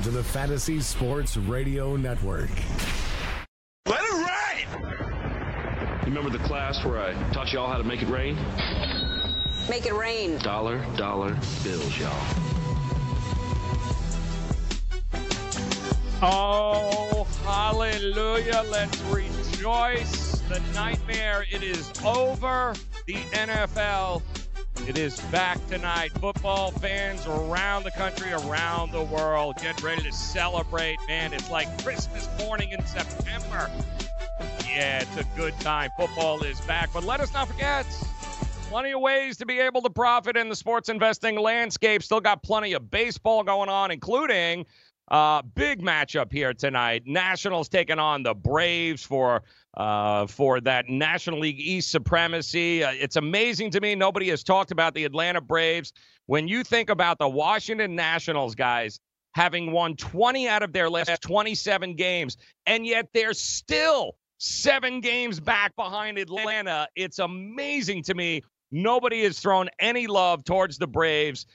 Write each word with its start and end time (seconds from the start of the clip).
listening 0.00 0.12
to 0.12 0.18
the 0.18 0.24
Fantasy 0.32 0.80
Sports 0.80 1.36
Radio 1.36 1.96
Network. 1.96 2.50
Let 3.86 4.00
it 4.02 4.66
rain! 4.72 6.02
Remember 6.04 6.30
the 6.30 6.42
class 6.44 6.82
where 6.84 7.00
I 7.00 7.12
taught 7.32 7.52
y'all 7.52 7.70
how 7.70 7.78
to 7.78 7.84
make 7.84 8.02
it 8.02 8.08
rain? 8.08 8.36
Make 9.68 9.86
it 9.86 9.94
rain. 9.94 10.38
Dollar, 10.38 10.84
dollar 10.96 11.36
bills, 11.62 11.98
y'all. 11.98 12.10
Oh, 16.22 17.26
hallelujah. 17.44 18.62
Let's 18.70 19.00
rejoice. 19.02 20.40
The 20.48 20.60
nightmare, 20.74 21.44
it 21.50 21.62
is 21.62 21.92
over. 22.04 22.74
The 23.06 23.14
NFL 23.14 24.22
it 24.88 24.98
is 24.98 25.20
back 25.32 25.64
tonight. 25.68 26.10
Football 26.18 26.70
fans 26.70 27.26
around 27.26 27.84
the 27.84 27.90
country, 27.90 28.32
around 28.32 28.92
the 28.92 29.02
world, 29.02 29.56
get 29.56 29.82
ready 29.82 30.02
to 30.02 30.12
celebrate. 30.12 30.98
Man, 31.08 31.32
it's 31.32 31.50
like 31.50 31.66
Christmas 31.82 32.28
morning 32.38 32.70
in 32.72 32.84
September. 32.86 33.70
Yeah, 34.66 35.02
it's 35.02 35.16
a 35.16 35.24
good 35.36 35.58
time. 35.60 35.90
Football 35.98 36.42
is 36.42 36.60
back. 36.62 36.90
But 36.92 37.04
let 37.04 37.20
us 37.20 37.32
not 37.32 37.48
forget 37.48 37.86
plenty 38.68 38.92
of 38.92 39.00
ways 39.00 39.36
to 39.38 39.46
be 39.46 39.58
able 39.58 39.82
to 39.82 39.90
profit 39.90 40.36
in 40.36 40.48
the 40.48 40.54
sports 40.56 40.88
investing 40.88 41.36
landscape. 41.36 42.02
Still 42.02 42.20
got 42.20 42.42
plenty 42.42 42.72
of 42.72 42.90
baseball 42.90 43.42
going 43.42 43.68
on, 43.68 43.90
including 43.90 44.64
uh, 45.10 45.42
big 45.42 45.82
matchup 45.82 46.32
here 46.32 46.54
tonight. 46.54 47.02
Nationals 47.06 47.68
taking 47.68 47.98
on 47.98 48.22
the 48.22 48.34
Braves 48.34 49.02
for 49.02 49.42
uh, 49.74 50.26
for 50.26 50.60
that 50.60 50.88
National 50.88 51.40
League 51.40 51.60
East 51.60 51.90
supremacy. 51.90 52.84
Uh, 52.84 52.92
it's 52.92 53.16
amazing 53.16 53.70
to 53.70 53.80
me. 53.80 53.94
Nobody 53.94 54.28
has 54.30 54.42
talked 54.42 54.70
about 54.70 54.94
the 54.94 55.04
Atlanta 55.04 55.40
Braves. 55.40 55.92
When 56.26 56.48
you 56.48 56.62
think 56.64 56.90
about 56.90 57.18
the 57.18 57.28
Washington 57.28 57.96
Nationals, 57.96 58.54
guys, 58.54 59.00
having 59.34 59.72
won 59.72 59.96
20 59.96 60.48
out 60.48 60.62
of 60.62 60.72
their 60.72 60.90
last 60.90 61.22
27 61.22 61.94
games, 61.94 62.36
and 62.66 62.86
yet 62.86 63.08
they're 63.12 63.34
still 63.34 64.16
seven 64.38 65.00
games 65.00 65.38
back 65.38 65.74
behind 65.76 66.18
Atlanta. 66.18 66.88
It's 66.96 67.18
amazing 67.18 68.02
to 68.04 68.14
me. 68.14 68.42
Nobody 68.72 69.24
has 69.24 69.38
thrown 69.40 69.68
any 69.80 70.06
love 70.06 70.44
towards 70.44 70.78
the 70.78 70.86
Braves. 70.86 71.46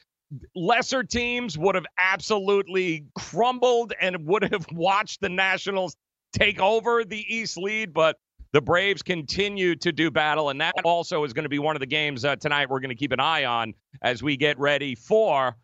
Lesser 0.55 1.03
teams 1.03 1.57
would 1.57 1.75
have 1.75 1.85
absolutely 1.99 3.05
crumbled 3.15 3.93
and 4.01 4.25
would 4.25 4.43
have 4.43 4.65
watched 4.71 5.21
the 5.21 5.29
Nationals 5.29 5.95
take 6.33 6.59
over 6.59 7.03
the 7.03 7.25
East 7.33 7.57
lead, 7.57 7.93
but 7.93 8.17
the 8.51 8.61
Braves 8.61 9.01
continue 9.01 9.75
to 9.75 9.91
do 9.91 10.09
battle, 10.09 10.49
and 10.49 10.61
that 10.61 10.75
also 10.83 11.23
is 11.23 11.33
going 11.33 11.43
to 11.43 11.49
be 11.49 11.59
one 11.59 11.75
of 11.75 11.81
the 11.81 11.85
games 11.85 12.23
uh, 12.23 12.35
tonight 12.37 12.69
we're 12.69 12.79
going 12.79 12.89
to 12.89 12.95
keep 12.95 13.11
an 13.11 13.19
eye 13.19 13.45
on 13.45 13.73
as 14.01 14.23
we 14.23 14.37
get 14.37 14.57
ready 14.57 14.95
for 14.95 15.55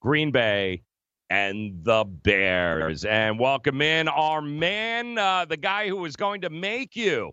Green 0.00 0.30
Bay 0.30 0.82
and 1.30 1.84
the 1.84 2.04
Bears. 2.04 3.04
And 3.04 3.38
welcome 3.38 3.82
in 3.82 4.08
our 4.08 4.40
man, 4.40 5.18
uh, 5.18 5.44
the 5.44 5.56
guy 5.56 5.88
who 5.88 6.04
is 6.04 6.16
going 6.16 6.40
to 6.42 6.50
make 6.50 6.96
you 6.96 7.32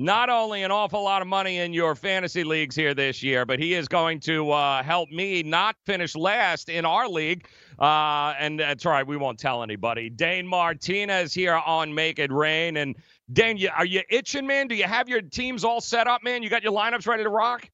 not 0.00 0.30
only 0.30 0.62
an 0.62 0.70
awful 0.70 1.04
lot 1.04 1.20
of 1.20 1.28
money 1.28 1.58
in 1.58 1.74
your 1.74 1.94
fantasy 1.94 2.42
leagues 2.42 2.74
here 2.74 2.94
this 2.94 3.22
year, 3.22 3.44
but 3.44 3.58
he 3.58 3.74
is 3.74 3.86
going 3.86 4.18
to 4.18 4.50
uh, 4.50 4.82
help 4.82 5.10
me 5.10 5.42
not 5.42 5.76
finish 5.84 6.16
last 6.16 6.70
in 6.70 6.86
our 6.86 7.06
league. 7.06 7.46
Uh, 7.78 8.32
and 8.38 8.58
that's 8.58 8.86
right, 8.86 9.06
we 9.06 9.18
won't 9.18 9.38
tell 9.38 9.62
anybody. 9.62 10.08
Dane 10.08 10.46
Martinez 10.46 11.34
here 11.34 11.54
on 11.54 11.94
Make 11.94 12.18
It 12.18 12.32
Rain. 12.32 12.78
And 12.78 12.96
Dane, 13.30 13.58
you, 13.58 13.68
are 13.76 13.84
you 13.84 14.00
itching, 14.08 14.46
man? 14.46 14.68
Do 14.68 14.74
you 14.74 14.84
have 14.84 15.06
your 15.06 15.20
teams 15.20 15.64
all 15.64 15.82
set 15.82 16.06
up, 16.06 16.24
man? 16.24 16.42
You 16.42 16.48
got 16.48 16.62
your 16.62 16.72
lineups 16.72 17.06
ready 17.06 17.22
to 17.22 17.28
rock? 17.28 17.68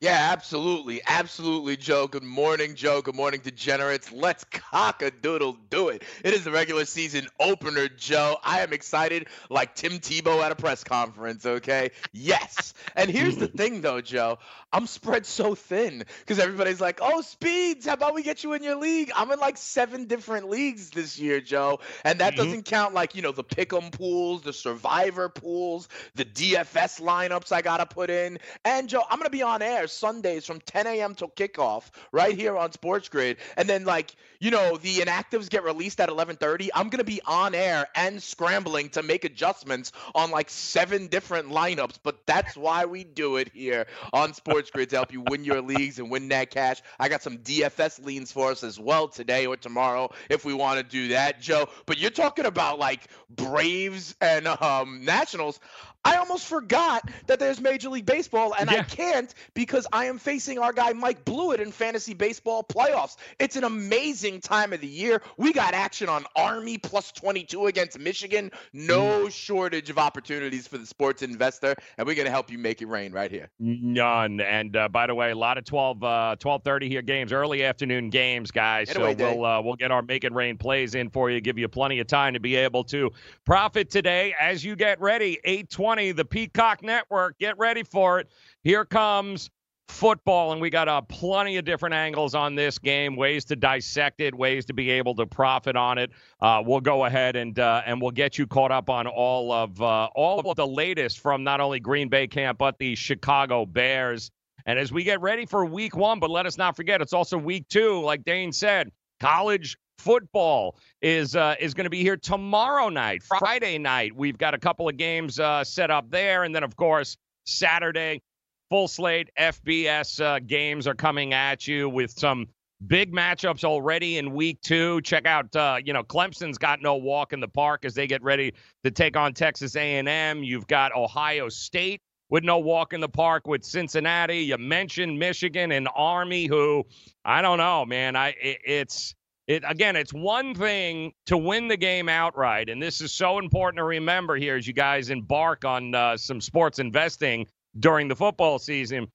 Yeah, 0.00 0.28
absolutely. 0.30 1.00
Absolutely, 1.04 1.76
Joe. 1.76 2.06
Good 2.06 2.22
morning, 2.22 2.76
Joe. 2.76 3.02
Good 3.02 3.16
morning, 3.16 3.40
degenerates. 3.42 4.12
Let's 4.12 4.44
cock 4.44 5.02
a 5.02 5.10
doodle 5.10 5.56
do 5.70 5.88
it. 5.88 6.04
It 6.22 6.34
is 6.34 6.44
the 6.44 6.52
regular 6.52 6.84
season 6.84 7.26
opener, 7.40 7.88
Joe. 7.88 8.36
I 8.44 8.60
am 8.60 8.72
excited 8.72 9.26
like 9.50 9.74
Tim 9.74 9.94
Tebow 9.94 10.40
at 10.44 10.52
a 10.52 10.54
press 10.54 10.84
conference, 10.84 11.44
okay? 11.44 11.90
Yes. 12.12 12.74
And 12.94 13.10
here's 13.10 13.38
the 13.38 13.48
thing, 13.48 13.80
though, 13.80 14.00
Joe. 14.00 14.38
I'm 14.72 14.86
spread 14.86 15.26
so 15.26 15.56
thin 15.56 16.04
because 16.20 16.38
everybody's 16.38 16.80
like, 16.80 17.00
oh, 17.02 17.22
Speeds, 17.22 17.86
how 17.86 17.94
about 17.94 18.14
we 18.14 18.22
get 18.22 18.44
you 18.44 18.52
in 18.52 18.62
your 18.62 18.76
league? 18.76 19.10
I'm 19.16 19.32
in 19.32 19.40
like 19.40 19.56
seven 19.56 20.04
different 20.04 20.48
leagues 20.48 20.90
this 20.90 21.18
year, 21.18 21.40
Joe. 21.40 21.80
And 22.04 22.20
that 22.20 22.34
mm-hmm. 22.34 22.44
doesn't 22.44 22.64
count 22.66 22.94
like, 22.94 23.16
you 23.16 23.22
know, 23.22 23.32
the 23.32 23.42
pick'em 23.42 23.90
pools, 23.90 24.42
the 24.42 24.52
survivor 24.52 25.28
pools, 25.28 25.88
the 26.14 26.24
DFS 26.24 27.00
lineups 27.00 27.50
I 27.50 27.62
got 27.62 27.78
to 27.78 27.86
put 27.86 28.10
in. 28.10 28.38
And, 28.64 28.88
Joe, 28.88 29.02
I'm 29.10 29.18
going 29.18 29.26
to 29.26 29.36
be 29.36 29.42
on 29.42 29.60
air 29.60 29.87
Sundays 29.88 30.46
from 30.46 30.60
10 30.60 30.86
a.m. 30.86 31.14
till 31.14 31.28
kickoff 31.28 31.90
right 32.12 32.36
here 32.36 32.56
on 32.56 32.72
Sports 32.72 33.08
Grid. 33.08 33.38
And 33.56 33.68
then 33.68 33.84
like, 33.84 34.14
you 34.40 34.50
know, 34.50 34.76
the 34.76 34.98
inactives 34.98 35.50
get 35.50 35.64
released 35.64 36.00
at 36.00 36.08
11:30. 36.08 36.68
I'm 36.74 36.88
going 36.88 36.98
to 36.98 37.04
be 37.04 37.20
on 37.26 37.54
air 37.54 37.86
and 37.94 38.22
scrambling 38.22 38.90
to 38.90 39.02
make 39.02 39.24
adjustments 39.24 39.92
on 40.14 40.30
like 40.30 40.50
seven 40.50 41.08
different 41.08 41.48
lineups, 41.48 41.98
but 42.02 42.26
that's 42.26 42.56
why 42.56 42.84
we 42.84 43.04
do 43.04 43.36
it 43.36 43.50
here 43.52 43.86
on 44.12 44.34
Sports 44.34 44.70
Grid 44.70 44.90
to 44.90 44.96
help 44.96 45.12
you 45.12 45.22
win 45.28 45.44
your 45.44 45.60
leagues 45.60 45.98
and 45.98 46.10
win 46.10 46.28
that 46.28 46.50
cash. 46.50 46.82
I 46.98 47.08
got 47.08 47.22
some 47.22 47.38
DFS 47.38 48.04
leans 48.04 48.32
for 48.32 48.50
us 48.50 48.62
as 48.62 48.78
well 48.78 49.08
today 49.08 49.46
or 49.46 49.56
tomorrow 49.56 50.10
if 50.28 50.44
we 50.44 50.54
want 50.54 50.78
to 50.78 50.84
do 50.84 51.08
that, 51.08 51.40
Joe. 51.40 51.68
But 51.86 51.98
you're 51.98 52.10
talking 52.10 52.46
about 52.46 52.78
like 52.78 53.08
Braves 53.30 54.14
and 54.20 54.46
um, 54.46 55.04
Nationals. 55.04 55.60
I 56.04 56.16
almost 56.16 56.46
forgot 56.46 57.08
that 57.26 57.38
there's 57.38 57.60
Major 57.60 57.88
League 57.88 58.06
Baseball, 58.06 58.54
and 58.58 58.70
yeah. 58.70 58.78
I 58.78 58.82
can't 58.82 59.34
because 59.54 59.86
I 59.92 60.06
am 60.06 60.18
facing 60.18 60.58
our 60.58 60.72
guy 60.72 60.92
Mike 60.92 61.24
Blewett 61.24 61.60
in 61.60 61.72
fantasy 61.72 62.14
baseball 62.14 62.62
playoffs. 62.62 63.16
It's 63.38 63.56
an 63.56 63.64
amazing 63.64 64.40
time 64.40 64.72
of 64.72 64.80
the 64.80 64.86
year. 64.86 65.20
We 65.36 65.52
got 65.52 65.74
action 65.74 66.08
on 66.08 66.24
Army 66.36 66.78
plus 66.78 67.12
22 67.12 67.66
against 67.66 67.98
Michigan. 67.98 68.50
No 68.72 69.26
mm. 69.26 69.32
shortage 69.32 69.90
of 69.90 69.98
opportunities 69.98 70.66
for 70.68 70.78
the 70.78 70.86
sports 70.86 71.22
investor, 71.22 71.74
and 71.98 72.06
we're 72.06 72.14
going 72.14 72.26
to 72.26 72.30
help 72.30 72.50
you 72.50 72.58
make 72.58 72.80
it 72.80 72.86
rain 72.86 73.12
right 73.12 73.30
here. 73.30 73.50
None. 73.58 74.40
And 74.40 74.76
uh, 74.76 74.88
by 74.88 75.06
the 75.06 75.14
way, 75.14 75.32
a 75.32 75.36
lot 75.36 75.58
of 75.58 75.64
12 75.64 76.02
uh, 76.02 76.36
12:30 76.38 76.88
here 76.88 77.02
games, 77.02 77.32
early 77.32 77.64
afternoon 77.64 78.08
games, 78.10 78.50
guys. 78.50 78.90
so 78.90 79.14
we'll 79.14 79.44
uh, 79.44 79.60
we'll 79.60 79.76
get 79.76 79.90
our 79.90 80.02
make 80.02 80.24
it 80.24 80.32
rain 80.32 80.56
plays 80.56 80.94
in 80.94 81.10
for 81.10 81.28
you, 81.28 81.40
give 81.40 81.58
you 81.58 81.68
plenty 81.68 81.98
of 81.98 82.06
time 82.06 82.34
to 82.34 82.40
be 82.40 82.54
able 82.54 82.84
to 82.84 83.10
profit 83.44 83.90
today 83.90 84.34
as 84.40 84.64
you 84.64 84.76
get 84.76 85.00
ready. 85.00 85.38
820, 85.44 85.87
the 85.96 86.24
Peacock 86.24 86.82
Network. 86.82 87.38
Get 87.38 87.56
ready 87.56 87.82
for 87.82 88.20
it. 88.20 88.28
Here 88.62 88.84
comes 88.84 89.48
football, 89.88 90.52
and 90.52 90.60
we 90.60 90.68
got 90.68 90.86
uh, 90.86 91.00
plenty 91.00 91.56
of 91.56 91.64
different 91.64 91.94
angles 91.94 92.34
on 92.34 92.54
this 92.54 92.78
game, 92.78 93.16
ways 93.16 93.46
to 93.46 93.56
dissect 93.56 94.20
it, 94.20 94.34
ways 94.34 94.66
to 94.66 94.74
be 94.74 94.90
able 94.90 95.14
to 95.14 95.26
profit 95.26 95.76
on 95.76 95.96
it. 95.96 96.10
Uh, 96.42 96.62
we'll 96.64 96.80
go 96.80 97.06
ahead 97.06 97.36
and 97.36 97.58
uh, 97.58 97.82
and 97.86 98.02
we'll 98.02 98.10
get 98.10 98.36
you 98.36 98.46
caught 98.46 98.70
up 98.70 98.90
on 98.90 99.06
all 99.06 99.50
of 99.50 99.80
uh, 99.80 100.08
all 100.14 100.38
of 100.38 100.56
the 100.56 100.66
latest 100.66 101.20
from 101.20 101.42
not 101.42 101.58
only 101.60 101.80
Green 101.80 102.08
Bay 102.08 102.26
camp 102.26 102.58
but 102.58 102.78
the 102.78 102.94
Chicago 102.94 103.64
Bears. 103.64 104.30
And 104.66 104.78
as 104.78 104.92
we 104.92 105.04
get 105.04 105.22
ready 105.22 105.46
for 105.46 105.64
Week 105.64 105.96
One, 105.96 106.20
but 106.20 106.28
let 106.28 106.44
us 106.44 106.58
not 106.58 106.76
forget 106.76 107.00
it's 107.00 107.14
also 107.14 107.38
Week 107.38 107.66
Two, 107.68 108.02
like 108.02 108.24
Dane 108.24 108.52
said, 108.52 108.92
college 109.20 109.78
football 109.98 110.76
is 111.02 111.36
uh, 111.36 111.54
is 111.60 111.74
going 111.74 111.84
to 111.84 111.90
be 111.90 112.02
here 112.02 112.16
tomorrow 112.16 112.88
night, 112.88 113.22
Friday 113.22 113.78
night. 113.78 114.14
We've 114.14 114.38
got 114.38 114.54
a 114.54 114.58
couple 114.58 114.88
of 114.88 114.96
games 114.96 115.38
uh, 115.38 115.64
set 115.64 115.90
up 115.90 116.10
there, 116.10 116.44
and 116.44 116.54
then 116.54 116.64
of 116.64 116.76
course 116.76 117.16
Saturday 117.44 118.22
full 118.70 118.88
slate 118.88 119.30
FBS 119.38 120.22
uh, 120.22 120.38
games 120.40 120.86
are 120.86 120.94
coming 120.94 121.32
at 121.32 121.66
you 121.66 121.88
with 121.88 122.10
some 122.10 122.46
big 122.86 123.12
matchups 123.12 123.64
already 123.64 124.18
in 124.18 124.32
week 124.32 124.60
two. 124.60 125.00
Check 125.02 125.26
out, 125.26 125.54
uh, 125.56 125.78
you 125.84 125.92
know, 125.92 126.02
Clemson's 126.02 126.58
got 126.58 126.80
no 126.82 126.96
walk 126.96 127.32
in 127.32 127.40
the 127.40 127.48
park 127.48 127.84
as 127.84 127.94
they 127.94 128.06
get 128.06 128.22
ready 128.22 128.52
to 128.84 128.90
take 128.90 129.16
on 129.16 129.32
Texas 129.32 129.74
A&M. 129.74 130.42
You've 130.42 130.66
got 130.66 130.94
Ohio 130.94 131.48
State 131.48 132.02
with 132.30 132.44
no 132.44 132.58
walk 132.58 132.92
in 132.92 133.00
the 133.00 133.08
park 133.08 133.46
with 133.46 133.64
Cincinnati. 133.64 134.40
You 134.40 134.58
mentioned 134.58 135.18
Michigan 135.18 135.72
and 135.72 135.88
Army, 135.94 136.46
who 136.46 136.84
I 137.24 137.42
don't 137.42 137.58
know, 137.58 137.84
man. 137.84 138.16
I 138.16 138.28
it, 138.40 138.58
it's 138.64 139.14
it 139.48 139.64
again. 139.66 139.96
It's 139.96 140.12
one 140.12 140.54
thing 140.54 141.12
to 141.26 141.36
win 141.36 141.68
the 141.68 141.76
game 141.76 142.08
outright, 142.08 142.68
and 142.68 142.80
this 142.80 143.00
is 143.00 143.12
so 143.12 143.38
important 143.38 143.78
to 143.78 143.84
remember 143.84 144.36
here 144.36 144.56
as 144.56 144.66
you 144.66 144.74
guys 144.74 145.10
embark 145.10 145.64
on 145.64 145.94
uh, 145.94 146.16
some 146.16 146.40
sports 146.40 146.78
investing 146.78 147.46
during 147.80 148.08
the 148.08 148.14
football 148.14 148.58
season. 148.58 149.08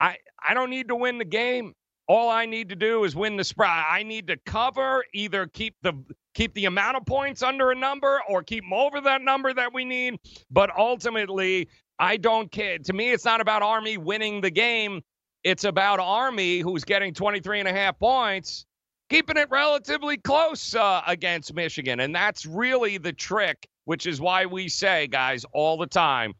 I 0.00 0.16
I 0.46 0.52
don't 0.52 0.70
need 0.70 0.88
to 0.88 0.96
win 0.96 1.18
the 1.18 1.24
game. 1.24 1.72
All 2.08 2.28
I 2.28 2.46
need 2.46 2.70
to 2.70 2.76
do 2.76 3.04
is 3.04 3.14
win 3.14 3.36
the 3.36 3.44
spread. 3.44 3.70
I 3.70 4.02
need 4.02 4.26
to 4.28 4.36
cover, 4.46 5.04
either 5.14 5.46
keep 5.46 5.76
the 5.82 5.92
keep 6.34 6.54
the 6.54 6.64
amount 6.64 6.96
of 6.96 7.06
points 7.06 7.42
under 7.42 7.70
a 7.70 7.74
number 7.74 8.20
or 8.28 8.42
keep 8.42 8.64
them 8.64 8.72
over 8.72 9.00
that 9.02 9.22
number 9.22 9.52
that 9.54 9.72
we 9.72 9.84
need. 9.84 10.18
But 10.50 10.76
ultimately, 10.76 11.68
I 12.00 12.16
don't 12.16 12.50
care. 12.50 12.78
To 12.78 12.92
me, 12.92 13.12
it's 13.12 13.24
not 13.24 13.40
about 13.40 13.62
Army 13.62 13.96
winning 13.96 14.40
the 14.40 14.50
game. 14.50 15.02
It's 15.44 15.64
about 15.64 16.00
Army, 16.00 16.58
who's 16.58 16.84
getting 16.84 17.14
23 17.14 17.60
and 17.60 17.68
a 17.68 17.72
half 17.72 17.98
points, 17.98 18.66
keeping 19.08 19.36
it 19.36 19.48
relatively 19.50 20.16
close 20.16 20.74
uh, 20.74 21.02
against 21.06 21.54
Michigan. 21.54 22.00
And 22.00 22.14
that's 22.14 22.46
really 22.46 22.98
the 22.98 23.12
trick, 23.12 23.66
which 23.84 24.06
is 24.06 24.20
why 24.20 24.46
we 24.46 24.68
say, 24.68 25.06
guys, 25.06 25.44
all 25.52 25.76
the 25.76 25.86
time, 25.86 26.34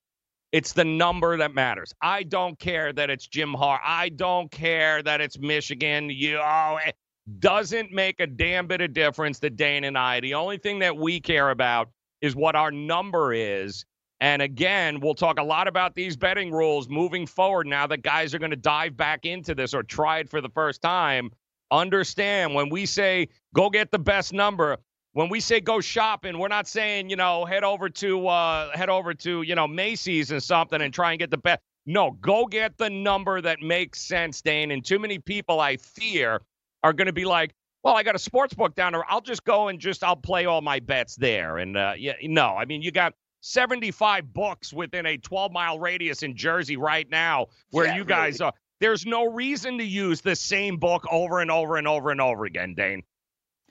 it's 0.53 0.73
the 0.73 0.85
number 0.85 1.37
that 1.37 1.55
matters. 1.55 1.93
I 2.01 2.23
don't 2.23 2.59
care 2.59 2.93
that 2.93 3.11
it's 3.11 3.27
Jim 3.27 3.53
Har. 3.53 3.81
I 3.85 4.09
don't 4.09 4.51
care 4.51 5.03
that 5.03 5.21
it's 5.21 5.39
Michigan. 5.39 6.09
You 6.11 6.39
oh, 6.39 6.79
it 6.87 6.97
doesn't 7.39 7.93
make 7.93 8.21
a 8.21 8.27
damn 8.27 8.67
bit 8.67 8.81
of 8.81 8.95
difference 8.95 9.39
to 9.41 9.51
Dane 9.51 9.85
and 9.85 9.99
I. 9.99 10.21
The 10.21 10.35
only 10.35 10.57
thing 10.57 10.79
that 10.79 10.97
we 10.97 11.21
care 11.21 11.51
about 11.51 11.91
is 12.23 12.35
what 12.35 12.57
our 12.57 12.71
number 12.71 13.33
is. 13.35 13.85
And 14.21 14.43
again, 14.43 15.01
we'll 15.01 15.15
talk 15.15 15.39
a 15.39 15.45
lot 15.45 15.69
about 15.69 15.95
these 15.95 16.17
betting 16.17 16.51
rules 16.51 16.89
moving 16.89 17.27
forward 17.27 17.67
now 17.67 17.87
that 17.87 18.03
guys 18.03 18.35
are 18.35 18.39
going 18.39 18.51
to 18.51 18.57
dive 18.57 18.97
back 18.97 19.25
into 19.25 19.55
this 19.55 19.75
or 19.75 19.83
try 19.83 20.19
it 20.19 20.29
for 20.29 20.41
the 20.41 20.49
first 20.49 20.83
time. 20.83 21.31
Understand 21.71 22.55
when 22.55 22.71
we 22.71 22.87
say 22.87 23.29
go 23.55 23.69
get 23.71 23.91
the 23.91 23.99
best 23.99 24.33
number, 24.33 24.79
when 25.13 25.29
we 25.29 25.41
say 25.41 25.61
go 25.61 25.81
shopping, 25.81 26.39
we're 26.39 26.49
not 26.49 26.67
saying, 26.67 27.11
you 27.11 27.17
know, 27.17 27.45
head 27.45 27.65
over 27.65 27.89
to 27.91 28.27
uh 28.29 28.77
head 28.77 28.89
over 28.91 29.15
to, 29.15 29.43
you 29.43 29.55
know, 29.55 29.67
Macy's 29.69 30.31
and 30.31 30.43
something 30.43 30.81
and 30.81 30.93
try 30.95 31.13
and 31.13 31.19
get 31.19 31.31
the 31.31 31.39
best. 31.39 31.61
No, 31.87 32.13
go 32.21 32.47
get 32.47 32.77
the 32.79 32.91
number 32.91 33.41
that 33.41 33.61
makes 33.61 34.01
sense, 34.01 34.43
Dane. 34.43 34.71
And 34.71 34.85
too 34.85 34.99
many 34.99 35.19
people 35.19 35.61
I 35.61 35.77
fear 35.79 36.41
are 36.85 36.93
going 36.93 37.07
to 37.07 37.13
be 37.15 37.25
like, 37.25 37.55
well, 37.83 37.97
I 37.97 38.03
got 38.03 38.15
a 38.15 38.19
sports 38.19 38.53
book 38.55 38.75
down 38.75 38.93
there. 38.93 39.05
I'll 39.11 39.21
just 39.23 39.45
go 39.45 39.69
and 39.69 39.79
just 39.79 40.05
I'll 40.05 40.17
play 40.17 40.45
all 40.47 40.61
my 40.61 40.81
bets 40.81 41.17
there. 41.17 41.59
And 41.59 41.77
uh 41.77 41.95
yeah, 41.99 42.15
no, 42.23 42.49
I 42.57 42.65
mean 42.65 42.83
you 42.83 42.91
got 42.91 43.15
75 43.41 44.33
books 44.33 44.73
within 44.73 45.07
a 45.07 45.17
12 45.17 45.53
mile 45.53 45.79
radius 45.79 46.23
in 46.23 46.37
Jersey 46.37 46.77
right 46.77 47.09
now 47.09 47.47
where 47.71 47.87
Yeah, 47.87 47.97
you 47.97 48.05
guys 48.05 48.41
really. 48.41 48.49
are. 48.49 48.55
There's 48.81 49.07
no 49.07 49.33
reason 49.33 49.79
to 49.79 49.85
use 49.85 50.21
the 50.21 50.37
same 50.37 50.77
book 50.77 51.05
over 51.11 51.41
and 51.41 51.51
over 51.51 51.77
and 51.77 51.89
over 51.89 52.11
and 52.11 52.21
over 52.21 52.45
again, 52.45 52.75
Dane. 52.75 53.03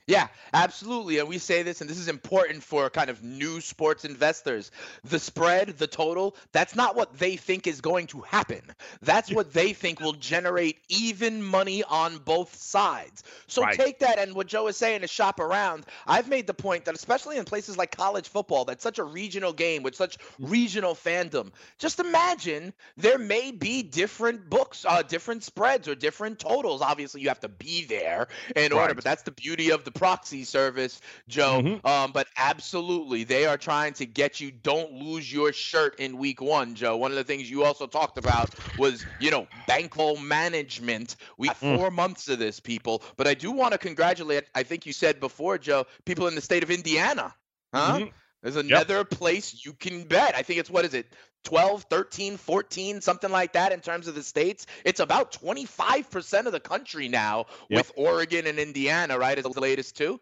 Yeah, 0.08 0.28
absolutely. 0.54 1.18
And 1.18 1.28
we 1.28 1.38
say 1.38 1.62
this, 1.62 1.82
and 1.82 1.90
this 1.90 1.98
is 1.98 2.08
important 2.08 2.64
for 2.64 2.88
kind 2.88 3.10
of 3.10 3.22
new 3.22 3.60
sports 3.60 4.06
investors. 4.06 4.70
The 5.04 5.18
spread, 5.18 5.78
the 5.78 5.86
total, 5.86 6.34
that's 6.52 6.74
not 6.74 6.96
what 6.96 7.18
they 7.18 7.36
think 7.36 7.66
is 7.66 7.82
going 7.82 8.06
to 8.08 8.22
happen. 8.22 8.62
That's 9.02 9.30
what 9.30 9.52
they 9.52 9.74
think 9.74 10.00
will 10.00 10.14
generate 10.14 10.78
even 10.88 11.42
money 11.42 11.84
on 11.84 12.18
both 12.18 12.56
sides. 12.56 13.22
So 13.48 13.62
Right. 13.62 13.76
take 13.76 13.98
that 14.00 14.18
and 14.18 14.34
what 14.34 14.46
Joe 14.46 14.66
is 14.68 14.78
saying 14.78 15.02
is 15.02 15.10
shop 15.10 15.40
around. 15.40 15.84
I've 16.06 16.28
made 16.28 16.46
the 16.46 16.54
point 16.54 16.86
that, 16.86 16.94
especially 16.94 17.36
in 17.36 17.44
places 17.44 17.76
like 17.76 17.94
college 17.94 18.28
football, 18.28 18.64
that's 18.64 18.82
such 18.82 18.98
a 18.98 19.04
regional 19.04 19.52
game 19.52 19.82
with 19.82 19.94
such 19.94 20.16
regional 20.38 20.94
fandom. 20.94 21.52
Just 21.78 22.00
imagine 22.00 22.72
there 22.96 23.18
may 23.18 23.52
be 23.52 23.82
different 23.82 24.48
books, 24.48 24.86
uh, 24.88 25.02
different 25.02 25.44
spreads, 25.44 25.86
or 25.86 25.94
different 25.94 26.38
totals. 26.38 26.80
Obviously, 26.80 27.20
you 27.20 27.28
have 27.28 27.40
to 27.40 27.48
be 27.48 27.84
there 27.84 28.28
in 28.56 28.72
order, 28.72 28.94
but 28.94 29.04
that's 29.04 29.22
the 29.22 29.32
beauty 29.32 29.70
of 29.70 29.84
the 29.84 29.90
proxy 29.98 30.44
service, 30.44 31.00
Joe. 31.28 31.62
Mhm. 31.62 31.84
Um, 31.84 32.12
but 32.12 32.28
absolutely, 32.36 33.24
they 33.24 33.46
are 33.46 33.58
trying 33.58 33.92
to 33.94 34.06
get 34.06 34.40
you 34.40 34.50
don't 34.52 34.92
lose 34.92 35.30
your 35.32 35.52
shirt 35.52 35.96
in 35.98 36.16
week 36.18 36.40
one, 36.40 36.74
Joe. 36.74 36.96
One 36.96 37.10
of 37.10 37.16
the 37.16 37.24
things 37.24 37.50
you 37.50 37.64
also 37.64 37.86
talked 37.86 38.18
about 38.18 38.54
was, 38.76 39.06
you 39.18 39.30
know, 39.30 39.48
bankroll 39.66 40.16
management. 40.18 41.16
We 41.36 41.48
got 41.48 41.56
Mm. 41.60 41.76
four 41.76 41.90
months 41.90 42.28
of 42.28 42.38
this, 42.38 42.60
people. 42.60 43.02
But 43.16 43.26
I 43.26 43.34
do 43.34 43.50
want 43.50 43.72
to 43.72 43.78
congratulate, 43.78 44.44
I 44.54 44.62
think 44.62 44.86
you 44.86 44.92
said 44.92 45.20
before, 45.20 45.58
Joe, 45.58 45.86
people 46.04 46.28
in 46.28 46.34
the 46.34 46.40
state 46.40 46.62
of 46.62 46.70
Indiana. 46.70 47.34
Huh? 47.74 48.00
Mhm. 48.00 48.12
There's 48.42 48.56
another 48.56 49.04
place 49.04 49.64
you 49.64 49.72
can 49.72 50.04
bet. 50.04 50.34
I 50.36 50.42
think 50.42 50.60
it's 50.60 50.70
what 50.70 50.84
is 50.84 50.94
it? 50.94 51.12
12, 51.44 51.84
13, 51.90 52.36
14, 52.36 53.00
something 53.00 53.30
like 53.30 53.52
that 53.54 53.72
in 53.72 53.80
terms 53.80 54.08
of 54.08 54.14
the 54.14 54.22
states. 54.22 54.66
It's 54.84 55.00
about 55.00 55.32
25% 55.32 56.46
of 56.46 56.52
the 56.52 56.60
country 56.60 57.08
now 57.08 57.46
Yep. 57.68 57.78
with 57.78 57.92
Oregon 57.96 58.46
and 58.46 58.58
Indiana, 58.58 59.18
right? 59.18 59.38
Is 59.38 59.44
the 59.44 59.60
latest 59.60 59.96
too? 59.96 60.20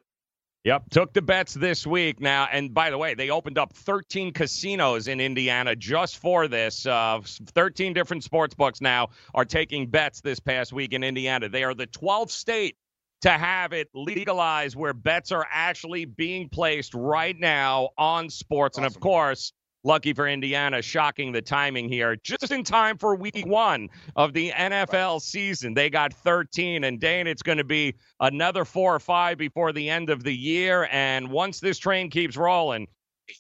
Yep, 0.65 0.91
took 0.91 1.13
the 1.13 1.23
bets 1.23 1.55
this 1.55 1.87
week 1.87 2.21
now. 2.21 2.49
And 2.51 2.75
by 2.75 2.91
the 2.91 2.99
way, 2.99 3.15
they 3.15 3.31
opened 3.31 3.57
up 3.57 3.73
13 3.73 4.33
casinos 4.33 5.07
in 5.07 5.21
Indiana 5.21 5.77
just 5.77 6.19
for 6.19 6.49
this. 6.49 6.85
Uh, 6.87 7.21
13 7.25 7.93
different 7.93 8.25
sports 8.25 8.55
books 8.55 8.81
now 8.81 9.11
are 9.33 9.45
taking 9.45 9.87
bets 9.87 10.23
this 10.23 10.41
past 10.41 10.73
week 10.73 10.93
in 10.93 11.05
Indiana. 11.05 11.49
They 11.49 11.63
are 11.63 11.73
the 11.75 11.87
12th 11.87 12.31
state 12.31 12.77
to 13.23 13.31
have 13.31 13.73
it 13.73 13.89
legalized 13.95 14.77
where 14.77 14.93
bets 14.93 15.33
are 15.33 15.47
actually 15.51 16.05
being 16.05 16.49
placed 16.49 16.95
right 16.95 17.39
now 17.39 17.91
on 17.97 18.29
sports. 18.31 18.77
And 18.77 18.87
of 18.87 19.01
course, 19.01 19.53
lucky 19.87 20.13
for 20.13 20.27
Indiana, 20.29 20.83
shocking 20.83 21.33
the 21.33 21.41
timing 21.41 21.89
here, 21.89 22.17
just 22.17 22.51
in 22.51 22.65
time 22.65 22.99
for 22.99 23.15
week 23.15 23.47
one 23.47 23.89
of 24.17 24.33
the 24.35 24.51
NFL 24.51 25.23
season. 25.23 25.73
They 25.75 25.89
got 25.89 26.13
13, 26.13 26.85
and 26.85 27.01
Dane, 27.01 27.27
it's 27.27 27.43
going 27.43 27.59
to 27.59 27.65
be 27.65 27.95
another 28.21 28.65
four 28.65 28.95
or 28.95 29.01
five 29.01 29.39
before 29.39 29.73
the 29.73 29.89
end 29.89 30.11
of 30.11 30.23
the 30.23 30.35
year. 30.35 30.89
And 30.91 31.31
once 31.31 31.61
this 31.61 31.79
train 31.79 32.11
keeps 32.11 32.37
rolling, 32.37 32.89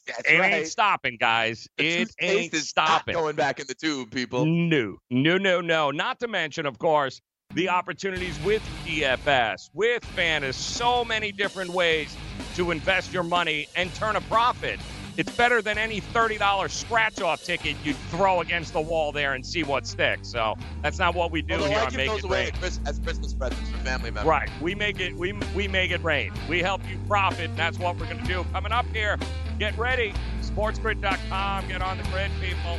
That's 0.06 0.22
it 0.28 0.38
right. 0.38 0.54
ain't 0.54 0.68
stopping, 0.68 1.16
guys. 1.18 1.68
The 1.76 1.86
it 1.86 2.14
ain't 2.20 2.54
is 2.54 2.68
stopping. 2.68 3.14
Going 3.14 3.36
back 3.36 3.60
in 3.60 3.66
the 3.66 3.74
tube, 3.74 4.10
people. 4.10 4.46
No, 4.46 4.96
no, 5.10 5.36
no, 5.36 5.60
no. 5.60 5.90
Not 5.90 6.20
to 6.20 6.28
mention, 6.28 6.64
of 6.64 6.78
course, 6.78 7.20
the 7.56 7.70
opportunities 7.70 8.38
with 8.44 8.62
DFS, 8.84 9.70
with 9.72 10.04
Fantasy, 10.04 10.52
so 10.60 11.06
many 11.06 11.32
different 11.32 11.70
ways 11.70 12.14
to 12.54 12.70
invest 12.70 13.14
your 13.14 13.22
money 13.22 13.66
and 13.74 13.92
turn 13.94 14.14
a 14.14 14.20
profit. 14.20 14.78
It's 15.16 15.34
better 15.34 15.62
than 15.62 15.78
any 15.78 16.02
$30 16.02 16.70
scratch 16.70 17.22
off 17.22 17.42
ticket 17.42 17.74
you 17.82 17.94
throw 18.10 18.42
against 18.42 18.74
the 18.74 18.80
wall 18.82 19.10
there 19.10 19.32
and 19.32 19.46
see 19.46 19.62
what 19.62 19.86
sticks. 19.86 20.28
So 20.28 20.54
that's 20.82 20.98
not 20.98 21.14
what 21.14 21.30
we 21.30 21.40
do 21.40 21.54
Although 21.54 21.68
here 21.68 21.78
I 21.78 21.86
on 21.86 21.96
Make 21.96 22.24
It 22.24 22.24
Rain. 22.24 22.50
as 22.84 22.98
Christmas 22.98 23.32
presents 23.32 23.70
for 23.70 23.78
family 23.78 24.10
members. 24.10 24.26
Right. 24.26 24.50
We 24.60 24.74
make 24.74 25.00
it 25.00 25.16
we 25.16 25.32
we 25.54 25.68
make 25.68 25.90
it 25.90 26.04
rain. 26.04 26.34
We 26.50 26.60
help 26.60 26.82
you 26.90 26.98
profit. 27.08 27.48
And 27.48 27.56
that's 27.56 27.78
what 27.78 27.96
we're 27.96 28.04
going 28.04 28.18
to 28.18 28.24
do. 28.26 28.44
Coming 28.52 28.72
up 28.72 28.84
here, 28.92 29.16
get 29.58 29.78
ready. 29.78 30.12
Sportsgrid.com. 30.42 31.68
Get 31.68 31.80
on 31.80 31.96
the 31.96 32.04
grid, 32.04 32.30
people. 32.38 32.78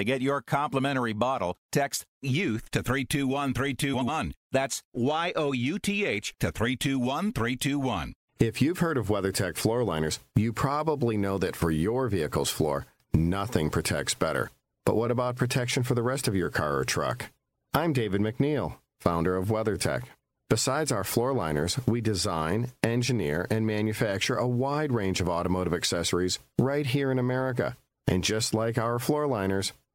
To 0.00 0.04
get 0.04 0.22
your 0.22 0.40
complimentary 0.40 1.12
bottle, 1.12 1.58
text 1.70 2.06
YOUTH 2.22 2.70
to 2.70 2.82
321321. 2.82 4.32
That's 4.50 4.82
Y 4.94 5.34
O 5.36 5.52
U 5.52 5.78
T 5.78 6.06
H 6.06 6.34
to 6.40 6.50
321321. 6.50 8.14
If 8.38 8.62
you've 8.62 8.78
heard 8.78 8.96
of 8.96 9.08
WeatherTech 9.08 9.58
floor 9.58 9.84
liners, 9.84 10.18
you 10.34 10.54
probably 10.54 11.18
know 11.18 11.36
that 11.36 11.54
for 11.54 11.70
your 11.70 12.08
vehicle's 12.08 12.48
floor, 12.48 12.86
nothing 13.12 13.68
protects 13.68 14.14
better. 14.14 14.50
But 14.86 14.96
what 14.96 15.10
about 15.10 15.36
protection 15.36 15.82
for 15.82 15.94
the 15.94 16.02
rest 16.02 16.26
of 16.26 16.34
your 16.34 16.48
car 16.48 16.78
or 16.78 16.86
truck? 16.86 17.26
I'm 17.74 17.92
David 17.92 18.22
McNeil, 18.22 18.76
founder 19.00 19.36
of 19.36 19.48
WeatherTech. 19.48 20.04
Besides 20.48 20.90
our 20.90 21.04
floor 21.04 21.34
liners, 21.34 21.78
we 21.86 22.00
design, 22.00 22.72
engineer, 22.82 23.46
and 23.50 23.66
manufacture 23.66 24.36
a 24.36 24.48
wide 24.48 24.92
range 24.92 25.20
of 25.20 25.28
automotive 25.28 25.74
accessories 25.74 26.38
right 26.58 26.86
here 26.86 27.12
in 27.12 27.18
America. 27.18 27.76
And 28.06 28.24
just 28.24 28.54
like 28.54 28.76
our 28.76 28.98
floor 28.98 29.28
liners, 29.28 29.72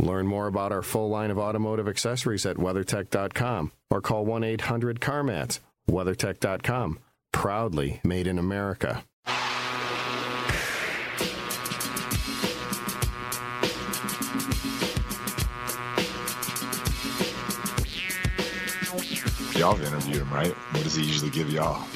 Learn 0.00 0.26
more 0.26 0.46
about 0.46 0.72
our 0.72 0.82
full 0.82 1.10
line 1.10 1.30
of 1.30 1.38
automotive 1.38 1.86
accessories 1.86 2.46
at 2.46 2.56
WeatherTech.com 2.56 3.72
or 3.90 4.00
call 4.00 4.24
1 4.24 4.42
800 4.44 4.98
CarMats. 5.00 5.60
WeatherTech.com, 5.90 6.98
proudly 7.32 8.00
made 8.02 8.26
in 8.26 8.38
America. 8.38 9.04
Y'all 19.54 19.74
have 19.74 19.86
interviewed 19.86 20.22
him, 20.22 20.32
right? 20.32 20.52
What 20.52 20.84
does 20.84 20.94
he 20.94 21.02
usually 21.02 21.30
give 21.30 21.50
y'all? 21.50 21.86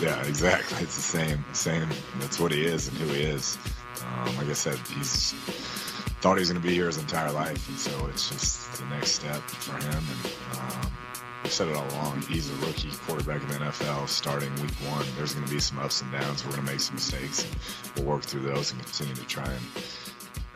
Yeah, 0.00 0.22
exactly. 0.24 0.78
It's 0.82 0.94
the 0.94 1.02
same, 1.02 1.44
same. 1.52 1.88
That's 2.20 2.38
what 2.38 2.52
he 2.52 2.64
is 2.64 2.86
and 2.86 2.96
who 2.98 3.08
he 3.12 3.22
is. 3.22 3.58
Um, 4.06 4.36
like 4.36 4.48
I 4.48 4.52
said, 4.52 4.78
he's 4.94 5.34
thought 6.20 6.34
he 6.34 6.40
was 6.40 6.50
going 6.50 6.60
to 6.60 6.66
be 6.66 6.74
here 6.74 6.86
his 6.86 6.98
entire 6.98 7.30
life, 7.30 7.68
and 7.68 7.78
so 7.78 8.06
it's 8.06 8.28
just 8.28 8.78
the 8.78 8.86
next 8.86 9.12
step 9.12 9.40
for 9.42 9.76
him. 9.76 9.92
And 9.92 10.32
um, 10.58 10.92
I've 11.44 11.52
said 11.52 11.68
it 11.68 11.76
all 11.76 11.88
along. 11.90 12.22
He's 12.22 12.50
a 12.50 12.66
rookie 12.66 12.90
quarterback 13.06 13.42
in 13.42 13.48
the 13.48 13.54
NFL, 13.54 14.08
starting 14.08 14.52
week 14.56 14.74
one. 14.90 15.06
There's 15.16 15.34
going 15.34 15.46
to 15.46 15.52
be 15.52 15.60
some 15.60 15.78
ups 15.78 16.02
and 16.02 16.10
downs. 16.10 16.44
We're 16.44 16.52
going 16.52 16.66
to 16.66 16.72
make 16.72 16.80
some 16.80 16.96
mistakes, 16.96 17.44
and 17.44 17.54
we'll 17.96 18.16
work 18.16 18.22
through 18.22 18.42
those 18.42 18.72
and 18.72 18.82
continue 18.82 19.14
to 19.14 19.26
try 19.26 19.46
and 19.46 19.62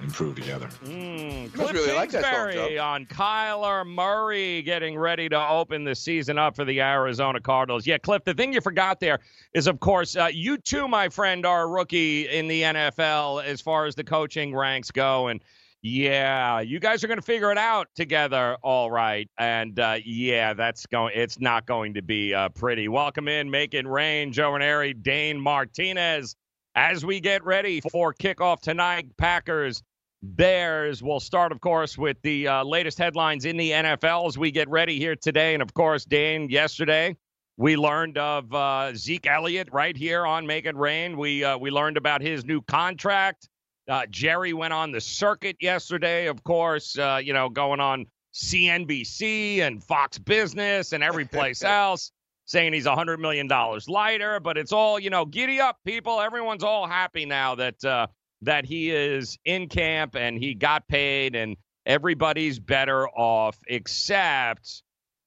improve 0.02 0.36
together. 0.36 0.68
Mm, 0.84 1.50
Kliff 1.50 1.72
really 1.72 1.92
like 1.92 2.10
that 2.10 2.24
song, 2.24 2.78
on 2.78 3.06
Kyler 3.06 3.86
Murray 3.86 4.62
getting 4.62 4.98
ready 4.98 5.28
to 5.28 5.48
open 5.48 5.84
the 5.84 5.94
season 5.94 6.38
up 6.38 6.56
for 6.56 6.64
the 6.64 6.80
Arizona 6.80 7.40
Cardinals. 7.40 7.86
Yeah, 7.86 7.98
Kliff, 7.98 8.24
the 8.24 8.34
thing 8.34 8.52
you 8.52 8.60
forgot 8.60 9.00
there 9.00 9.20
is, 9.54 9.66
of 9.66 9.80
course, 9.80 10.16
uh, 10.16 10.28
you 10.32 10.58
too, 10.58 10.88
my 10.88 11.08
friend, 11.08 11.46
are 11.46 11.62
a 11.62 11.66
rookie 11.66 12.28
in 12.28 12.48
the 12.48 12.62
NFL 12.62 13.44
as 13.44 13.60
far 13.60 13.86
as 13.86 13.94
the 13.94 14.04
coaching 14.04 14.54
ranks 14.54 14.90
go. 14.90 15.28
And 15.28 15.42
yeah, 15.82 16.60
you 16.60 16.78
guys 16.78 17.02
are 17.02 17.08
going 17.08 17.18
to 17.18 17.24
figure 17.24 17.50
it 17.50 17.58
out 17.58 17.88
together, 17.96 18.56
all 18.62 18.90
right. 18.90 19.28
And 19.36 19.78
uh, 19.80 19.98
yeah, 20.04 20.54
that's 20.54 20.86
going. 20.86 21.12
It's 21.16 21.40
not 21.40 21.66
going 21.66 21.94
to 21.94 22.02
be 22.02 22.32
uh, 22.32 22.50
pretty. 22.50 22.86
Welcome 22.86 23.26
in, 23.26 23.50
making 23.50 23.88
rain, 23.88 24.32
Joe 24.32 24.52
Raineri, 24.52 25.00
Dane 25.02 25.40
Martinez. 25.40 26.36
As 26.74 27.04
we 27.04 27.20
get 27.20 27.44
ready 27.44 27.80
for 27.80 28.14
kickoff 28.14 28.60
tonight, 28.60 29.08
Packers 29.18 29.82
Bears. 30.22 31.02
We'll 31.02 31.20
start, 31.20 31.52
of 31.52 31.60
course, 31.60 31.98
with 31.98 32.16
the 32.22 32.46
uh, 32.46 32.64
latest 32.64 32.98
headlines 32.98 33.44
in 33.44 33.56
the 33.56 33.70
NFL 33.70 34.28
as 34.28 34.38
we 34.38 34.50
get 34.50 34.68
ready 34.68 34.98
here 34.98 35.16
today. 35.16 35.54
And 35.54 35.62
of 35.62 35.74
course, 35.74 36.04
Dane, 36.04 36.48
yesterday 36.48 37.16
we 37.56 37.76
learned 37.76 38.18
of 38.18 38.52
uh, 38.54 38.94
Zeke 38.94 39.26
Elliott 39.26 39.68
right 39.72 39.96
here 39.96 40.24
on 40.24 40.46
Make 40.46 40.66
It 40.66 40.76
Rain. 40.76 41.16
We 41.16 41.44
uh, 41.44 41.58
we 41.58 41.70
learned 41.70 41.96
about 41.96 42.22
his 42.22 42.44
new 42.44 42.62
contract. 42.62 43.48
Uh, 43.88 44.06
Jerry 44.10 44.52
went 44.52 44.72
on 44.72 44.92
the 44.92 45.00
circuit 45.00 45.56
yesterday, 45.60 46.26
of 46.26 46.44
course. 46.44 46.96
Uh, 46.96 47.20
you 47.22 47.32
know, 47.32 47.48
going 47.48 47.80
on 47.80 48.06
CNBC 48.32 49.58
and 49.58 49.82
Fox 49.82 50.18
Business 50.18 50.92
and 50.92 51.02
every 51.02 51.24
place 51.26 51.64
else, 51.64 52.12
saying 52.44 52.72
he's 52.72 52.86
a 52.86 52.94
hundred 52.94 53.18
million 53.18 53.48
dollars 53.48 53.88
lighter. 53.88 54.38
But 54.38 54.56
it's 54.56 54.72
all 54.72 55.00
you 55.00 55.10
know. 55.10 55.24
Giddy 55.24 55.60
up, 55.60 55.78
people! 55.84 56.20
Everyone's 56.20 56.62
all 56.62 56.86
happy 56.86 57.26
now 57.26 57.56
that. 57.56 58.08
That 58.42 58.64
he 58.66 58.90
is 58.90 59.38
in 59.44 59.68
camp 59.68 60.16
and 60.16 60.36
he 60.36 60.54
got 60.54 60.88
paid 60.88 61.36
and 61.36 61.56
everybody's 61.86 62.58
better 62.58 63.08
off, 63.08 63.58
except 63.68 64.82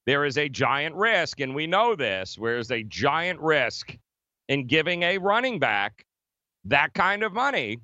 there 0.05 0.25
is 0.25 0.37
a 0.37 0.49
giant 0.49 0.95
risk, 0.95 1.39
and 1.39 1.55
we 1.55 1.65
know 1.65 1.95
this, 1.95 2.37
where 2.37 2.53
there's 2.53 2.71
a 2.71 2.83
giant 2.83 3.39
risk 3.39 3.97
in 4.47 4.67
giving 4.67 5.03
a 5.03 5.17
running 5.17 5.59
back 5.59 6.05
that 6.65 6.93
kind 6.93 7.23
of 7.23 7.33
money 7.33 7.79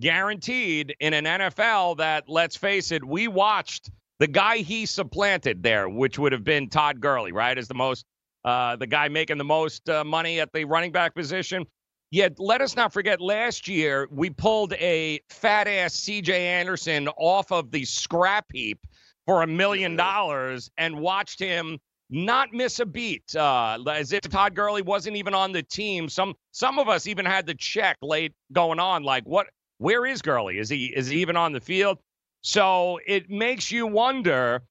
guaranteed 0.00 0.94
in 1.00 1.12
an 1.12 1.24
NFL 1.24 1.98
that, 1.98 2.24
let's 2.28 2.56
face 2.56 2.92
it, 2.92 3.04
we 3.04 3.28
watched 3.28 3.90
the 4.18 4.26
guy 4.26 4.58
he 4.58 4.86
supplanted 4.86 5.62
there, 5.62 5.88
which 5.88 6.18
would 6.18 6.32
have 6.32 6.44
been 6.44 6.68
Todd 6.68 7.00
Gurley, 7.00 7.32
right, 7.32 7.56
as 7.56 7.68
the 7.68 7.74
most, 7.74 8.04
uh, 8.44 8.76
the 8.76 8.86
guy 8.86 9.08
making 9.08 9.38
the 9.38 9.44
most 9.44 9.88
uh, 9.88 10.04
money 10.04 10.40
at 10.40 10.52
the 10.52 10.64
running 10.64 10.92
back 10.92 11.14
position. 11.14 11.66
Yet, 12.10 12.38
let 12.38 12.62
us 12.62 12.74
not 12.74 12.92
forget 12.92 13.20
last 13.20 13.68
year, 13.68 14.08
we 14.10 14.30
pulled 14.30 14.72
a 14.74 15.20
fat 15.28 15.68
ass 15.68 15.94
CJ 15.94 16.30
Anderson 16.30 17.08
off 17.18 17.52
of 17.52 17.70
the 17.70 17.84
scrap 17.84 18.46
heap 18.52 18.78
for 19.26 19.42
a 19.42 19.46
million 19.46 19.94
dollars 19.94 20.70
and 20.78 20.98
watched 20.98 21.38
him 21.38 21.78
not 22.10 22.52
miss 22.54 22.80
a 22.80 22.86
beat, 22.86 23.36
uh, 23.36 23.78
as 23.90 24.12
if 24.14 24.22
Todd 24.22 24.54
Gurley 24.54 24.80
wasn't 24.80 25.16
even 25.16 25.34
on 25.34 25.52
the 25.52 25.62
team. 25.62 26.08
Some 26.08 26.34
some 26.52 26.78
of 26.78 26.88
us 26.88 27.06
even 27.06 27.26
had 27.26 27.46
the 27.46 27.54
check 27.54 27.98
late 28.00 28.32
going 28.52 28.80
on, 28.80 29.02
like, 29.02 29.24
what? 29.24 29.48
Where 29.76 30.06
is 30.06 30.22
Gurley? 30.22 30.58
Is 30.58 30.70
he 30.70 30.86
is 30.86 31.08
he 31.08 31.20
even 31.20 31.36
on 31.36 31.52
the 31.52 31.60
field? 31.60 31.98
So 32.40 32.98
it 33.06 33.28
makes 33.28 33.70
you 33.70 33.86
wonder. 33.86 34.62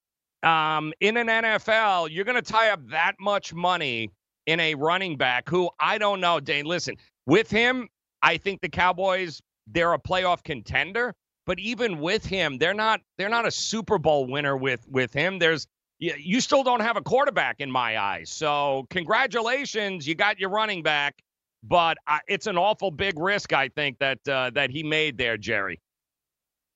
Um, 0.44 0.94
in 1.00 1.18
an 1.18 1.28
NFL, 1.28 2.10
you're 2.12 2.24
going 2.24 2.42
to 2.42 2.44
tie 2.44 2.70
up 2.70 2.80
that 2.90 3.14
much 3.20 3.56
money 3.56 4.12
in 4.46 4.60
a 4.60 4.76
running 4.76 5.18
back 5.18 5.50
who 5.50 5.70
I 5.80 5.98
don't 5.98 6.22
know, 6.22 6.40
Dane. 6.40 6.66
Listen, 6.66 6.96
with 7.28 7.52
him, 7.52 7.88
I 8.24 8.38
think 8.38 8.62
the 8.62 8.70
Cowboys 8.70 9.40
they're 9.68 9.94
a 9.94 10.00
playoff 10.00 10.44
contender, 10.44 11.14
but 11.46 11.60
even 11.60 12.00
with 12.00 12.26
him, 12.26 12.58
they're 12.58 12.74
not 12.74 13.02
they're 13.18 13.30
not 13.30 13.46
a 13.46 13.52
Super 13.52 14.00
Bowl 14.00 14.26
winner 14.26 14.58
with 14.58 14.88
with 14.88 15.14
him. 15.14 15.38
There's 15.38 15.68
you, 16.00 16.42
still 16.42 16.64
don't 16.64 16.82
have 16.82 16.96
a 16.96 17.02
quarterback 17.02 17.60
in 17.60 17.72
my 17.72 17.98
eyes. 17.98 18.30
So, 18.30 18.86
congratulations, 18.92 20.08
you 20.08 20.14
got 20.14 20.40
your 20.40 20.52
running 20.52 20.84
back, 20.84 21.24
but 21.64 21.98
uh, 22.06 22.20
it's 22.28 22.46
an 22.46 22.56
awful 22.56 22.92
big 22.92 23.18
risk 23.18 23.52
I 23.52 23.70
think 23.70 23.98
that 24.00 24.20
uh, 24.28 24.52
that 24.52 24.70
he 24.70 24.84
made 24.84 25.18
there, 25.18 25.38
Jerry. 25.38 25.82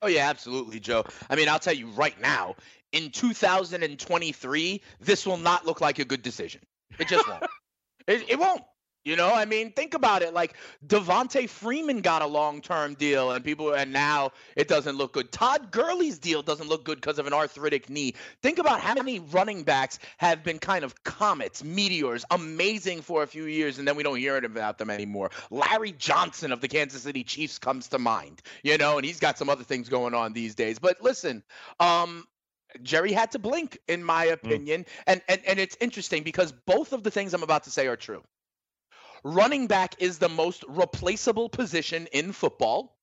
Oh 0.01 0.07
yeah, 0.07 0.27
absolutely, 0.27 0.79
Joe. 0.79 1.03
I 1.29 1.35
mean, 1.35 1.47
I'll 1.47 1.59
tell 1.59 1.73
you 1.73 1.87
right 1.89 2.19
now, 2.19 2.55
in 2.91 3.11
2023, 3.11 4.81
this 4.99 5.27
will 5.27 5.37
not 5.37 5.65
look 5.65 5.81
like 5.81 5.99
a 5.99 6.05
good 6.05 6.23
decision. 6.23 6.61
It 6.99 7.07
just 7.07 7.27
won't. 7.27 7.43
it, 8.07 8.25
it 8.27 8.39
won't. 8.39 8.63
You 9.03 9.15
know, 9.15 9.33
I 9.33 9.45
mean, 9.45 9.71
think 9.71 9.95
about 9.95 10.21
it. 10.21 10.33
Like 10.33 10.55
Devonta 10.85 11.49
Freeman 11.49 12.01
got 12.01 12.21
a 12.21 12.27
long-term 12.27 12.93
deal, 12.95 13.31
and 13.31 13.43
people, 13.43 13.73
and 13.73 13.91
now 13.91 14.31
it 14.55 14.67
doesn't 14.67 14.95
look 14.95 15.13
good. 15.13 15.31
Todd 15.31 15.71
Gurley's 15.71 16.19
deal 16.19 16.43
doesn't 16.43 16.67
look 16.67 16.85
good 16.85 17.01
because 17.01 17.17
of 17.17 17.25
an 17.25 17.33
arthritic 17.33 17.89
knee. 17.89 18.13
Think 18.43 18.59
about 18.59 18.79
how 18.79 18.93
many 18.93 19.19
running 19.19 19.63
backs 19.63 19.97
have 20.17 20.43
been 20.43 20.59
kind 20.59 20.83
of 20.83 21.03
comets, 21.03 21.63
meteors, 21.63 22.25
amazing 22.29 23.01
for 23.01 23.23
a 23.23 23.27
few 23.27 23.45
years, 23.45 23.79
and 23.79 23.87
then 23.87 23.95
we 23.95 24.03
don't 24.03 24.17
hear 24.17 24.37
about 24.37 24.77
them 24.77 24.89
anymore. 24.89 25.31
Larry 25.49 25.93
Johnson 25.93 26.51
of 26.51 26.61
the 26.61 26.67
Kansas 26.67 27.01
City 27.01 27.23
Chiefs 27.23 27.57
comes 27.57 27.87
to 27.89 27.99
mind, 27.99 28.41
you 28.63 28.77
know, 28.77 28.97
and 28.97 29.05
he's 29.05 29.19
got 29.19 29.37
some 29.37 29.49
other 29.49 29.63
things 29.63 29.89
going 29.89 30.13
on 30.13 30.33
these 30.33 30.55
days. 30.55 30.79
But 30.79 31.01
listen, 31.01 31.43
um, 31.79 32.25
Jerry 32.83 33.11
had 33.11 33.31
to 33.31 33.39
blink, 33.39 33.79
in 33.87 34.03
my 34.03 34.25
opinion. 34.25 34.85
And, 35.07 35.21
and 35.27 35.41
and 35.45 35.59
it's 35.59 35.75
interesting 35.81 36.23
because 36.23 36.51
both 36.51 36.93
of 36.93 37.03
the 37.03 37.11
things 37.11 37.33
I'm 37.33 37.43
about 37.43 37.63
to 37.63 37.71
say 37.71 37.87
are 37.87 37.97
true. 37.97 38.23
Running 39.23 39.67
back 39.67 39.95
is 39.99 40.17
the 40.17 40.29
most 40.29 40.63
replaceable 40.67 41.49
position 41.49 42.07
in 42.11 42.31
football. 42.31 42.97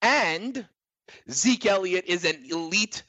And 0.00 0.66
Zeke 1.30 1.66
Elliott 1.66 2.06
is 2.06 2.24
an 2.24 2.44
elite 2.50 3.02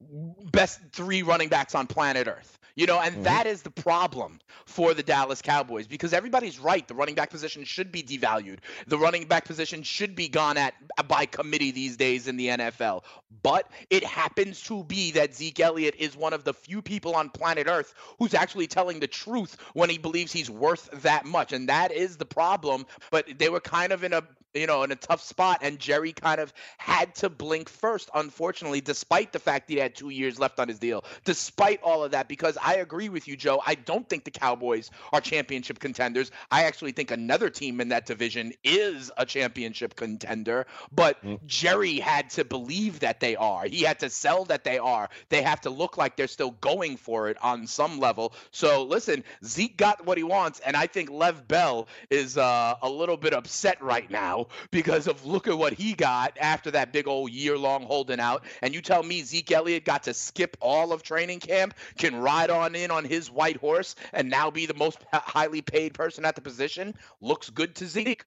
best 0.00 0.80
three 0.92 1.22
running 1.22 1.48
backs 1.48 1.74
on 1.74 1.86
planet 1.86 2.26
Earth. 2.26 2.58
You 2.74 2.86
know, 2.86 3.00
and 3.00 3.14
mm-hmm. 3.14 3.24
that 3.24 3.46
is 3.46 3.62
the 3.62 3.70
problem 3.70 4.40
for 4.64 4.94
the 4.94 5.02
Dallas 5.02 5.42
Cowboys 5.42 5.86
because 5.86 6.12
everybody's 6.12 6.58
right. 6.58 6.86
The 6.86 6.94
running 6.94 7.14
back 7.14 7.30
position 7.30 7.64
should 7.64 7.92
be 7.92 8.02
devalued. 8.02 8.58
The 8.86 8.98
running 8.98 9.26
back 9.26 9.44
position 9.44 9.82
should 9.82 10.14
be 10.14 10.28
gone 10.28 10.56
at 10.56 10.74
by 11.08 11.26
committee 11.26 11.70
these 11.70 11.96
days 11.96 12.28
in 12.28 12.36
the 12.36 12.48
NFL. 12.48 13.02
But 13.42 13.70
it 13.90 14.04
happens 14.04 14.62
to 14.64 14.84
be 14.84 15.10
that 15.12 15.34
Zeke 15.34 15.60
Elliott 15.60 15.94
is 15.98 16.16
one 16.16 16.32
of 16.32 16.44
the 16.44 16.54
few 16.54 16.80
people 16.80 17.14
on 17.14 17.28
planet 17.28 17.66
Earth 17.66 17.94
who's 18.18 18.34
actually 18.34 18.66
telling 18.66 19.00
the 19.00 19.06
truth 19.06 19.56
when 19.74 19.90
he 19.90 19.98
believes 19.98 20.32
he's 20.32 20.50
worth 20.50 20.88
that 21.02 21.24
much. 21.26 21.52
And 21.52 21.68
that 21.68 21.92
is 21.92 22.16
the 22.16 22.26
problem. 22.26 22.86
But 23.10 23.38
they 23.38 23.48
were 23.48 23.60
kind 23.60 23.92
of 23.92 24.04
in 24.04 24.12
a 24.12 24.22
you 24.54 24.66
know, 24.66 24.82
in 24.82 24.92
a 24.92 24.96
tough 24.96 25.22
spot. 25.22 25.58
And 25.62 25.78
Jerry 25.78 26.12
kind 26.12 26.40
of 26.40 26.52
had 26.78 27.14
to 27.16 27.30
blink 27.30 27.68
first, 27.68 28.10
unfortunately, 28.14 28.80
despite 28.80 29.32
the 29.32 29.38
fact 29.38 29.70
he 29.70 29.76
had 29.76 29.94
two 29.94 30.10
years 30.10 30.38
left 30.38 30.58
on 30.60 30.68
his 30.68 30.78
deal, 30.78 31.04
despite 31.24 31.82
all 31.82 32.04
of 32.04 32.12
that, 32.12 32.28
because 32.28 32.58
I 32.62 32.76
agree 32.76 33.08
with 33.08 33.28
you, 33.28 33.36
Joe. 33.36 33.62
I 33.66 33.74
don't 33.74 34.08
think 34.08 34.24
the 34.24 34.30
Cowboys 34.30 34.90
are 35.12 35.20
championship 35.20 35.78
contenders. 35.78 36.30
I 36.50 36.64
actually 36.64 36.92
think 36.92 37.10
another 37.10 37.50
team 37.50 37.80
in 37.80 37.88
that 37.88 38.06
division 38.06 38.52
is 38.64 39.10
a 39.16 39.26
championship 39.26 39.96
contender, 39.96 40.66
but 40.92 41.18
Jerry 41.46 41.98
had 41.98 42.30
to 42.30 42.44
believe 42.44 43.00
that 43.00 43.20
they 43.20 43.36
are. 43.36 43.64
He 43.64 43.82
had 43.82 44.00
to 44.00 44.10
sell 44.10 44.44
that 44.46 44.64
they 44.64 44.78
are. 44.78 45.08
They 45.28 45.42
have 45.42 45.60
to 45.62 45.70
look 45.70 45.96
like 45.96 46.16
they're 46.16 46.26
still 46.26 46.52
going 46.60 46.96
for 46.96 47.28
it 47.28 47.36
on 47.42 47.66
some 47.66 47.98
level. 47.98 48.34
So 48.50 48.84
listen, 48.84 49.24
Zeke 49.44 49.76
got 49.76 50.04
what 50.04 50.18
he 50.18 50.24
wants, 50.24 50.60
and 50.60 50.76
I 50.76 50.86
think 50.86 51.10
Lev 51.10 51.46
Bell 51.48 51.88
is 52.10 52.36
uh, 52.36 52.74
a 52.82 52.88
little 52.88 53.16
bit 53.16 53.32
upset 53.32 53.82
right 53.82 54.10
now 54.10 54.41
because 54.70 55.06
of 55.06 55.24
look 55.24 55.48
at 55.48 55.56
what 55.56 55.72
he 55.72 55.94
got 55.94 56.36
after 56.40 56.70
that 56.70 56.92
big 56.92 57.08
old 57.08 57.30
year 57.30 57.56
long 57.58 57.82
holding 57.82 58.20
out. 58.20 58.44
And 58.62 58.74
you 58.74 58.80
tell 58.80 59.02
me 59.02 59.22
Zeke 59.22 59.52
Elliott 59.52 59.84
got 59.84 60.02
to 60.04 60.14
skip 60.14 60.56
all 60.60 60.92
of 60.92 61.02
training 61.02 61.40
camp, 61.40 61.74
can 61.98 62.16
ride 62.16 62.50
on 62.50 62.74
in 62.74 62.90
on 62.90 63.04
his 63.04 63.30
white 63.30 63.56
horse, 63.56 63.94
and 64.12 64.28
now 64.28 64.50
be 64.50 64.66
the 64.66 64.74
most 64.74 64.98
highly 65.12 65.62
paid 65.62 65.94
person 65.94 66.24
at 66.24 66.34
the 66.34 66.40
position? 66.42 66.94
Looks 67.20 67.50
good 67.50 67.74
to 67.76 67.86
Zeke. 67.86 68.24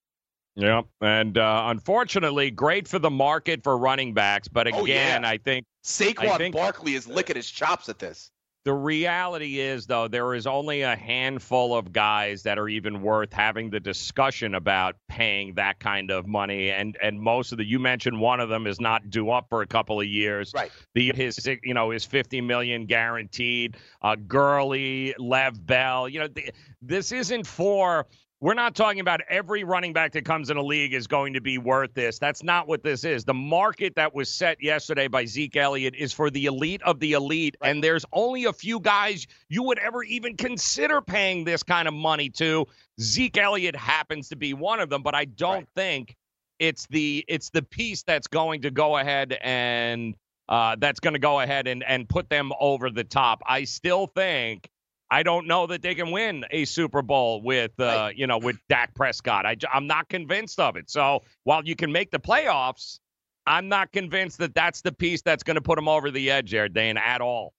Yeah, 0.56 0.84
and 1.02 1.38
uh, 1.38 1.66
unfortunately, 1.68 2.50
great 2.50 2.88
for 2.88 2.98
the 2.98 3.10
market 3.10 3.62
for 3.62 3.78
running 3.78 4.14
backs. 4.14 4.48
But 4.48 4.74
Oh, 4.74 4.84
again, 4.84 5.24
yeah. 5.24 5.30
I 5.30 5.38
think 5.38 5.66
Saquon 5.84 6.30
I 6.30 6.38
think 6.38 6.56
Barkley 6.56 6.96
is 6.96 7.08
licking 7.08 7.36
his 7.36 7.52
chops 7.52 7.90
at 7.90 8.00
this. 8.00 8.32
The 8.66 8.74
reality 8.74 9.60
is, 9.60 9.86
though, 9.86 10.08
there 10.08 10.34
is 10.34 10.48
only 10.48 10.82
a 10.82 10.96
handful 10.96 11.78
of 11.78 11.94
guys 11.94 12.42
that 12.44 12.58
are 12.58 12.68
even 12.68 13.04
worth 13.04 13.32
having 13.32 13.70
the 13.70 13.80
discussion 13.80 14.56
about 14.56 14.96
paying 15.08 15.54
that 15.54 15.80
kind 15.80 16.10
of 16.10 16.26
money. 16.26 16.72
And 16.72 16.98
and 17.00 17.22
most 17.22 17.52
of 17.52 17.60
the 17.60 17.64
you 17.64 17.78
mentioned 17.78 18.20
one 18.20 18.40
of 18.40 18.50
them 18.50 18.66
is 18.66 18.82
not 18.82 19.12
due 19.12 19.30
up 19.30 19.50
for 19.50 19.62
a 19.62 19.68
couple 19.68 20.02
of 20.02 20.08
years. 20.08 20.52
Right. 20.56 20.72
The 20.96 21.14
his 21.14 21.48
you 21.64 21.76
know 21.76 21.92
his 21.92 22.06
fifty 22.06 22.42
million 22.42 22.88
guaranteed. 22.88 23.78
Uh, 24.02 24.16
Gurley, 24.16 25.14
Lev 25.20 25.64
Bell. 25.64 26.10
You 26.10 26.22
know 26.22 26.28
the, 26.28 26.52
this 26.82 27.12
isn't 27.12 27.46
for. 27.46 28.08
We're 28.46 28.54
not 28.54 28.76
talking 28.76 29.00
about 29.00 29.22
every 29.28 29.64
running 29.64 29.92
back 29.92 30.12
that 30.12 30.24
comes 30.24 30.52
in 30.52 30.58
a 30.58 30.62
league 30.62 30.94
is 30.94 31.08
going 31.08 31.34
to 31.34 31.42
be 31.42 31.58
worth 31.58 31.96
this. 31.96 32.20
That's 32.20 32.44
not 32.44 32.68
what 32.68 32.84
this 32.84 33.04
is. 33.04 33.26
The 33.26 33.34
market 33.34 33.96
that 33.96 34.14
was 34.14 34.30
set 34.30 34.62
yesterday 34.62 35.08
by 35.08 35.26
Zeke 35.26 35.56
Elliott 35.56 35.96
is 35.96 36.14
for 36.14 36.30
the 36.30 36.46
elite 36.46 36.84
of 36.84 37.00
the 37.00 37.14
elite. 37.14 37.58
And 37.64 37.84
there's 37.84 38.06
only 38.14 38.46
a 38.46 38.54
few 38.54 38.80
guys 38.80 39.26
you 39.50 39.64
would 39.64 39.80
ever 39.80 40.04
even 40.04 40.38
consider 40.38 41.02
paying 41.02 41.44
this 41.44 41.64
kind 41.64 41.88
of 41.88 41.96
money 41.96 42.30
to. 42.38 42.68
Zeke 43.02 43.36
Elliott 43.40 43.76
happens 43.76 44.30
to 44.30 44.36
be 44.36 44.54
one 44.54 44.80
of 44.80 44.92
them, 44.92 45.02
but 45.02 45.16
I 45.16 45.26
don't 45.26 45.68
think 45.74 46.16
it's 46.60 46.86
the 46.86 47.26
it's 47.28 47.50
the 47.50 47.64
piece 47.64 48.04
that's 48.04 48.28
going 48.28 48.62
to 48.62 48.70
go 48.70 48.98
ahead 48.98 49.40
and 49.42 50.14
uh, 50.50 50.76
that's 50.78 51.00
going 51.00 51.16
to 51.16 51.20
go 51.20 51.40
ahead 51.40 51.66
and, 51.66 51.84
and 51.84 52.08
put 52.08 52.30
them 52.30 52.52
over 52.60 52.92
the 52.92 53.04
top. 53.04 53.42
I 53.48 53.64
still 53.64 54.06
think 54.06 54.70
I 55.12 55.24
don't 55.24 55.48
know 55.48 55.68
that 55.68 55.82
they 55.82 55.96
can 55.96 56.12
win 56.12 56.46
a 56.52 56.66
Super 56.66 57.02
Bowl 57.02 57.42
with 57.42 57.80
uh, 57.80 58.10
you 58.16 58.28
know 58.28 58.38
with 58.38 58.58
Dak 58.70 58.96
Prescott. 58.96 59.46
I, 59.46 59.56
am 59.74 59.88
not 59.88 60.10
convinced 60.10 60.60
of 60.60 60.76
it. 60.76 60.90
So 60.90 61.22
while 61.44 61.64
you 61.64 61.76
can 61.76 61.92
make 61.92 62.12
the 62.12 62.20
playoffs, 62.20 63.00
I'm 63.46 63.70
not 63.70 63.92
convinced 63.92 64.40
that 64.40 64.56
that's 64.56 64.82
the 64.82 64.92
piece 64.92 65.22
that's 65.22 65.44
going 65.44 65.56
to 65.56 65.62
put 65.62 65.76
them 65.76 65.88
over 65.88 66.10
the 66.12 66.32
edge, 66.32 66.52
there, 66.52 66.68
Dane, 66.68 66.98
at 66.98 67.22
all. 67.22 67.54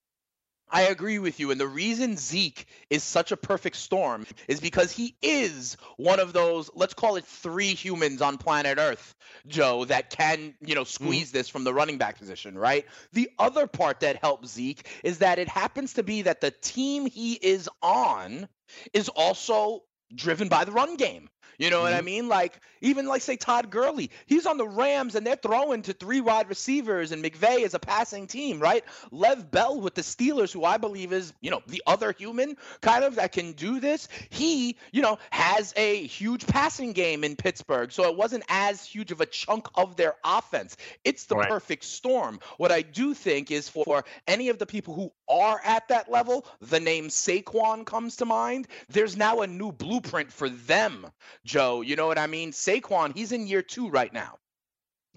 I 0.69 0.83
agree 0.83 1.19
with 1.19 1.39
you. 1.39 1.51
And 1.51 1.59
the 1.59 1.67
reason 1.67 2.17
Zeke 2.17 2.67
is 2.89 3.03
such 3.03 3.31
a 3.31 3.37
perfect 3.37 3.77
storm 3.77 4.25
is 4.47 4.59
because 4.59 4.91
he 4.91 5.15
is 5.21 5.77
one 5.95 6.19
of 6.19 6.33
those, 6.33 6.69
let's 6.75 6.93
call 6.93 7.15
it 7.15 7.25
three 7.25 7.73
humans 7.73 8.21
on 8.21 8.37
planet 8.37 8.77
Earth, 8.77 9.15
Joe, 9.47 9.85
that 9.85 10.09
can, 10.09 10.55
you 10.61 10.75
know, 10.75 10.81
hmm. 10.81 10.85
squeeze 10.85 11.31
this 11.31 11.47
from 11.47 11.63
the 11.63 11.73
running 11.73 11.97
back 11.97 12.17
position, 12.17 12.57
right? 12.57 12.85
The 13.13 13.29
other 13.39 13.67
part 13.67 14.01
that 14.01 14.17
helps 14.17 14.49
Zeke 14.49 14.87
is 15.03 15.19
that 15.19 15.39
it 15.39 15.47
happens 15.47 15.93
to 15.93 16.03
be 16.03 16.23
that 16.23 16.41
the 16.41 16.51
team 16.51 17.05
he 17.05 17.33
is 17.33 17.69
on 17.81 18.47
is 18.93 19.09
also 19.09 19.83
driven 20.13 20.49
by 20.49 20.65
the 20.65 20.71
run 20.71 20.97
game. 20.97 21.29
You 21.57 21.69
know 21.69 21.81
what 21.81 21.93
I 21.93 21.97
mm-hmm. 21.97 22.05
mean? 22.05 22.27
Like 22.27 22.59
even 22.81 23.07
like 23.07 23.21
say 23.21 23.37
Todd 23.37 23.69
Gurley, 23.69 24.11
he's 24.25 24.45
on 24.45 24.57
the 24.57 24.67
Rams 24.67 25.15
and 25.15 25.25
they're 25.25 25.35
throwing 25.35 25.81
to 25.83 25.93
three 25.93 26.21
wide 26.21 26.49
receivers 26.49 27.11
and 27.11 27.23
McVay 27.23 27.61
is 27.61 27.73
a 27.73 27.79
passing 27.79 28.27
team, 28.27 28.59
right? 28.59 28.83
Lev 29.11 29.49
Bell 29.49 29.79
with 29.79 29.95
the 29.95 30.01
Steelers, 30.01 30.51
who 30.51 30.65
I 30.65 30.77
believe 30.77 31.13
is 31.13 31.33
you 31.41 31.49
know 31.49 31.61
the 31.67 31.81
other 31.87 32.11
human 32.11 32.57
kind 32.81 33.03
of 33.03 33.15
that 33.15 33.31
can 33.31 33.53
do 33.53 33.79
this. 33.79 34.09
He 34.29 34.77
you 34.91 35.01
know 35.01 35.17
has 35.31 35.73
a 35.77 36.05
huge 36.05 36.45
passing 36.45 36.91
game 36.93 37.23
in 37.23 37.35
Pittsburgh, 37.35 37.91
so 37.91 38.03
it 38.03 38.17
wasn't 38.17 38.43
as 38.49 38.83
huge 38.83 39.11
of 39.11 39.21
a 39.21 39.25
chunk 39.25 39.67
of 39.75 39.95
their 39.95 40.15
offense. 40.25 40.75
It's 41.03 41.25
the 41.25 41.37
Right. 41.37 41.49
perfect 41.49 41.83
storm. 41.83 42.39
What 42.57 42.71
I 42.71 42.81
do 42.81 43.13
think 43.13 43.51
is 43.51 43.69
for 43.69 44.03
any 44.27 44.49
of 44.49 44.57
the 44.57 44.65
people 44.65 44.93
who 44.93 45.11
are 45.29 45.61
at 45.63 45.87
that 45.89 46.09
level, 46.09 46.45
the 46.61 46.79
name 46.79 47.09
Saquon 47.09 47.85
comes 47.85 48.17
to 48.17 48.25
mind. 48.25 48.67
There's 48.89 49.15
now 49.15 49.41
a 49.41 49.47
new 49.47 49.71
blueprint 49.71 50.31
for 50.31 50.49
them, 50.49 51.05
Joe. 51.45 51.81
You 51.81 51.95
know 51.95 52.07
what 52.07 52.17
I 52.17 52.27
mean? 52.27 52.51
Saquon, 52.51 53.15
he's 53.15 53.31
in 53.31 53.47
year 53.47 53.61
two 53.61 53.89
right 53.89 54.11
now. 54.11 54.39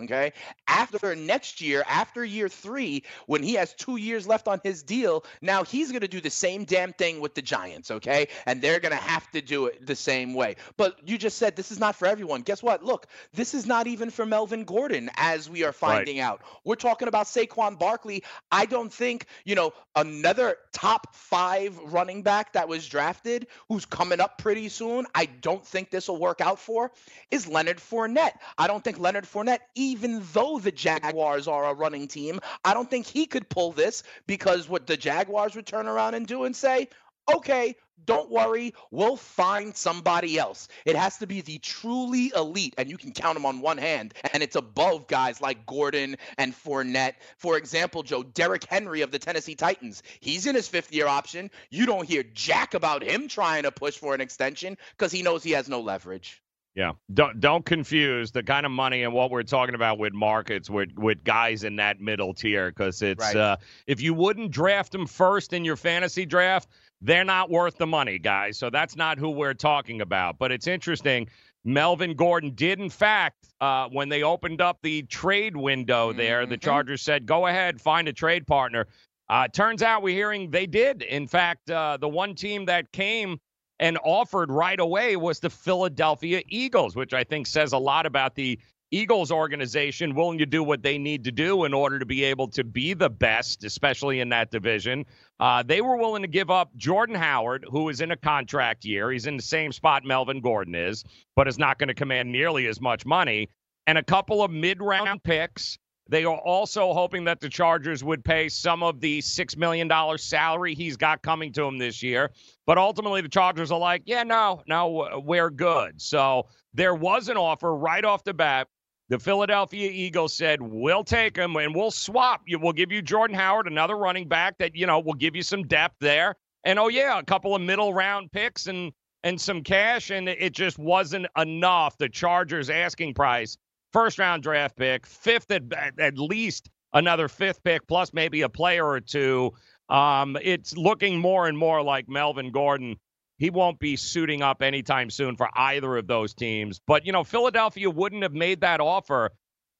Okay. 0.00 0.32
After 0.66 1.14
next 1.14 1.60
year, 1.60 1.84
after 1.86 2.24
year 2.24 2.48
three, 2.48 3.04
when 3.26 3.42
he 3.42 3.54
has 3.54 3.74
two 3.74 3.96
years 3.96 4.26
left 4.26 4.48
on 4.48 4.60
his 4.62 4.82
deal, 4.82 5.24
now 5.42 5.64
he's 5.64 5.90
going 5.90 6.00
to 6.00 6.08
do 6.08 6.20
the 6.20 6.30
same 6.30 6.64
damn 6.64 6.92
thing 6.92 7.20
with 7.20 7.34
the 7.34 7.42
Giants. 7.42 7.90
Okay. 7.90 8.28
And 8.46 8.62
they're 8.62 8.80
going 8.80 8.92
to 8.92 9.02
have 9.02 9.30
to 9.32 9.40
do 9.40 9.66
it 9.66 9.86
the 9.86 9.96
same 9.96 10.34
way. 10.34 10.56
But 10.76 10.96
you 11.08 11.18
just 11.18 11.38
said 11.38 11.56
this 11.56 11.70
is 11.70 11.78
not 11.78 11.96
for 11.96 12.06
everyone. 12.06 12.42
Guess 12.42 12.62
what? 12.62 12.82
Look, 12.82 13.06
this 13.34 13.54
is 13.54 13.66
not 13.66 13.86
even 13.86 14.10
for 14.10 14.24
Melvin 14.26 14.64
Gordon, 14.64 15.10
as 15.16 15.48
we 15.48 15.64
are 15.64 15.72
finding 15.72 16.20
out. 16.20 16.42
We're 16.64 16.76
talking 16.76 17.08
about 17.08 17.26
Saquon 17.26 17.78
Barkley. 17.78 18.24
I 18.50 18.66
don't 18.66 18.92
think, 18.92 19.26
you 19.44 19.54
know, 19.54 19.72
another 19.94 20.56
top 20.72 21.14
five 21.14 21.78
running 21.78 22.22
back 22.22 22.54
that 22.54 22.68
was 22.68 22.86
drafted 22.86 23.46
who's 23.68 23.84
coming 23.84 24.20
up 24.20 24.38
pretty 24.38 24.68
soon, 24.68 25.06
I 25.14 25.26
don't 25.26 25.66
think 25.66 25.90
this 25.90 26.08
will 26.08 26.18
work 26.18 26.40
out 26.40 26.58
for, 26.58 26.90
is 27.30 27.46
Leonard 27.46 27.78
Fournette. 27.78 28.32
I 28.56 28.66
don't 28.66 28.82
think 28.82 28.98
Leonard 28.98 29.24
Fournette, 29.24 29.60
even 29.90 30.22
though 30.33 30.61
the 30.61 30.70
Jaguars 30.70 31.48
are 31.48 31.66
a 31.66 31.74
running 31.74 32.07
team, 32.07 32.40
I 32.64 32.74
don't 32.74 32.88
think 32.88 33.07
he 33.07 33.26
could 33.26 33.48
pull 33.48 33.72
this 33.72 34.05
because 34.26 34.68
what 34.68 34.87
the 34.87 34.96
Jaguars 34.96 35.57
would 35.57 35.66
turn 35.66 35.88
around 35.88 36.14
and 36.14 36.26
do 36.26 36.44
and 36.44 36.55
say, 36.55 36.88
okay, 37.35 37.74
don't 38.07 38.31
worry, 38.31 38.72
we'll 38.90 39.16
find 39.16 39.76
somebody 39.76 40.38
else. 40.38 40.68
It 40.87 40.96
has 40.96 41.18
to 41.18 41.26
be 41.26 41.40
the 41.40 41.59
truly 41.59 42.33
elite, 42.35 42.74
and 42.79 42.88
you 42.88 42.96
can 42.96 43.12
count 43.12 43.35
them 43.35 43.44
on 43.44 43.61
one 43.61 43.79
hand, 43.79 44.14
and 44.33 44.42
it's 44.42 44.57
above 44.57 45.07
guys 45.07 45.40
like 45.40 45.66
Gordon 45.66 46.16
and 46.38 46.55
Fournette. 46.55 47.14
For 47.37 47.59
example, 47.59 48.03
Joe, 48.03 48.22
Derrick 48.22 48.64
Henry 48.64 49.03
of 49.03 49.11
the 49.11 49.18
Tennessee 49.18 49.55
Titans, 49.55 50.03
he's 50.20 50.46
in 50.46 50.55
his 50.55 50.68
fifth 50.68 50.92
year 50.92 51.09
option. 51.09 51.50
You 51.70 51.85
don't 51.85 52.09
hear 52.09 52.22
jack 52.22 52.74
about 52.74 53.03
him 53.03 53.29
trying 53.29 53.64
to 53.64 53.72
push 53.72 53.96
for 53.98 54.14
an 54.14 54.20
extension 54.20 54.79
because 54.96 55.12
he 55.12 55.22
knows 55.22 55.42
he 55.42 55.53
has 55.53 55.68
no 55.68 55.81
leverage. 55.81 56.40
Yeah, 56.76 56.92
don't 57.12 57.40
don't 57.40 57.64
confuse 57.64 58.30
the 58.30 58.44
kind 58.44 58.64
of 58.64 58.70
money 58.70 59.02
and 59.02 59.12
what 59.12 59.30
we're 59.33 59.42
talking 59.42 59.74
about 59.74 59.98
with 59.98 60.12
markets 60.12 60.70
with 60.70 60.90
with 60.96 61.24
guys 61.24 61.64
in 61.64 61.76
that 61.76 62.00
middle 62.00 62.33
tier 62.33 62.70
because 62.70 63.02
it's 63.02 63.20
Right. 63.20 63.37
uh, 63.37 63.56
if 63.88 64.00
you 64.00 64.14
wouldn't 64.14 64.52
draft 64.52 64.92
them 64.92 65.06
first 65.06 65.52
in 65.52 65.64
your 65.64 65.76
fantasy 65.76 66.24
draft, 66.24 66.68
they're 67.00 67.24
not 67.24 67.50
worth 67.50 67.76
the 67.76 67.88
money, 67.88 68.20
guys. 68.20 68.56
So 68.56 68.70
that's 68.70 68.94
not 68.94 69.18
who 69.18 69.30
we're 69.30 69.54
talking 69.54 70.00
about. 70.00 70.38
But 70.38 70.52
it's 70.52 70.68
interesting. 70.68 71.28
Melvin 71.64 72.14
Gordon 72.14 72.54
did, 72.54 72.78
in 72.78 72.88
fact, 72.88 73.48
uh, 73.61 73.88
when 73.88 74.09
they 74.09 74.22
opened 74.22 74.61
up 74.61 74.78
the 74.83 75.02
trade 75.02 75.56
window 75.56 76.12
there, 76.12 76.46
the 76.46 76.56
Chargers 76.56 77.02
said, 77.02 77.26
"Go 77.26 77.48
ahead, 77.48 77.80
find 77.80 78.06
a 78.06 78.12
trade 78.12 78.46
partner." 78.46 78.87
Uh, 79.28 79.48
turns 79.48 79.83
out 79.83 80.02
we're 80.02 80.14
hearing 80.14 80.50
they 80.50 80.66
did. 80.66 81.02
In 81.02 81.26
fact, 81.26 81.70
uh, 81.70 81.96
the 82.00 82.09
one 82.09 82.35
team 82.35 82.64
that 82.66 82.90
came 82.92 83.40
and 83.81 83.99
offered 84.05 84.53
right 84.53 84.79
away 84.79 85.16
was 85.16 85.40
the 85.40 85.51
Philadelphia 85.51 86.43
Eagles, 86.47 86.95
which 86.95 87.14
I 87.14 87.25
think 87.25 87.47
says 87.47 87.73
a 87.73 87.79
lot 87.79 88.07
about 88.07 88.35
the 88.35 88.61
Eagles 88.93 89.31
organization 89.31 90.14
willing 90.14 90.38
to 90.38 90.47
do 90.47 90.62
what 90.62 90.83
they 90.83 90.99
need 90.99 91.25
to 91.25 91.33
do 91.33 91.64
in 91.64 91.73
order 91.73 91.99
to 91.99 92.05
be 92.05 92.25
able 92.25 92.49
to 92.49 92.64
be 92.64 92.93
the 92.93 93.09
best, 93.09 93.64
especially 93.64 94.21
in 94.21 94.29
that 94.31 94.51
division. 94.51 95.07
Uh, 95.38 95.62
they 95.62 95.81
were 95.81 95.97
willing 95.97 96.23
to 96.23 96.29
give 96.29 96.51
up 96.51 96.77
Jordan 96.77 97.14
Howard, 97.14 97.64
who 97.71 97.88
is 97.88 98.01
in 98.01 98.11
a 98.11 98.16
contract 98.16 98.85
year. 98.85 99.11
He's 99.11 99.27
in 99.27 99.37
the 99.37 99.43
same 99.43 99.73
spot 99.73 100.05
Melvin 100.05 100.40
Gordon 100.40 100.75
is, 100.75 101.05
but 101.37 101.49
is 101.49 101.59
not 101.59 101.79
going 101.79 101.88
to 101.88 101.95
command 101.95 102.31
nearly 102.31 102.66
as 102.66 102.81
much 102.81 103.07
money, 103.07 103.49
and 103.87 103.97
a 103.97 104.03
couple 104.03 104.43
of 104.43 104.51
mid 104.51 104.83
round 104.83 105.23
picks. 105.23 105.79
They 106.11 106.25
are 106.25 106.38
also 106.38 106.92
hoping 106.92 107.25
that 107.25 107.40
the 107.40 107.49
Chargers 107.49 108.05
would 108.05 108.25
pay 108.25 108.49
some 108.49 108.83
of 108.83 109.01
the 109.01 109.20
$6 109.20 109.57
million 109.57 109.90
salary 110.18 110.75
he's 110.75 110.96
got 110.96 111.23
coming 111.23 111.53
to 111.53 111.64
him 111.64 111.79
this 111.79 112.03
year. 112.03 112.31
But 112.66 112.77
ultimately, 112.77 113.23
the 113.23 113.29
Chargers 113.29 113.70
are 113.70 113.79
like, 113.79 114.03
yeah, 114.05 114.25
no, 114.25 114.62
no, 114.66 115.23
we're 115.25 115.51
good. 115.51 116.03
So 116.03 116.49
there 116.75 116.94
was 116.94 117.29
an 117.29 117.37
offer 117.37 117.75
right 117.75 118.05
off 118.05 118.25
the 118.25 118.35
bat 118.35 118.68
the 119.11 119.18
Philadelphia 119.18 119.90
Eagles 119.92 120.33
said, 120.33 120.62
"We'll 120.62 121.03
take 121.03 121.37
him 121.37 121.57
and 121.57 121.75
we'll 121.75 121.90
swap. 121.90 122.42
We'll 122.49 122.73
give 122.73 122.92
you 122.92 123.03
Jordan 123.03 123.37
Howard, 123.37 123.66
another 123.66 123.96
running 123.96 124.29
back 124.29 124.57
that 124.59 124.77
you 124.77 124.87
know 124.87 125.01
will 125.01 125.14
give 125.14 125.35
you 125.35 125.42
some 125.42 125.64
depth 125.64 125.96
there, 125.99 126.37
and 126.62 126.79
oh 126.79 126.87
yeah, 126.87 127.18
a 127.18 127.25
couple 127.25 127.57
of 127.57 127.61
middle 127.61 127.92
round 127.92 128.31
picks 128.31 128.68
and 128.68 128.92
and 129.25 129.38
some 129.38 129.64
cash." 129.64 130.11
And 130.11 130.29
it 130.29 130.53
just 130.53 130.79
wasn't 130.79 131.27
enough. 131.37 131.99
The 131.99 132.09
Chargers' 132.09 132.70
asking 132.70 133.14
price, 133.14 133.59
first 133.92 134.18
round 134.18 134.42
draft 134.42 134.76
pick, 134.76 135.07
fifth 135.07 135.50
at, 135.50 135.62
at 135.98 136.18
least 136.18 136.70
another 136.92 137.29
fifth 137.29 137.62
pick, 137.62 137.87
plus 137.87 138.12
maybe 138.12 138.42
a 138.42 138.48
player 138.48 138.87
or 138.87 139.00
two. 139.00 139.53
Um, 139.88 140.37
it's 140.40 140.76
looking 140.76 141.18
more 141.18 141.48
and 141.48 141.59
more 141.59 141.83
like 141.83 142.09
Melvin 142.09 142.53
Gordon 142.53 142.96
he 143.40 143.48
won't 143.48 143.79
be 143.79 143.96
suiting 143.96 144.42
up 144.42 144.61
anytime 144.62 145.09
soon 145.09 145.35
for 145.35 145.48
either 145.55 145.96
of 145.96 146.07
those 146.07 146.35
teams. 146.35 146.79
But, 146.87 147.07
you 147.07 147.12
know, 147.12 147.24
Philadelphia 147.24 147.88
wouldn't 147.88 148.22
have 148.22 148.35
made 148.35 148.61
that 148.61 148.81
offer 148.81 149.31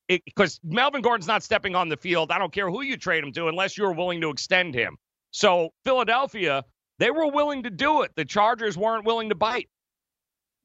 because 0.09 0.59
Melvin 0.64 1.03
Gordon's 1.03 1.27
not 1.27 1.42
stepping 1.42 1.77
on 1.77 1.90
the 1.90 1.99
field. 1.99 2.33
I 2.33 2.38
don't 2.38 2.55
care 2.55 2.70
who 2.70 2.81
you 2.81 2.96
trade 2.96 3.23
him 3.23 3.33
to 3.33 3.49
unless 3.49 3.77
you're 3.77 3.92
willing 3.92 4.23
to 4.23 4.31
extend 4.31 4.75
him. 4.75 4.96
So, 5.31 5.75
Philadelphia, 5.85 6.64
they 6.99 7.11
were 7.11 7.31
willing 7.31 7.64
to 7.64 7.70
do 7.70 8.01
it. 8.01 8.12
The 8.16 8.25
Chargers 8.25 8.79
weren't 8.79 9.05
willing 9.05 9.29
to 9.29 9.35
bite. 9.35 9.68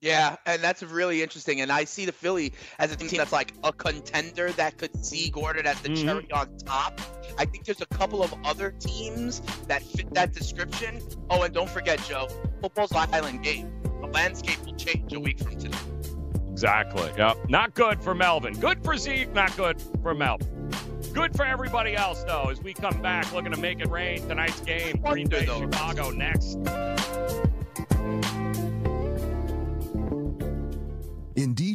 Yeah, 0.02 0.36
and 0.46 0.62
that's 0.62 0.84
really 0.84 1.24
interesting. 1.24 1.62
And 1.62 1.72
I 1.72 1.86
see 1.86 2.06
the 2.06 2.12
Philly 2.12 2.54
as 2.80 2.92
a 2.92 2.96
team 2.96 3.18
that's 3.18 3.32
like 3.32 3.54
a 3.64 3.74
contender 3.74 4.52
that 4.52 4.78
could 4.78 5.04
see 5.04 5.30
Gordon 5.30 5.66
as 5.66 5.80
the 5.82 5.90
mm-hmm. 5.90 6.06
cherry 6.06 6.32
on 6.32 6.58
top. 6.58 7.02
I 7.38 7.46
think 7.46 7.66
there's 7.66 7.82
a 7.82 7.88
couple 7.88 8.22
of 8.22 8.34
other 8.44 8.72
teams 8.72 9.42
that 9.68 9.82
fit 9.82 10.14
that 10.14 10.34
description. 10.34 11.02
Oh, 11.30 11.44
and 11.44 11.54
don't 11.54 11.70
forget, 11.70 12.04
Joe, 12.04 12.28
football's 12.62 12.92
island 12.92 13.44
game. 13.44 13.72
The 14.02 14.08
landscape 14.08 14.64
will 14.66 14.76
change 14.76 15.14
a 15.14 15.20
week 15.20 15.40
from 15.40 15.58
today. 15.58 15.78
Exactly. 16.52 17.12
Yep. 17.18 17.50
Not 17.50 17.74
good 17.74 18.02
for 18.02 18.14
Melvin. 18.16 18.54
Good 18.54 18.84
for 18.84 18.98
Zeke, 18.98 19.34
not 19.34 19.56
good 19.58 19.82
for 20.02 20.14
Melvin. 20.14 20.70
Good 21.14 21.36
for 21.36 21.46
everybody 21.46 21.96
else, 21.96 22.24
though, 22.24 22.50
as 22.50 22.62
we 22.62 22.74
come 22.74 23.02
back 23.02 23.32
looking 23.34 23.52
to 23.52 23.60
make 23.60 23.80
it 23.80 23.90
rain 23.90 24.28
tonight's 24.28 24.60
game. 24.62 25.02
Green 25.04 25.28
Bay, 25.28 25.46
Chicago 25.46 26.12
next. 26.12 26.58
Indeed 31.36 31.75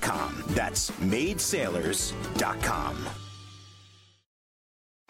That's 0.47 0.91
maidsailors.com. 0.99 3.30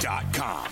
dailyroto.com. 0.00 0.68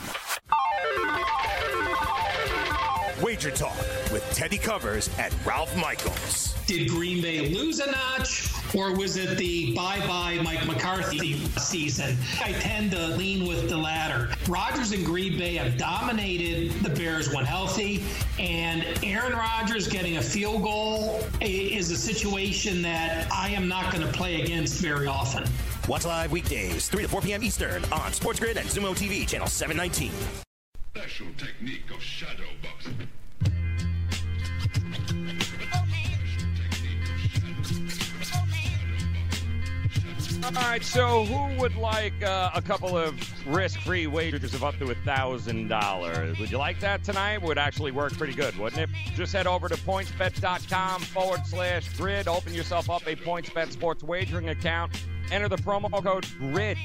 Wager 3.22 3.50
Talk 3.50 3.76
with 4.12 4.24
Teddy 4.32 4.58
Covers 4.58 5.10
and 5.18 5.34
Ralph 5.44 5.76
Michaels. 5.76 6.54
Did 6.66 6.88
Green 6.88 7.20
Bay 7.20 7.52
lose 7.52 7.80
a 7.80 7.90
notch, 7.90 8.52
or 8.74 8.94
was 8.94 9.16
it 9.16 9.36
the 9.36 9.74
bye 9.74 9.98
bye 10.06 10.38
Mike 10.42 10.64
McCarthy 10.66 11.34
season? 11.58 12.16
I 12.40 12.52
tend 12.52 12.92
to 12.92 13.08
lean 13.16 13.48
with 13.48 13.68
the 13.68 13.76
latter. 13.76 14.28
Rodgers 14.48 14.92
and 14.92 15.04
Green 15.04 15.36
Bay 15.36 15.56
have 15.56 15.76
dominated 15.76 16.72
the 16.84 16.90
Bears 16.90 17.34
when 17.34 17.44
healthy, 17.44 18.04
and 18.38 18.86
Aaron 19.02 19.32
Rodgers 19.32 19.88
getting 19.88 20.18
a 20.18 20.22
field 20.22 20.62
goal 20.62 21.20
is 21.40 21.90
a 21.90 21.96
situation 21.96 22.82
that 22.82 23.26
I 23.32 23.48
am 23.48 23.66
not 23.66 23.92
going 23.92 24.06
to 24.06 24.12
play 24.12 24.42
against 24.42 24.80
very 24.80 25.08
often. 25.08 25.44
Watch 25.88 26.04
live 26.04 26.30
weekdays, 26.30 26.88
3 26.88 27.02
to 27.02 27.08
4 27.08 27.22
p.m. 27.22 27.42
Eastern 27.42 27.82
on 27.86 28.12
Sports 28.12 28.38
Grid 28.38 28.56
and 28.58 28.68
Zumo 28.68 28.94
TV, 28.94 29.26
channel 29.26 29.48
719 29.48 30.12
special 30.98 31.26
technique 31.38 31.90
of 31.94 32.02
shadow 32.02 32.44
boxing. 32.62 33.08
All 40.44 40.52
right, 40.52 40.82
so 40.82 41.24
who 41.24 41.60
would 41.60 41.76
like 41.76 42.22
uh, 42.22 42.50
a 42.54 42.60
couple 42.60 42.96
of 42.96 43.14
risk-free 43.46 44.06
wagers 44.06 44.54
of 44.54 44.64
up 44.64 44.76
to 44.78 44.86
$1,000. 44.86 46.40
Would 46.40 46.50
you 46.50 46.58
like 46.58 46.80
that 46.80 47.04
tonight? 47.04 47.42
Would 47.42 47.58
actually 47.58 47.92
work 47.92 48.16
pretty 48.16 48.34
good, 48.34 48.56
wouldn't 48.58 48.82
it? 48.82 48.90
Just 49.14 49.32
head 49.32 49.46
over 49.46 49.68
to 49.68 49.76
pointsbet.com 49.76 51.02
forward 51.02 51.46
slash 51.46 51.88
grid. 51.96 52.28
Open 52.28 52.54
yourself 52.54 52.90
up 52.90 53.06
a 53.06 53.16
PointsBet 53.16 53.72
sports 53.72 54.02
wagering 54.02 54.48
account. 54.48 54.92
Enter 55.30 55.48
the 55.48 55.56
promo 55.56 56.02
code 56.02 56.26
GRID 56.38 56.78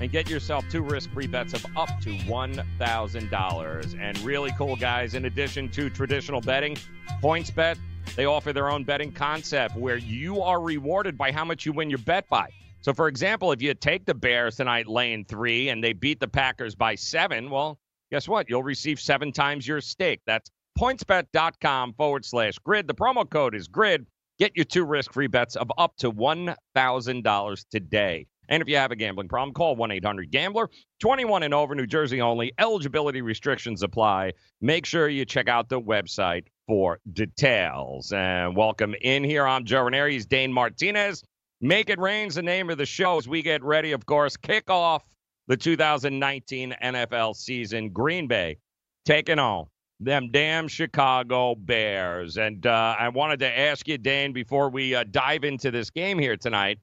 and 0.00 0.10
get 0.10 0.30
yourself 0.30 0.64
two 0.70 0.82
risk-free 0.82 1.26
bets 1.26 1.52
of 1.52 1.64
up 1.76 1.88
to 2.00 2.10
$1,000. 2.10 4.00
And 4.00 4.18
really 4.20 4.52
cool, 4.56 4.76
guys, 4.76 5.14
in 5.14 5.26
addition 5.26 5.68
to 5.70 5.90
traditional 5.90 6.40
betting, 6.40 6.76
PointsBet, 7.22 7.76
they 8.16 8.24
offer 8.24 8.52
their 8.52 8.70
own 8.70 8.84
betting 8.84 9.12
concept 9.12 9.76
where 9.76 9.98
you 9.98 10.40
are 10.42 10.60
rewarded 10.60 11.18
by 11.18 11.30
how 11.30 11.44
much 11.44 11.66
you 11.66 11.72
win 11.72 11.90
your 11.90 11.98
bet 11.98 12.28
by. 12.28 12.48
So, 12.80 12.94
for 12.94 13.08
example, 13.08 13.52
if 13.52 13.60
you 13.60 13.74
take 13.74 14.06
the 14.06 14.14
Bears 14.14 14.56
tonight 14.56 14.86
laying 14.88 15.26
three 15.26 15.68
and 15.68 15.84
they 15.84 15.92
beat 15.92 16.18
the 16.18 16.28
Packers 16.28 16.74
by 16.74 16.94
seven, 16.94 17.50
well, 17.50 17.78
guess 18.10 18.26
what? 18.26 18.48
You'll 18.48 18.62
receive 18.62 18.98
seven 18.98 19.32
times 19.32 19.68
your 19.68 19.82
stake. 19.82 20.20
That's 20.26 20.50
pointsbet.com 20.78 21.92
forward 21.92 22.24
slash 22.24 22.58
grid. 22.60 22.86
The 22.88 22.94
promo 22.94 23.28
code 23.28 23.54
is 23.54 23.68
grid. 23.68 24.06
Get 24.40 24.56
your 24.56 24.64
two 24.64 24.86
risk 24.86 25.12
free 25.12 25.26
bets 25.26 25.54
of 25.54 25.70
up 25.76 25.94
to 25.98 26.10
$1,000 26.10 27.64
today. 27.70 28.26
And 28.48 28.62
if 28.62 28.70
you 28.70 28.76
have 28.76 28.90
a 28.90 28.96
gambling 28.96 29.28
problem, 29.28 29.52
call 29.52 29.76
1 29.76 29.90
800 29.90 30.30
Gambler. 30.30 30.70
21 31.00 31.42
and 31.42 31.52
over, 31.52 31.74
New 31.74 31.86
Jersey 31.86 32.22
only. 32.22 32.54
Eligibility 32.58 33.20
restrictions 33.20 33.82
apply. 33.82 34.32
Make 34.62 34.86
sure 34.86 35.10
you 35.10 35.26
check 35.26 35.48
out 35.48 35.68
the 35.68 35.78
website 35.78 36.46
for 36.66 37.00
details. 37.12 38.14
And 38.14 38.56
welcome 38.56 38.94
in 39.02 39.24
here. 39.24 39.46
I'm 39.46 39.66
Joe 39.66 39.84
Raineri. 39.84 40.12
He's 40.12 40.24
Dane 40.24 40.54
Martinez. 40.54 41.22
Make 41.60 41.90
It 41.90 41.98
Rain's 41.98 42.36
the 42.36 42.42
name 42.42 42.70
of 42.70 42.78
the 42.78 42.86
show 42.86 43.18
as 43.18 43.28
we 43.28 43.42
get 43.42 43.62
ready, 43.62 43.92
of 43.92 44.06
course, 44.06 44.38
kick 44.38 44.70
off 44.70 45.04
the 45.48 45.58
2019 45.58 46.74
NFL 46.82 47.36
season. 47.36 47.90
Green 47.90 48.26
Bay 48.26 48.56
taking 49.04 49.38
on 49.38 49.66
them 50.00 50.30
damn 50.30 50.66
Chicago 50.66 51.54
Bears. 51.54 52.36
And 52.36 52.66
uh, 52.66 52.96
I 52.98 53.08
wanted 53.10 53.40
to 53.40 53.58
ask 53.58 53.86
you, 53.86 53.98
Dane, 53.98 54.32
before 54.32 54.70
we 54.70 54.94
uh, 54.94 55.04
dive 55.10 55.44
into 55.44 55.70
this 55.70 55.90
game 55.90 56.18
here 56.18 56.36
tonight, 56.36 56.78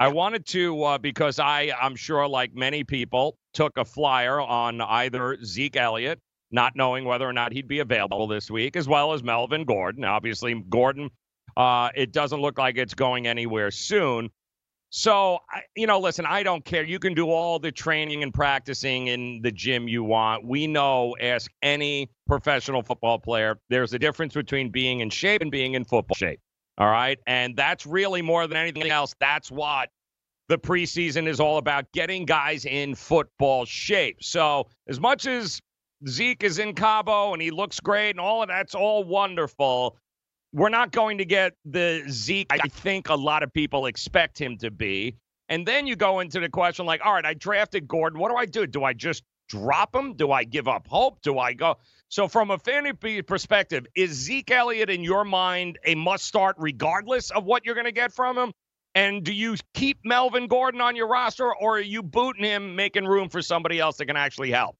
I 0.00 0.08
wanted 0.08 0.46
to, 0.46 0.82
uh, 0.82 0.98
because 0.98 1.38
I, 1.38 1.72
I'm 1.80 1.96
sure, 1.96 2.26
like 2.26 2.54
many 2.54 2.84
people, 2.84 3.36
took 3.52 3.76
a 3.76 3.84
flyer 3.84 4.40
on 4.40 4.80
either 4.80 5.36
Zeke 5.44 5.76
Elliott, 5.76 6.20
not 6.50 6.74
knowing 6.74 7.04
whether 7.04 7.28
or 7.28 7.32
not 7.32 7.52
he'd 7.52 7.68
be 7.68 7.80
available 7.80 8.26
this 8.26 8.50
week, 8.50 8.76
as 8.76 8.88
well 8.88 9.12
as 9.12 9.22
Melvin 9.22 9.64
Gordon. 9.64 10.04
Obviously, 10.04 10.54
Gordon 10.68 11.10
uh, 11.56 11.90
it 11.94 12.12
doesn't 12.12 12.40
look 12.40 12.58
like 12.58 12.76
it's 12.76 12.94
going 12.94 13.26
anywhere 13.26 13.70
soon. 13.70 14.30
So, 14.90 15.38
you 15.74 15.86
know, 15.86 15.98
listen, 15.98 16.24
I 16.26 16.42
don't 16.42 16.64
care. 16.64 16.84
You 16.84 16.98
can 16.98 17.14
do 17.14 17.30
all 17.30 17.58
the 17.58 17.72
training 17.72 18.22
and 18.22 18.32
practicing 18.32 19.08
in 19.08 19.40
the 19.42 19.50
gym 19.50 19.88
you 19.88 20.04
want. 20.04 20.46
We 20.46 20.66
know, 20.66 21.16
ask 21.20 21.50
any 21.62 22.10
professional 22.26 22.82
football 22.82 23.18
player, 23.18 23.58
there's 23.68 23.92
a 23.92 23.98
difference 23.98 24.34
between 24.34 24.70
being 24.70 25.00
in 25.00 25.10
shape 25.10 25.42
and 25.42 25.50
being 25.50 25.74
in 25.74 25.84
football 25.84 26.14
shape. 26.14 26.40
All 26.78 26.90
right. 26.90 27.18
And 27.26 27.56
that's 27.56 27.86
really 27.86 28.22
more 28.22 28.46
than 28.46 28.56
anything 28.56 28.90
else. 28.90 29.14
That's 29.20 29.50
what 29.50 29.90
the 30.48 30.58
preseason 30.58 31.26
is 31.26 31.40
all 31.40 31.58
about 31.58 31.90
getting 31.92 32.24
guys 32.24 32.64
in 32.64 32.94
football 32.94 33.64
shape. 33.64 34.22
So, 34.22 34.68
as 34.88 35.00
much 35.00 35.26
as 35.26 35.60
Zeke 36.08 36.42
is 36.42 36.58
in 36.58 36.74
Cabo 36.74 37.32
and 37.32 37.40
he 37.40 37.50
looks 37.50 37.80
great 37.80 38.10
and 38.10 38.20
all 38.20 38.42
of 38.42 38.48
that's 38.48 38.74
all 38.74 39.04
wonderful, 39.04 39.96
we're 40.52 40.68
not 40.68 40.92
going 40.92 41.18
to 41.18 41.24
get 41.24 41.54
the 41.64 42.04
Zeke 42.08 42.46
I 42.50 42.68
think 42.68 43.08
a 43.08 43.14
lot 43.14 43.42
of 43.42 43.52
people 43.52 43.86
expect 43.86 44.40
him 44.40 44.56
to 44.58 44.70
be. 44.70 45.16
And 45.48 45.66
then 45.66 45.86
you 45.86 45.94
go 45.94 46.20
into 46.20 46.40
the 46.40 46.48
question 46.48 46.86
like, 46.86 47.04
all 47.04 47.12
right, 47.12 47.24
I 47.24 47.34
drafted 47.34 47.86
Gordon. 47.86 48.18
What 48.18 48.30
do 48.30 48.36
I 48.36 48.46
do? 48.46 48.66
Do 48.66 48.84
I 48.84 48.92
just 48.92 49.22
drop 49.48 49.94
him? 49.94 50.14
Do 50.14 50.32
I 50.32 50.44
give 50.44 50.68
up 50.68 50.86
hope? 50.86 51.20
Do 51.22 51.38
I 51.38 51.52
go? 51.52 51.76
So, 52.14 52.28
from 52.28 52.52
a 52.52 52.58
fantasy 52.58 53.22
perspective, 53.22 53.88
is 53.96 54.12
Zeke 54.12 54.52
Elliott 54.52 54.88
in 54.88 55.02
your 55.02 55.24
mind 55.24 55.80
a 55.84 55.96
must 55.96 56.24
start 56.24 56.54
regardless 56.60 57.32
of 57.32 57.44
what 57.44 57.66
you're 57.66 57.74
going 57.74 57.86
to 57.86 57.90
get 57.90 58.12
from 58.12 58.38
him? 58.38 58.52
And 58.94 59.24
do 59.24 59.32
you 59.32 59.56
keep 59.74 59.98
Melvin 60.04 60.46
Gordon 60.46 60.80
on 60.80 60.94
your 60.94 61.08
roster 61.08 61.52
or 61.52 61.78
are 61.78 61.80
you 61.80 62.04
booting 62.04 62.44
him, 62.44 62.76
making 62.76 63.04
room 63.04 63.30
for 63.30 63.42
somebody 63.42 63.80
else 63.80 63.96
that 63.96 64.06
can 64.06 64.16
actually 64.16 64.52
help? 64.52 64.76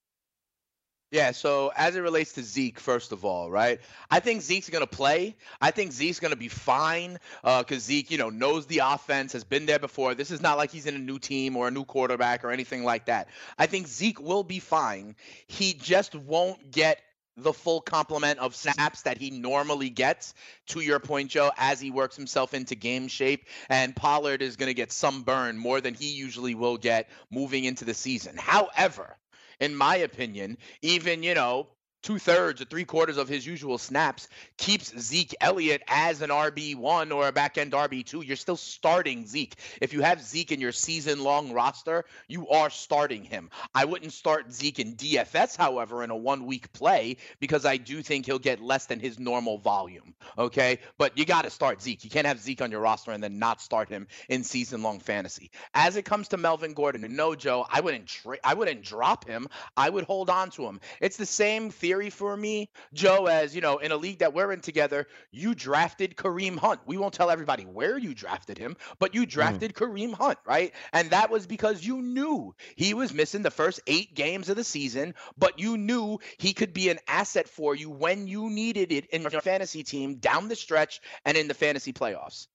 Yeah, 1.11 1.31
so 1.31 1.73
as 1.75 1.97
it 1.97 1.99
relates 1.99 2.31
to 2.33 2.41
Zeke, 2.41 2.79
first 2.79 3.11
of 3.11 3.25
all, 3.25 3.51
right? 3.51 3.81
I 4.09 4.21
think 4.21 4.41
Zeke's 4.41 4.69
going 4.69 4.85
to 4.85 4.87
play. 4.89 5.35
I 5.59 5.71
think 5.71 5.91
Zeke's 5.91 6.21
going 6.21 6.31
to 6.31 6.37
be 6.37 6.47
fine 6.47 7.19
because 7.43 7.83
uh, 7.83 7.87
Zeke, 7.87 8.11
you 8.11 8.17
know, 8.17 8.29
knows 8.29 8.65
the 8.67 8.79
offense, 8.79 9.33
has 9.33 9.43
been 9.43 9.65
there 9.65 9.79
before. 9.79 10.15
This 10.15 10.31
is 10.31 10.41
not 10.41 10.57
like 10.57 10.71
he's 10.71 10.85
in 10.85 10.95
a 10.95 10.99
new 10.99 11.19
team 11.19 11.57
or 11.57 11.67
a 11.67 11.71
new 11.71 11.83
quarterback 11.83 12.45
or 12.45 12.51
anything 12.51 12.85
like 12.85 13.07
that. 13.07 13.27
I 13.57 13.65
think 13.65 13.87
Zeke 13.87 14.21
will 14.21 14.43
be 14.43 14.59
fine. 14.59 15.17
He 15.47 15.73
just 15.73 16.15
won't 16.15 16.71
get 16.71 17.01
the 17.37 17.53
full 17.53 17.81
complement 17.81 18.39
of 18.39 18.55
snaps 18.55 19.01
that 19.03 19.17
he 19.17 19.29
normally 19.29 19.89
gets, 19.89 20.33
to 20.67 20.79
your 20.79 20.99
point, 20.99 21.31
Joe, 21.31 21.51
as 21.57 21.79
he 21.79 21.91
works 21.91 22.15
himself 22.15 22.53
into 22.53 22.75
game 22.75 23.07
shape. 23.07 23.45
And 23.69 23.95
Pollard 23.95 24.41
is 24.41 24.55
going 24.55 24.69
to 24.69 24.73
get 24.73 24.91
some 24.91 25.23
burn 25.23 25.57
more 25.57 25.81
than 25.81 25.93
he 25.93 26.11
usually 26.11 26.55
will 26.55 26.77
get 26.77 27.09
moving 27.29 27.65
into 27.65 27.85
the 27.85 27.93
season. 27.93 28.37
However, 28.37 29.17
in 29.59 29.75
my 29.75 29.97
opinion, 29.97 30.57
even, 30.81 31.23
you 31.23 31.33
know, 31.33 31.67
two 32.05 32.19
thirds 32.19 32.61
or 32.61 32.65
three 32.65 32.85
quarters 32.85 33.17
of 33.17 33.27
his 33.27 33.47
usual 33.47 33.79
snaps 33.79 34.29
keeps 34.57 34.97
Zeke 34.97 35.35
Elliott 35.41 35.81
as 35.87 36.21
an 36.21 36.29
RB1 36.29 37.11
or 37.11 37.27
a 37.27 37.31
back 37.31 37.57
end 37.57 37.71
RB2. 37.71 38.25
You're 38.25 38.35
still 38.35 38.55
starting 38.55 39.25
Zeke. 39.25 39.55
If 39.81 39.91
you 39.91 40.01
have 40.01 40.21
Zeke 40.21 40.51
in 40.51 40.61
your 40.61 40.71
season 40.71 41.23
long 41.23 41.51
roster, 41.51 42.05
you 42.27 42.47
are 42.49 42.69
starting 42.69 43.23
him. 43.23 43.49
I 43.73 43.85
wouldn't 43.85 44.13
start 44.13 44.53
Zeke 44.53 44.79
in 44.79 44.95
DFS, 44.95 45.57
however, 45.57 46.03
in 46.03 46.11
a 46.11 46.15
one 46.15 46.45
week 46.45 46.71
play 46.73 47.17
because 47.39 47.65
I 47.65 47.77
do 47.77 48.03
think 48.03 48.27
he'll 48.27 48.37
get 48.37 48.61
less 48.61 48.85
than 48.85 48.99
his 48.99 49.17
normal 49.17 49.57
volume. 49.57 50.13
Okay. 50.37 50.77
But 50.99 51.17
you 51.17 51.25
got 51.25 51.45
to 51.45 51.49
start 51.49 51.81
Zeke. 51.81 52.03
You 52.03 52.11
can't 52.11 52.27
have 52.27 52.39
Zeke 52.39 52.61
on 52.61 52.69
your 52.69 52.81
roster 52.81 53.13
and 53.13 53.23
then 53.23 53.39
not 53.39 53.61
start 53.61 53.89
him 53.89 54.05
in 54.29 54.43
season 54.43 54.83
long 54.83 54.99
fantasy. 54.99 55.49
As 55.73 55.95
it 55.95 56.05
comes 56.05 56.27
to 56.27 56.37
Melvin 56.37 56.75
Gordon, 56.75 57.03
no, 57.15 57.33
Joe, 57.33 57.65
I 57.67 57.81
wouldn't, 57.81 58.05
tra- 58.05 58.37
I 58.43 58.53
wouldn't 58.53 58.83
drop 58.83 59.27
him. 59.27 59.47
I 59.75 59.89
would 59.89 60.03
hold 60.03 60.29
on 60.29 60.51
to 60.51 60.67
him. 60.67 60.79
It's 61.01 61.17
the 61.17 61.25
same 61.25 61.71
theory 61.71 61.94
for 62.09 62.35
me, 62.35 62.69
Joe, 62.93 63.27
as 63.27 63.55
you 63.55 63.61
know, 63.61 63.77
in 63.77 63.91
a 63.91 63.97
league 63.97 64.19
that 64.19 64.33
we're 64.33 64.51
in 64.51 64.61
together, 64.61 65.07
you 65.31 65.55
drafted 65.55 66.15
Kareem 66.15 66.57
Hunt. 66.57 66.81
We 66.85 66.97
won't 66.97 67.13
tell 67.13 67.29
everybody 67.29 67.63
where 67.63 67.97
you 67.97 68.13
drafted 68.13 68.57
him, 68.57 68.75
but 68.99 69.15
you 69.15 69.21
mm-hmm. 69.21 69.29
drafted 69.29 69.73
mm. 69.73 69.77
Kareem 69.77 70.13
Hunt, 70.13 70.37
right? 70.45 70.73
And 70.93 71.09
that 71.11 71.29
was 71.29 71.47
because 71.47 71.85
you 71.85 72.01
knew 72.01 72.55
he 72.75 72.93
was 72.93 73.13
missing 73.13 73.41
the 73.41 73.51
first 73.51 73.79
eight 73.87 74.13
games 74.13 74.49
of 74.49 74.55
the 74.55 74.63
season, 74.63 75.15
but 75.37 75.59
you 75.59 75.77
knew 75.77 76.19
he 76.37 76.53
could 76.53 76.73
be 76.73 76.89
an 76.89 76.99
asset 77.07 77.47
for 77.47 77.75
you 77.75 77.89
when 77.89 78.27
you 78.27 78.49
needed 78.49 78.91
it 78.91 79.05
in 79.07 79.23
your 79.23 79.41
fantasy 79.41 79.83
team 79.83 80.15
down 80.15 80.47
the 80.47 80.55
stretch 80.55 81.01
and 81.25 81.37
in 81.37 81.47
the 81.47 81.53
fantasy 81.53 81.93
playoffs. 81.93 82.47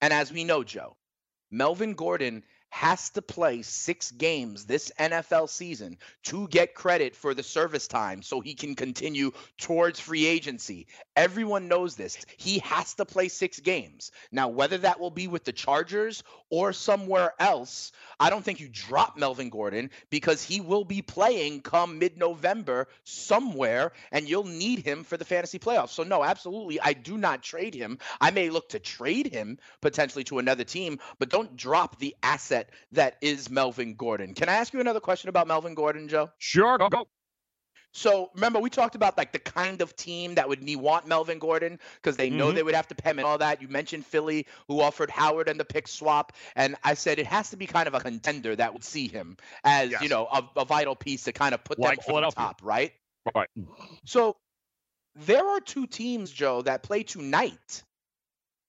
And 0.00 0.12
as 0.12 0.32
we 0.32 0.44
know, 0.44 0.64
Joe, 0.64 0.96
Melvin 1.50 1.94
Gordon 1.94 2.44
has 2.70 3.10
to 3.10 3.22
play 3.22 3.62
six 3.62 4.10
games 4.10 4.66
this 4.66 4.92
NFL 4.98 5.48
season 5.48 5.98
to 6.24 6.48
get 6.48 6.74
credit 6.74 7.14
for 7.16 7.34
the 7.34 7.42
service 7.42 7.88
time 7.88 8.22
so 8.22 8.40
he 8.40 8.54
can 8.54 8.74
continue 8.74 9.32
towards 9.58 10.00
free 10.00 10.26
agency. 10.26 10.86
Everyone 11.16 11.68
knows 11.68 11.96
this. 11.96 12.18
He 12.36 12.58
has 12.60 12.94
to 12.94 13.04
play 13.04 13.28
six 13.28 13.58
games. 13.60 14.10
Now, 14.30 14.48
whether 14.48 14.78
that 14.78 15.00
will 15.00 15.10
be 15.10 15.28
with 15.28 15.44
the 15.44 15.52
Chargers 15.52 16.22
or 16.50 16.72
somewhere 16.72 17.32
else, 17.38 17.92
I 18.20 18.30
don't 18.30 18.44
think 18.44 18.60
you 18.60 18.68
drop 18.68 19.16
Melvin 19.16 19.50
Gordon 19.50 19.90
because 20.10 20.42
he 20.42 20.60
will 20.60 20.84
be 20.84 21.02
playing 21.02 21.60
come 21.60 21.98
mid 21.98 22.16
November 22.16 22.88
somewhere 23.04 23.92
and 24.12 24.28
you'll 24.28 24.44
need 24.44 24.84
him 24.84 25.04
for 25.04 25.16
the 25.16 25.24
fantasy 25.24 25.58
playoffs. 25.58 25.90
So, 25.90 26.02
no, 26.02 26.24
absolutely. 26.24 26.80
I 26.80 26.92
do 26.92 27.18
not 27.18 27.42
trade 27.42 27.74
him. 27.74 27.98
I 28.20 28.30
may 28.30 28.50
look 28.50 28.70
to 28.70 28.78
trade 28.78 29.32
him 29.32 29.58
potentially 29.80 30.24
to 30.24 30.38
another 30.38 30.64
team, 30.64 30.98
but 31.18 31.28
don't 31.28 31.56
drop 31.56 31.98
the 31.98 32.16
asset 32.22 32.70
that 32.92 33.16
is 33.20 33.50
Melvin 33.50 33.94
Gordon. 33.94 34.34
Can 34.34 34.48
I 34.48 34.54
ask 34.54 34.72
you 34.72 34.80
another 34.80 35.00
question 35.00 35.28
about 35.28 35.46
Melvin 35.46 35.74
Gordon, 35.74 36.08
Joe? 36.08 36.30
Sure. 36.38 36.78
Go. 36.78 36.88
go. 36.88 37.08
So 37.92 38.30
remember, 38.34 38.60
we 38.60 38.70
talked 38.70 38.94
about 38.94 39.16
like 39.16 39.32
the 39.32 39.38
kind 39.38 39.80
of 39.80 39.96
team 39.96 40.34
that 40.34 40.48
would 40.48 40.62
need 40.62 40.76
want 40.76 41.06
Melvin 41.06 41.38
Gordon 41.38 41.78
because 41.96 42.16
they 42.16 42.30
know 42.30 42.46
mm-hmm. 42.46 42.56
they 42.56 42.62
would 42.62 42.74
have 42.74 42.88
to 42.88 42.94
pay 42.94 43.10
him 43.10 43.18
and 43.18 43.26
all 43.26 43.38
that. 43.38 43.62
You 43.62 43.68
mentioned 43.68 44.06
Philly, 44.06 44.46
who 44.68 44.80
offered 44.80 45.10
Howard 45.10 45.48
and 45.48 45.58
the 45.58 45.64
pick 45.64 45.88
swap, 45.88 46.32
and 46.54 46.76
I 46.84 46.94
said 46.94 47.18
it 47.18 47.26
has 47.26 47.50
to 47.50 47.56
be 47.56 47.66
kind 47.66 47.88
of 47.88 47.94
a 47.94 48.00
contender 48.00 48.54
that 48.56 48.72
would 48.72 48.84
see 48.84 49.08
him 49.08 49.36
as 49.64 49.90
yes. 49.90 50.02
you 50.02 50.08
know 50.08 50.26
a, 50.26 50.48
a, 50.56 50.64
vital 50.64 50.94
piece 50.94 51.24
to 51.24 51.32
kind 51.32 51.54
of 51.54 51.64
put 51.64 51.78
like 51.78 52.04
them 52.04 52.16
on 52.16 52.22
the 52.22 52.30
top, 52.30 52.60
right? 52.62 52.92
Right. 53.34 53.48
So 54.04 54.36
there 55.14 55.46
are 55.46 55.60
two 55.60 55.86
teams, 55.86 56.30
Joe, 56.30 56.62
that 56.62 56.82
play 56.82 57.02
tonight 57.02 57.82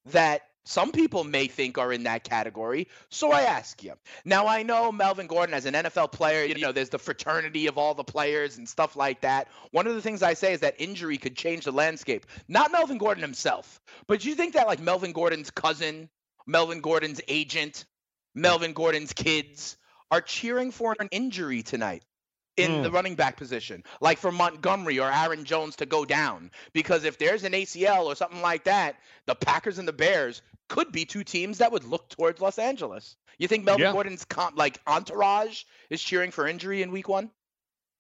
that 0.06 0.42
some 0.70 0.92
people 0.92 1.24
may 1.24 1.48
think 1.48 1.80
are 1.80 1.92
in 1.92 2.04
that 2.04 2.24
category. 2.24 2.88
So 3.10 3.32
I 3.32 3.42
ask 3.42 3.84
you. 3.84 3.94
Now 4.24 4.46
I 4.46 4.62
know 4.62 4.92
Melvin 4.92 5.26
Gordon 5.26 5.56
as 5.56 5.66
an 5.66 5.74
NFL 5.74 6.12
player, 6.12 6.46
you 6.46 6.54
know, 6.60 6.72
there's 6.72 6.90
the 6.90 7.00
fraternity 7.00 7.66
of 7.66 7.80
all 7.80 7.96
the 7.96 8.04
players 8.04 8.60
and 8.60 8.70
stuff 8.70 8.96
like 8.96 9.22
that. 9.22 9.48
One 9.72 9.88
of 9.88 9.96
the 9.96 10.02
things 10.02 10.22
I 10.22 10.36
say 10.36 10.54
is 10.54 10.60
that 10.60 10.76
injury 10.78 11.18
could 11.18 11.36
change 11.36 11.66
the 11.66 11.72
landscape. 11.72 12.28
Not 12.48 12.72
Melvin 12.72 13.00
Gordon 13.00 13.24
himself, 13.24 13.82
but 14.06 14.24
you 14.24 14.36
think 14.36 14.54
that 14.54 14.68
like 14.68 14.80
Melvin 14.80 15.12
Gordon's 15.12 15.50
cousin, 15.50 16.08
Melvin 16.46 16.82
Gordon's 16.82 17.20
agent, 17.28 17.86
Melvin 18.36 18.74
Gordon's 18.74 19.14
kids 19.14 19.76
are 20.12 20.22
cheering 20.22 20.70
for 20.70 20.96
an 21.00 21.08
injury 21.12 21.64
tonight. 21.64 22.04
in 22.58 22.78
Hmm. 22.78 22.84
the 22.84 22.92
running 22.92 23.16
back 23.16 23.38
position, 23.38 23.86
like 24.02 24.18
for 24.18 24.34
Montgomery 24.34 25.00
or 25.00 25.10
Aaron 25.10 25.46
Jones 25.46 25.78
to 25.78 25.86
go 25.86 26.04
down. 26.04 26.52
Because 26.74 27.06
if 27.06 27.18
there's 27.18 27.46
an 27.46 27.54
ACL 27.54 28.08
or 28.08 28.16
something 28.18 28.42
like 28.42 28.66
that, 28.66 28.98
the 29.28 29.36
Packers 29.36 29.78
and 29.80 29.88
the 29.88 29.94
Bears 29.94 30.42
could 30.70 30.92
be 30.92 31.04
two 31.06 31.24
teams 31.24 31.58
that 31.58 31.72
would 31.72 31.84
look 31.84 32.08
towards 32.10 32.40
Los 32.40 32.58
Angeles. 32.58 33.18
You 33.38 33.48
think 33.48 33.66
Melvin 33.66 33.88
Yeah. 33.88 33.92
Gordon's 33.92 34.26
comp, 34.26 34.58
like 34.58 34.80
entourage 34.88 35.64
is 35.90 36.02
cheering 36.02 36.32
for 36.32 36.48
injury 36.48 36.82
in 36.82 36.92
Week 36.92 37.10
One? 37.10 37.32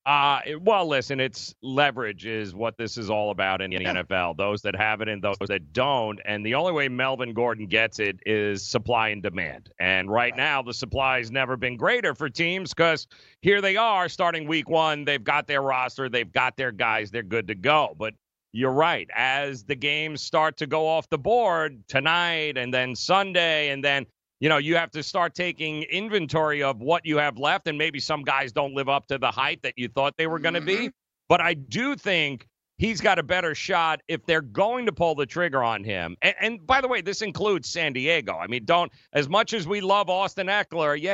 Uh, 0.05 0.39
well, 0.61 0.87
listen, 0.87 1.19
it's 1.19 1.53
leverage 1.61 2.25
is 2.25 2.55
what 2.55 2.77
this 2.77 2.97
is 2.97 3.09
all 3.09 3.31
about 3.31 3.61
in 3.61 3.69
the 3.69 3.77
NFL. 3.77 4.37
Those 4.37 4.61
that 4.61 4.75
have 4.75 5.01
it 5.01 5.09
and 5.09 5.21
those 5.21 5.35
that 5.47 5.71
don't. 5.73 6.19
And 6.25 6.43
the 6.43 6.55
only 6.55 6.71
way 6.71 6.87
Melvin 6.87 7.33
Gordon 7.33 7.67
gets 7.67 7.99
it 7.99 8.17
is 8.25 8.65
supply 8.65 9.09
and 9.09 9.21
demand. 9.21 9.69
And 9.79 10.09
right, 10.09 10.35
now, 10.35 10.63
the 10.63 10.73
supply's 10.73 11.29
never 11.31 11.57
been 11.57 11.77
greater 11.77 12.15
for 12.15 12.29
teams 12.29 12.73
because 12.73 13.07
here 13.41 13.61
they 13.61 13.75
are 13.75 14.09
starting 14.09 14.47
week 14.47 14.69
one. 14.69 15.03
They've 15.03 15.23
got 15.23 15.45
their 15.47 15.61
roster, 15.61 16.09
they've 16.09 16.31
got 16.31 16.57
their 16.57 16.71
guys, 16.71 17.11
they're 17.11 17.21
good 17.21 17.47
to 17.47 17.55
go. 17.55 17.93
But 17.95 18.15
you're 18.51 18.71
right. 18.71 19.09
As 19.15 19.63
the 19.63 19.75
games 19.75 20.21
start 20.21 20.57
to 20.57 20.67
go 20.67 20.87
off 20.87 21.09
the 21.09 21.17
board 21.17 21.83
tonight 21.87 22.57
and 22.57 22.73
then 22.73 22.95
Sunday 22.95 23.69
and 23.69 23.83
then 23.83 24.05
you 24.39 24.47
know, 24.47 24.57
you 24.57 24.75
have 24.77 24.91
to 24.91 25.03
start 25.03 25.35
taking 25.35 25.83
inventory 25.83 26.63
of 26.63 26.79
what 26.79 27.05
you 27.05 27.17
have 27.17 27.37
left, 27.37 27.67
and 27.67 27.77
maybe 27.77 27.99
some 27.99 28.23
guys 28.23 28.51
don't 28.51 28.73
live 28.73 28.87
up 28.87 29.07
to 29.07 29.17
the 29.17 29.31
height 29.31 29.61
that 29.63 29.73
you 29.75 29.89
thought 29.89 30.15
they 30.17 30.27
were 30.27 30.39
going 30.39 30.53
to 30.53 30.61
be. 30.61 30.75
Mm-hmm. 30.75 30.87
But 31.27 31.41
I 31.41 31.53
do 31.55 31.95
think 31.95 32.47
he's 32.77 33.01
got 33.01 33.19
a 33.19 33.23
better 33.23 33.53
shot 33.53 34.01
if 34.07 34.25
they're 34.25 34.41
going 34.41 34.85
to 34.85 34.93
pull 34.93 35.13
the 35.13 35.25
trigger 35.25 35.61
on 35.61 35.83
him. 35.83 36.15
And, 36.21 36.35
and 36.39 36.65
by 36.65 36.79
the 36.79 36.87
way, 36.87 37.01
this 37.01 37.21
includes 37.21 37.69
San 37.69 37.93
Diego. 37.93 38.33
I 38.33 38.47
mean, 38.47 38.63
don't 38.65 38.91
as 39.13 39.27
much 39.27 39.53
as 39.53 39.67
we 39.67 39.81
love 39.81 40.09
Austin 40.09 40.47
Ekeler, 40.47 40.95
yay. 40.95 41.01
Sure, 41.01 41.11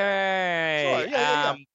yeah, 0.99 1.03
yeah, 1.09 1.09
yeah. 1.09 1.49
Um, 1.49 1.65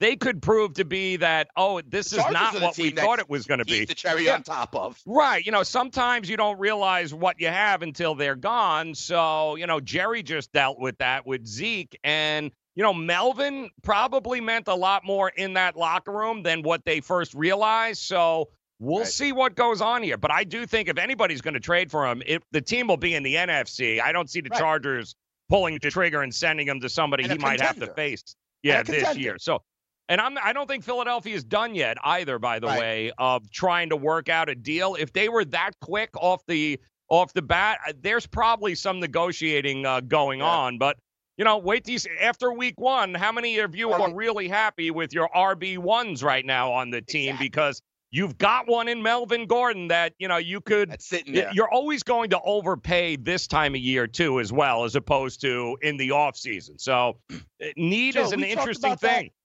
they 0.00 0.16
could 0.16 0.40
prove 0.40 0.74
to 0.74 0.84
be 0.84 1.16
that, 1.16 1.48
oh, 1.56 1.80
this 1.80 2.12
is 2.12 2.18
not 2.30 2.60
what 2.60 2.78
we 2.78 2.90
thought 2.90 3.18
it 3.18 3.28
was 3.28 3.46
going 3.46 3.58
to 3.58 3.64
be. 3.64 3.84
the 3.84 3.94
cherry 3.94 4.26
Yeah. 4.26 4.34
on 4.34 4.42
top 4.42 4.74
of. 4.76 5.00
Right. 5.06 5.44
You 5.44 5.50
know, 5.52 5.62
sometimes 5.64 6.28
you 6.30 6.36
don't 6.36 6.58
realize 6.58 7.12
what 7.12 7.40
you 7.40 7.48
have 7.48 7.82
until 7.82 8.14
they're 8.14 8.36
gone. 8.36 8.94
So, 8.94 9.56
you 9.56 9.66
know, 9.66 9.80
Jerry 9.80 10.22
just 10.22 10.52
dealt 10.52 10.78
with 10.78 10.98
that 10.98 11.26
with 11.26 11.46
Zeke. 11.46 11.98
And, 12.04 12.52
you 12.76 12.82
know, 12.84 12.94
Melvin 12.94 13.70
probably 13.82 14.40
meant 14.40 14.68
a 14.68 14.74
lot 14.74 15.04
more 15.04 15.28
in 15.30 15.54
that 15.54 15.76
locker 15.76 16.12
room 16.12 16.42
than 16.44 16.62
what 16.62 16.84
they 16.84 17.00
first 17.00 17.34
realized. 17.34 18.00
So 18.02 18.50
we'll 18.78 19.04
see 19.04 19.32
what 19.32 19.56
goes 19.56 19.80
on 19.80 20.04
here. 20.04 20.16
But 20.16 20.30
I 20.30 20.44
do 20.44 20.64
think 20.64 20.88
if 20.88 20.96
anybody's 20.98 21.40
going 21.40 21.54
to 21.54 21.60
trade 21.60 21.90
for 21.90 22.06
him, 22.06 22.22
if 22.24 22.42
the 22.52 22.60
team 22.60 22.86
will 22.86 22.96
be 22.96 23.14
in 23.16 23.24
the 23.24 23.34
NFC. 23.34 24.00
I 24.00 24.12
don't 24.12 24.30
see 24.30 24.40
the 24.42 24.50
Right. 24.50 24.60
Chargers 24.60 25.16
pulling 25.48 25.76
the 25.82 25.90
trigger 25.90 26.22
and 26.22 26.32
sending 26.32 26.68
him 26.68 26.78
to 26.80 26.88
somebody 26.88 27.24
he 27.24 27.30
a 27.30 27.38
might 27.38 27.60
have 27.60 27.80
to 27.80 27.92
face. 27.94 28.36
Yeah, 28.62 28.82
this 28.82 29.16
year. 29.16 29.36
So 29.40 29.62
and 30.08 30.20
I'm 30.20 30.36
I 30.42 30.52
don't 30.52 30.66
think 30.66 30.84
Philadelphia 30.84 31.34
is 31.34 31.44
done 31.44 31.74
yet 31.74 31.96
either, 32.02 32.38
by 32.38 32.58
the 32.58 32.66
Right. 32.66 32.78
way, 32.80 33.12
of 33.18 33.50
trying 33.50 33.90
to 33.90 33.96
work 33.96 34.28
out 34.28 34.48
a 34.48 34.54
deal. 34.54 34.94
If 34.94 35.12
they 35.12 35.28
were 35.28 35.44
that 35.46 35.72
quick 35.80 36.10
off 36.16 36.44
the 36.46 36.80
off 37.08 37.32
the 37.32 37.42
bat, 37.42 37.78
uh, 37.86 37.92
there's 38.00 38.26
probably 38.26 38.74
some 38.74 39.00
negotiating 39.00 39.86
uh, 39.86 40.00
going 40.00 40.42
on. 40.42 40.78
But 40.78 40.96
you 41.36 41.44
know, 41.44 41.58
wait 41.58 41.84
these 41.84 42.06
after 42.20 42.52
week 42.52 42.74
one. 42.78 43.14
How 43.14 43.32
many 43.32 43.58
of 43.58 43.74
you 43.76 43.92
are 43.92 44.12
really 44.12 44.48
happy 44.48 44.90
with 44.90 45.12
your 45.12 45.28
RB 45.34 45.78
ones 45.78 46.22
right 46.22 46.44
now 46.44 46.72
on 46.72 46.90
the 46.90 47.00
team 47.00 47.36
because 47.38 47.80
you've 48.10 48.36
got 48.38 48.66
one 48.66 48.88
in 48.88 49.02
Melvin 49.02 49.46
Gordon 49.46 49.88
that 49.88 50.14
you 50.18 50.26
know 50.26 50.38
you 50.38 50.60
could. 50.60 50.90
That's 50.90 51.06
sitting 51.06 51.34
there. 51.34 51.50
You're 51.52 51.70
always 51.70 52.02
going 52.02 52.30
to 52.30 52.40
overpay 52.40 53.16
this 53.16 53.46
time 53.46 53.74
of 53.74 53.80
year 53.80 54.06
too, 54.06 54.40
as 54.40 54.52
well 54.52 54.84
as 54.84 54.96
opposed 54.96 55.40
to 55.42 55.78
in 55.82 55.96
the 55.96 56.10
off 56.10 56.36
season. 56.36 56.78
So 56.78 57.18
uh, 57.32 57.36
need 57.76 58.14
Joe, 58.14 58.24
is 58.24 58.32
an 58.32 58.42
interesting 58.42 58.96
thing. 58.96 59.26
that. 59.26 59.37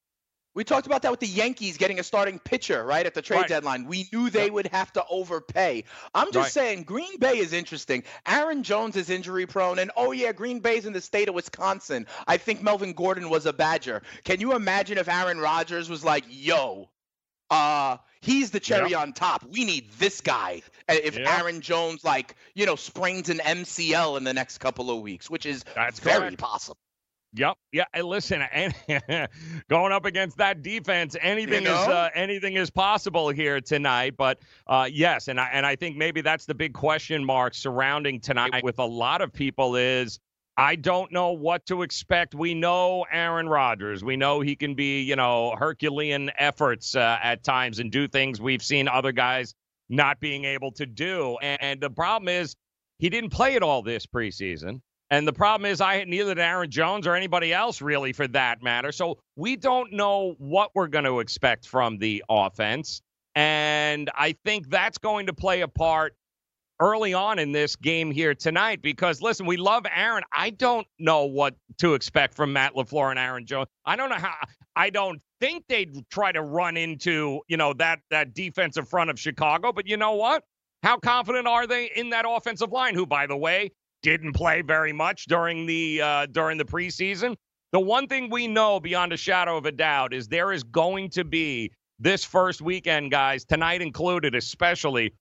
We 0.56 0.64
talked 0.64 0.86
about 0.86 1.02
that 1.02 1.12
with 1.12 1.20
the 1.20 1.28
Yankees 1.28 1.78
getting 1.78 2.00
a 2.00 2.04
starting 2.04 2.38
pitcher, 2.38 2.84
right, 2.86 3.06
at 3.06 3.14
the 3.16 3.22
trade 3.24 3.38
Right. 3.40 3.48
deadline. 3.48 3.86
We 3.86 4.08
knew 4.14 4.30
they 4.30 4.50
would 4.52 4.68
have 4.68 4.94
to 4.94 5.04
overpay. 5.10 5.84
I'm 6.14 6.28
just 6.32 6.38
Right. 6.38 6.52
saying, 6.52 6.84
Green 6.84 7.18
Bay 7.18 7.40
is 7.40 7.54
interesting. 7.54 8.04
Aaron 8.28 8.62
Jones 8.64 8.96
is 8.96 9.10
injury 9.10 9.48
prone, 9.48 9.80
and 9.80 9.90
oh, 9.98 10.12
yeah, 10.12 10.32
Green 10.32 10.60
Bay's 10.60 10.86
in 10.86 10.94
the 10.94 11.02
state 11.02 11.28
of 11.28 11.34
Wisconsin. 11.36 12.06
I 12.28 12.38
think 12.38 12.62
Melvin 12.62 12.94
Gordon 12.94 13.30
was 13.30 13.46
a 13.48 13.54
Badger. 13.54 14.04
Can 14.26 14.40
you 14.40 14.54
imagine 14.56 14.98
if 15.00 15.08
Aaron 15.08 15.40
Rodgers 15.40 15.90
was 15.90 16.04
like, 16.04 16.24
yo, 16.30 16.90
uh, 17.50 17.98
he's 18.22 18.52
the 18.52 18.60
cherry 18.60 18.92
Yeah. 18.92 19.02
on 19.02 19.14
top. 19.14 19.44
We 19.50 19.66
need 19.66 19.92
this 19.94 20.22
guy. 20.22 20.62
If 20.88 21.18
Yeah. 21.18 21.38
Aaron 21.40 21.62
Jones, 21.62 22.04
like, 22.04 22.36
you 22.54 22.66
know, 22.66 22.76
sprains 22.76 23.30
an 23.30 23.40
MCL 23.42 24.18
in 24.18 24.24
the 24.24 24.34
next 24.34 24.60
couple 24.60 24.92
of 24.92 25.02
weeks, 25.02 25.30
which 25.30 25.46
is 25.46 25.64
That's 25.76 26.00
very 26.00 26.20
correct. 26.20 26.38
possible. 26.38 26.78
Yep. 27.36 27.58
Yeah. 27.72 27.86
And 27.94 28.06
listen, 28.06 28.42
and 28.42 28.74
going 29.70 29.92
up 29.92 30.06
against 30.06 30.38
that 30.38 30.62
defense, 30.62 31.16
anything 31.20 31.64
is 31.64 31.70
know? 31.70 31.92
uh, 31.92 32.10
anything 32.14 32.56
is 32.56 32.70
possible 32.70 33.30
here 33.30 33.60
tonight. 33.60 34.16
But 34.18 34.40
uh, 34.68 34.88
yes, 34.92 35.28
and 35.28 35.40
I 35.40 35.50
and 35.52 35.66
I 35.66 35.76
think 35.76 35.98
maybe 35.98 36.22
that's 36.22 36.46
the 36.46 36.54
big 36.54 36.74
question 36.74 37.26
mark 37.26 37.56
surrounding 37.56 38.20
tonight 38.20 38.64
with 38.64 38.80
a 38.80 38.86
lot 38.86 39.22
of 39.22 39.34
people 39.34 39.76
is 39.76 40.20
I 40.56 40.76
don't 40.76 41.12
know 41.12 41.32
what 41.32 41.66
to 41.68 41.82
expect. 41.82 42.36
We 42.36 42.54
know 42.54 43.06
Aaron 43.12 43.50
Rodgers. 43.50 44.04
We 44.04 44.16
know 44.16 44.40
he 44.42 44.56
can 44.56 44.76
be, 44.76 45.02
you 45.02 45.16
know, 45.16 45.56
Herculean 45.58 46.30
efforts 46.38 46.96
uh, 46.96 47.18
at 47.24 47.44
times 47.44 47.80
and 47.80 47.92
do 47.92 48.08
things 48.08 48.40
we've 48.40 48.62
seen 48.62 48.88
other 48.88 49.12
guys 49.12 49.56
not 49.90 50.20
being 50.20 50.46
able 50.46 50.72
to 50.74 50.86
do. 50.86 51.38
And, 51.42 51.62
and 51.62 51.82
the 51.82 51.90
problem 51.90 52.30
is 52.30 52.56
he 53.00 53.10
didn't 53.10 53.32
play 53.32 53.56
it 53.56 53.64
all 53.64 53.82
this 53.82 54.06
preseason. 54.06 54.82
And 55.14 55.28
the 55.28 55.34
problem 55.34 55.70
is, 55.70 55.80
I 55.80 56.06
neither 56.06 56.34
did 56.34 56.42
Aaron 56.42 56.72
Jones 56.72 57.06
or 57.06 57.14
anybody 57.14 57.54
else 57.54 57.84
really, 57.84 58.14
for 58.14 58.28
that 58.30 58.64
matter. 58.64 58.92
So 58.92 59.20
we 59.36 59.56
don't 59.56 59.94
know 59.94 60.34
what 60.40 60.72
we're 60.74 60.88
going 60.88 61.06
to 61.06 61.20
expect 61.20 61.68
from 61.68 62.00
the 62.00 62.24
offense, 62.28 63.00
and 63.36 64.10
I 64.16 64.36
think 64.44 64.72
that's 64.72 64.98
going 64.98 65.28
to 65.28 65.34
play 65.34 65.62
a 65.62 65.68
part 65.68 66.16
early 66.80 67.14
on 67.14 67.38
in 67.38 67.52
this 67.52 67.76
game 67.76 68.10
here 68.10 68.34
tonight. 68.34 68.82
Because 68.82 69.22
listen, 69.22 69.46
we 69.46 69.56
love 69.56 69.86
Aaron. 69.96 70.24
I 70.34 70.50
don't 70.50 70.88
know 70.98 71.26
what 71.26 71.54
to 71.78 71.94
expect 71.94 72.34
from 72.34 72.52
Matt 72.52 72.74
LaFleur 72.74 73.12
and 73.12 73.20
Aaron 73.20 73.46
Jones. 73.46 73.68
I 73.86 73.96
don't 73.96 74.10
know 74.10 74.16
how. 74.16 74.34
I 74.76 74.90
don't 74.90 75.22
think 75.40 75.66
they'd 75.70 75.96
try 76.10 76.32
to 76.32 76.42
run 76.42 76.76
into 76.76 77.42
you 77.48 77.58
know 77.58 77.74
that 77.74 78.00
that 78.10 78.34
defensive 78.34 78.90
front 78.90 79.12
of 79.12 79.20
Chicago. 79.20 79.72
But 79.74 79.86
you 79.86 79.96
know 79.96 80.14
what? 80.14 80.44
How 80.82 80.98
confident 80.98 81.46
are 81.46 81.68
they 81.68 81.92
in 81.96 82.10
that 82.10 82.26
offensive 82.28 82.72
line? 82.72 82.96
Who, 82.96 83.06
by 83.06 83.28
the 83.28 83.38
way, 83.38 83.70
didn't 84.04 84.34
play 84.34 84.62
very 84.62 84.94
much 84.94 85.26
during 85.26 85.66
the 85.66 86.02
uh, 86.02 86.26
during 86.28 86.58
the 86.58 86.66
preseason. 86.66 87.36
The 87.72 87.80
one 87.80 88.08
thing 88.08 88.30
we 88.30 88.48
know 88.48 88.80
beyond 88.80 89.14
a 89.14 89.18
shadow 89.18 89.58
of 89.58 89.66
a 89.66 89.72
doubt 89.72 90.14
is 90.14 90.28
there 90.28 90.52
is 90.52 90.62
going 90.64 91.10
to 91.12 91.24
be 91.24 91.72
this 91.98 92.24
first 92.24 92.62
weekend, 92.62 93.10
guys, 93.10 93.46
tonight 93.46 93.82
included, 93.82 94.36
especially 94.36 95.14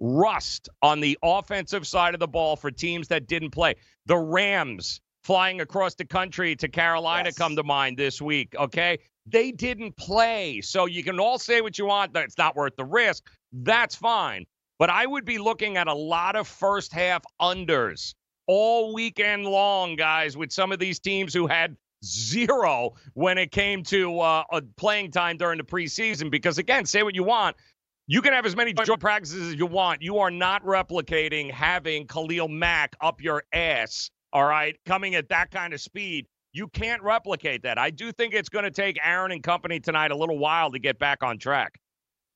rust 0.00 0.68
on 0.82 0.98
the 0.98 1.16
offensive 1.22 1.86
side 1.86 2.14
of 2.14 2.20
the 2.20 2.26
ball 2.26 2.56
for 2.56 2.72
teams 2.72 3.06
that 3.08 3.28
didn't 3.28 3.50
play. 3.50 3.76
The 4.06 4.18
Rams 4.18 5.00
flying 5.22 5.60
across 5.60 5.94
the 5.94 6.04
country 6.04 6.56
to 6.56 6.66
Carolina 6.66 7.32
come 7.32 7.54
to 7.54 7.62
mind 7.62 7.96
this 7.96 8.20
week, 8.20 8.52
okay? 8.58 8.98
They 9.26 9.52
didn't 9.52 9.96
play. 9.96 10.60
So 10.60 10.86
you 10.86 11.04
can 11.04 11.20
all 11.20 11.38
say 11.38 11.60
what 11.60 11.78
you 11.78 11.86
want 11.86 12.14
that 12.14 12.24
it's 12.24 12.38
not 12.38 12.56
worth 12.56 12.74
the 12.74 12.84
risk. 12.84 13.30
That's 13.52 13.94
fine. 13.94 14.44
But 14.80 14.90
I 14.90 15.06
would 15.06 15.24
be 15.24 15.38
looking 15.38 15.76
at 15.76 15.86
a 15.86 15.94
lot 15.94 16.34
of 16.34 16.48
first 16.48 16.92
half 16.92 17.22
unders 17.40 18.14
all 18.46 18.94
weekend 18.94 19.44
long, 19.44 19.96
guys, 19.96 20.36
with 20.36 20.52
some 20.52 20.72
of 20.72 20.78
these 20.78 20.98
teams 20.98 21.32
who 21.34 21.46
had 21.46 21.76
zero 22.04 22.94
when 23.14 23.38
it 23.38 23.52
came 23.52 23.82
to 23.84 24.20
uh, 24.20 24.44
uh, 24.50 24.60
playing 24.76 25.10
time 25.10 25.36
during 25.36 25.58
the 25.58 25.64
preseason. 25.64 26.30
Because 26.30 26.58
again, 26.58 26.84
say 26.84 27.02
what 27.02 27.14
you 27.14 27.24
want. 27.24 27.56
You 28.08 28.20
can 28.20 28.32
have 28.32 28.44
as 28.44 28.56
many 28.56 28.72
joint 28.72 29.00
practices 29.00 29.52
as 29.52 29.54
you 29.54 29.66
want. 29.66 30.02
You 30.02 30.18
are 30.18 30.30
not 30.30 30.64
replicating 30.64 31.50
having 31.50 32.06
Khalil 32.06 32.48
Mack 32.48 32.96
up 33.00 33.22
your 33.22 33.44
ass, 33.52 34.10
all 34.32 34.44
right, 34.44 34.76
coming 34.86 35.14
at 35.14 35.28
that 35.28 35.50
kind 35.50 35.72
of 35.72 35.80
speed. 35.80 36.26
You 36.52 36.68
can't 36.68 37.02
replicate 37.02 37.62
that. 37.62 37.78
I 37.78 37.90
do 37.90 38.12
think 38.12 38.34
it's 38.34 38.48
going 38.48 38.64
to 38.64 38.70
take 38.70 38.98
Aaron 39.02 39.32
and 39.32 39.42
company 39.42 39.80
tonight 39.80 40.10
a 40.10 40.16
little 40.16 40.36
while 40.36 40.70
to 40.72 40.78
get 40.78 40.98
back 40.98 41.22
on 41.22 41.38
track. 41.38 41.78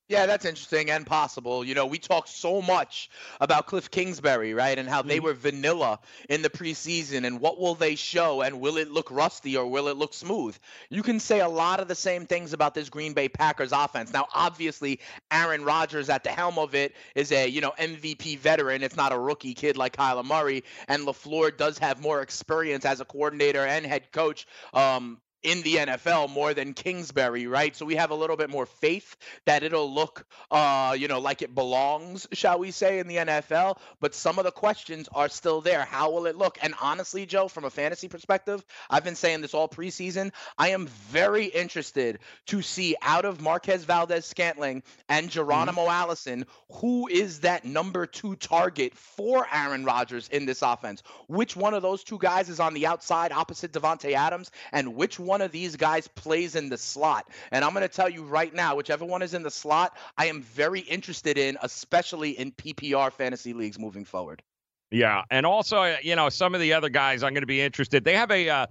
Yeah, 0.09 0.27
that's 0.27 0.45
interesting 0.45 0.89
and 0.91 1.05
possible. 1.05 1.65
You 1.65 1.75
know, 1.75 1.87
we 1.87 1.99
talk 1.99 2.29
so 2.29 2.63
much 2.63 3.11
about 3.41 3.67
Kliff 3.67 3.91
Kingsbury, 3.91 4.55
right? 4.55 4.79
And 4.79 4.89
how 4.89 5.03
they 5.03 5.19
were 5.19 5.35
vanilla 5.35 5.99
in 6.29 6.43
the 6.43 6.51
preseason 6.51 7.27
and 7.27 7.41
what 7.41 7.59
will 7.59 7.75
they 7.75 7.97
show 7.97 8.43
and 8.43 8.61
will 8.61 8.77
it 8.77 8.89
look 8.89 9.11
rusty 9.11 9.57
or 9.57 9.67
will 9.67 9.89
it 9.89 9.97
look 9.97 10.15
smooth? 10.15 10.57
You 10.91 11.03
can 11.03 11.19
say 11.19 11.41
a 11.41 11.49
lot 11.49 11.81
of 11.81 11.89
the 11.89 11.97
same 11.97 12.25
things 12.25 12.53
about 12.53 12.73
this 12.73 12.89
Green 12.89 13.15
Bay 13.15 13.29
Packers 13.29 13.73
offense. 13.73 14.13
Now, 14.13 14.29
obviously, 14.33 15.01
Aaron 15.33 15.65
Rodgers 15.65 16.09
at 16.09 16.23
the 16.23 16.31
helm 16.31 16.57
of 16.57 16.77
it 16.77 16.95
is 17.17 17.33
a, 17.33 17.49
you 17.49 17.61
know, 17.61 17.73
MVP 17.77 18.39
veteran. 18.39 18.85
It's 18.85 18.97
not 18.97 19.13
a 19.13 19.19
rookie 19.19 19.55
kid 19.55 19.77
like 19.77 19.97
Kyler 19.97 20.25
Murray. 20.25 20.63
And 20.87 21.03
LaFleur 21.03 21.57
does 21.57 21.79
have 21.79 22.01
more 22.01 22.23
experience 22.23 22.85
as 22.85 23.01
a 23.01 23.05
coordinator 23.05 23.67
and 23.67 23.85
head 23.85 24.13
coach. 24.13 24.47
Um, 24.73 25.19
in 25.47 25.63
the 25.63 25.77
NFL 25.77 26.29
more 26.29 26.55
than 26.55 26.75
Kingsbury, 26.75 27.47
right? 27.47 27.75
So 27.77 27.87
we 27.87 27.95
have 27.95 28.11
a 28.11 28.17
little 28.17 28.37
bit 28.37 28.51
more 28.51 28.67
faith 28.67 29.17
that 29.45 29.63
it'll 29.63 29.95
look, 29.95 30.27
uh, 30.51 30.97
you 30.99 31.07
know, 31.07 31.21
like 31.21 31.41
it 31.41 31.55
belongs, 31.55 32.27
shall 32.33 32.59
we 32.59 32.73
say, 32.73 32.99
in 32.99 33.07
the 33.07 33.17
NFL. 33.17 33.79
But 34.01 34.17
some 34.17 34.41
of 34.41 34.45
the 34.45 34.51
questions 34.51 35.09
are 35.15 35.29
still 35.29 35.61
there. 35.61 35.85
How 35.85 36.11
will 36.11 36.27
it 36.27 36.37
look? 36.37 36.59
And 36.63 36.75
honestly, 36.83 37.27
Joe, 37.27 37.47
from 37.47 37.65
a 37.65 37.71
fantasy 37.71 38.09
perspective, 38.09 38.65
I've 38.91 39.05
been 39.05 39.15
saying 39.15 39.41
this 39.41 39.55
all 39.55 39.69
preseason. 39.69 40.33
I 40.59 40.71
am 40.71 40.89
very 40.89 41.45
interested 41.45 42.19
to 42.47 42.61
see 42.61 42.97
out 43.01 43.25
of 43.25 43.41
Marquez 43.41 43.85
Valdes-Scantling 43.85 44.83
and 45.09 45.31
Geronimo 45.31 45.83
mm-hmm. 45.83 45.91
Allison, 45.91 46.47
who 46.73 47.07
is 47.07 47.41
that 47.41 47.65
number 47.65 48.05
two 48.07 48.35
target 48.35 48.95
for 48.97 49.47
Aaron 49.53 49.85
Rodgers 49.85 50.29
in 50.29 50.45
this 50.45 50.63
offense? 50.63 51.05
Which 51.29 51.55
one 51.55 51.75
of 51.75 51.83
those 51.83 52.03
two 52.03 52.19
guys 52.19 52.49
is 52.49 52.59
on 52.59 52.75
the 52.75 52.87
outside 52.87 53.31
opposite 53.31 53.71
Davante 53.71 54.15
Adams? 54.15 54.51
And 54.73 54.97
which 54.97 55.21
one 55.21 55.36
of 55.41 55.53
these 55.53 55.77
guys 55.77 56.09
plays 56.09 56.57
in 56.57 56.69
the 56.69 56.79
slot? 56.79 57.29
And 57.53 57.65
I'm 57.65 57.73
going 57.73 57.83
to 57.83 57.89
tell 57.89 58.09
you 58.09 58.25
right 58.25 58.53
now, 58.55 58.77
whichever 58.77 59.05
one 59.05 59.23
is 59.23 59.35
in 59.35 59.43
the 59.43 59.51
slot, 59.51 59.97
I 60.17 60.27
am 60.27 60.43
very 60.43 60.81
interested 60.81 61.39
in, 61.39 61.57
especially 61.63 62.31
in 62.39 62.53
PPR 62.53 63.13
fantasy 63.13 63.53
leagues 63.53 63.79
moving 63.79 64.05
forward. 64.05 64.43
Yeah, 64.91 65.23
and 65.31 65.45
also, 65.45 65.79
uh, 65.79 65.97
you 66.03 66.15
know, 66.15 66.29
some 66.29 66.55
of 66.55 66.61
the 66.61 66.73
other 66.73 66.89
guys 66.89 67.23
I'm 67.23 67.33
going 67.33 67.43
to 67.43 67.47
be 67.47 67.61
interested. 67.61 68.05
They 68.05 68.15
have 68.15 68.31
a 68.31 68.49
uh, 68.49 68.67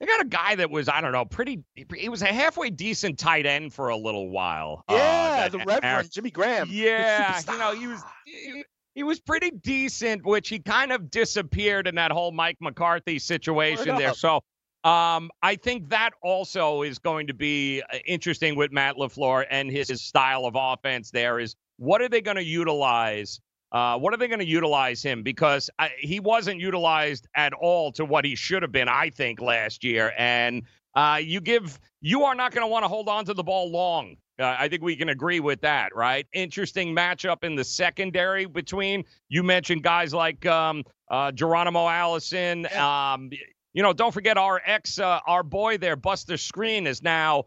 they 0.00 0.06
got 0.06 0.20
a 0.22 0.28
guy 0.28 0.54
that 0.56 0.70
was 0.70 0.88
I 0.88 1.00
don't 1.00 1.12
know, 1.12 1.24
pretty. 1.24 1.62
He 1.94 2.08
was 2.08 2.22
a 2.22 2.26
halfway 2.26 2.70
decent 2.70 3.18
tight 3.18 3.44
end 3.44 3.74
for 3.74 3.90
a 3.90 3.96
little 3.96 4.30
while. 4.30 4.82
Uh, 4.88 4.94
yeah, 4.94 5.42
uh, 5.44 5.48
the 5.50 5.58
Reverend 5.58 5.84
Aaron, 5.84 6.08
Jimmy 6.10 6.30
Graham. 6.30 6.68
Yeah, 6.70 7.40
you 7.48 7.58
know, 7.58 7.74
he 7.74 7.86
was. 7.86 8.02
He, 8.24 8.64
he 8.94 9.02
was 9.04 9.20
pretty 9.20 9.50
decent, 9.50 10.24
which 10.24 10.48
he 10.48 10.58
kind 10.58 10.92
of 10.92 11.10
disappeared 11.10 11.86
in 11.86 11.94
that 11.94 12.12
whole 12.12 12.30
Mike 12.30 12.58
McCarthy 12.60 13.18
situation 13.18 13.96
there. 13.96 14.12
So 14.12 14.42
um, 14.84 15.30
I 15.42 15.56
think 15.56 15.88
that 15.90 16.10
also 16.22 16.82
is 16.82 16.98
going 16.98 17.26
to 17.28 17.34
be 17.34 17.82
uh, 17.82 17.98
interesting 18.06 18.56
with 18.56 18.72
Matt 18.72 18.96
LaFleur 18.96 19.46
and 19.50 19.70
his, 19.70 19.88
his 19.88 20.02
style 20.02 20.44
of 20.44 20.54
offense 20.56 21.10
there 21.10 21.38
is 21.38 21.54
what 21.76 22.02
are 22.02 22.08
they 22.08 22.20
going 22.20 22.36
to 22.36 22.44
utilize 22.44 23.40
uh, 23.72 23.98
what 23.98 24.12
are 24.12 24.18
they 24.18 24.28
going 24.28 24.38
to 24.38 24.46
utilize 24.46 25.02
him? 25.02 25.22
Because 25.22 25.70
I, 25.78 25.90
he 25.98 26.20
wasn't 26.20 26.60
utilized 26.60 27.26
at 27.34 27.54
all 27.54 27.90
to 27.92 28.04
what 28.04 28.24
he 28.24 28.34
should 28.36 28.62
have 28.62 28.70
been, 28.72 28.88
I 28.88 29.08
think, 29.08 29.40
last 29.40 29.82
year. 29.82 30.12
And 30.18 30.64
uh, 30.94 31.20
you 31.22 31.40
give, 31.40 31.80
you 32.02 32.22
are 32.24 32.34
not 32.34 32.52
going 32.52 32.64
to 32.64 32.68
want 32.68 32.84
to 32.84 32.88
hold 32.88 33.08
on 33.08 33.24
to 33.24 33.34
the 33.34 33.42
ball 33.42 33.70
long. 33.70 34.16
Uh, 34.38 34.56
I 34.58 34.68
think 34.68 34.82
we 34.82 34.94
can 34.94 35.08
agree 35.08 35.40
with 35.40 35.60
that, 35.62 35.94
right? 35.94 36.26
Interesting 36.34 36.94
matchup 36.94 37.44
in 37.44 37.54
the 37.54 37.64
secondary 37.64 38.44
between 38.44 39.04
you 39.28 39.42
mentioned 39.42 39.82
guys 39.82 40.12
like 40.12 40.44
um, 40.44 40.84
uh, 41.10 41.32
Geronimo 41.32 41.88
Allison. 41.88 42.66
Um, 42.76 43.30
you 43.72 43.82
know, 43.82 43.92
don't 43.92 44.12
forget 44.12 44.36
our 44.36 44.60
ex, 44.64 44.98
uh, 44.98 45.20
our 45.26 45.42
boy 45.42 45.78
there, 45.78 45.96
Buster 45.96 46.34
Skrine, 46.34 46.86
is 46.86 47.02
now 47.02 47.44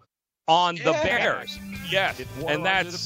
on 0.48 0.76
the 0.76 0.92
Bears. 1.04 1.60
Yes, 1.90 2.22
and 2.48 2.66
that's 2.66 3.06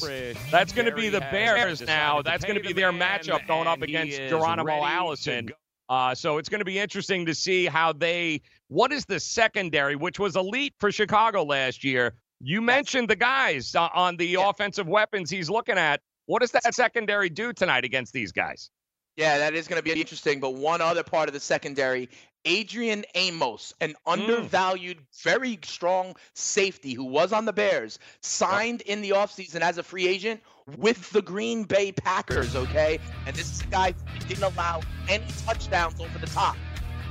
that's 0.50 0.72
going 0.72 0.86
to 0.86 0.94
be 0.94 1.08
the 1.08 1.20
Bears 1.20 1.80
now. 1.80 2.22
That's 2.22 2.44
going 2.44 2.56
to 2.56 2.66
be 2.66 2.72
their 2.72 2.92
matchup 2.92 3.46
going 3.46 3.66
up 3.66 3.82
against 3.82 4.16
Geronimo 4.16 4.84
Allison. 4.84 5.50
Uh, 5.88 6.14
so 6.14 6.38
it's 6.38 6.48
going 6.48 6.60
to 6.60 6.64
be 6.64 6.78
interesting 6.78 7.26
to 7.26 7.34
see 7.34 7.66
how 7.66 7.92
they. 7.92 8.42
What 8.68 8.92
is 8.92 9.04
the 9.04 9.18
secondary, 9.18 9.96
which 9.96 10.18
was 10.20 10.36
elite 10.36 10.74
for 10.78 10.92
Chicago 10.92 11.42
last 11.42 11.82
year? 11.82 12.14
You 12.40 12.62
mentioned 12.62 13.10
the 13.10 13.16
guys 13.16 13.74
uh, 13.74 13.88
on 13.92 14.16
the 14.16 14.36
offensive 14.36 14.86
weapons 14.86 15.28
he's 15.28 15.50
looking 15.50 15.76
at. 15.76 16.00
What 16.26 16.40
does 16.40 16.52
that 16.52 16.74
secondary 16.74 17.28
do 17.28 17.52
tonight 17.52 17.84
against 17.84 18.12
these 18.12 18.30
guys? 18.30 18.70
Yeah, 19.16 19.38
that 19.38 19.54
is 19.54 19.66
going 19.66 19.78
to 19.78 19.82
be 19.82 19.98
interesting. 20.00 20.38
But 20.40 20.54
one 20.54 20.80
other 20.80 21.02
part 21.02 21.28
of 21.28 21.34
the 21.34 21.40
secondary 21.40 22.08
Adrian 22.44 23.04
Amos, 23.14 23.74
an 23.80 23.90
mm. 23.90 23.94
undervalued, 24.06 24.98
mm. 24.98 25.22
very 25.22 25.58
strong 25.62 26.14
safety 26.34 26.94
who 26.94 27.04
was 27.04 27.32
on 27.32 27.44
the 27.44 27.52
Bears, 27.52 27.98
signed 28.20 28.80
in 28.82 29.02
the 29.02 29.10
offseason 29.10 29.60
as 29.60 29.78
a 29.78 29.82
free 29.82 30.08
agent 30.08 30.40
with 30.78 31.10
the 31.10 31.22
Green 31.22 31.64
Bay 31.64 31.92
Packers, 31.92 32.54
okay? 32.54 32.98
And 33.26 33.34
this 33.34 33.50
is 33.52 33.60
a 33.62 33.66
guy 33.66 33.92
who 33.92 34.26
didn't 34.26 34.44
allow 34.44 34.80
any 35.08 35.24
touchdowns 35.44 36.00
over 36.00 36.18
the 36.18 36.26
top 36.26 36.56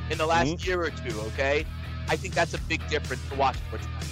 in 0.09 0.17
the 0.17 0.25
last 0.25 0.49
mm. 0.49 0.65
year 0.65 0.81
or 0.81 0.89
two, 0.89 1.19
okay? 1.21 1.65
I 2.07 2.15
think 2.15 2.33
that's 2.33 2.53
a 2.53 2.61
big 2.61 2.87
difference 2.89 3.21
to 3.29 3.35
watch 3.35 3.57
for 3.69 3.77
tonight. 3.77 4.05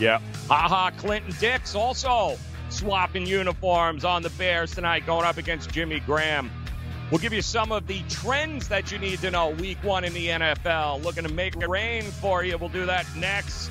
Yeah. 0.00 0.20
Ha 0.48 0.68
Ha, 0.68 0.90
Clinton 0.96 1.34
Dix 1.38 1.74
also 1.74 2.36
swapping 2.70 3.26
uniforms 3.26 4.04
on 4.04 4.22
the 4.22 4.30
Bears 4.30 4.74
tonight, 4.74 5.06
going 5.06 5.24
up 5.24 5.36
against 5.36 5.70
Jimmy 5.70 6.00
Graham. 6.00 6.50
We'll 7.14 7.20
give 7.20 7.32
you 7.32 7.42
some 7.42 7.70
of 7.70 7.86
the 7.86 8.02
trends 8.08 8.66
that 8.66 8.90
you 8.90 8.98
need 8.98 9.20
to 9.20 9.30
know 9.30 9.50
week 9.50 9.78
one 9.84 10.02
in 10.02 10.12
the 10.14 10.26
NFL. 10.30 11.04
Looking 11.04 11.22
to 11.22 11.32
make 11.32 11.54
rain 11.54 12.02
for 12.02 12.42
you. 12.42 12.58
We'll 12.58 12.70
do 12.70 12.86
that 12.86 13.06
next. 13.14 13.70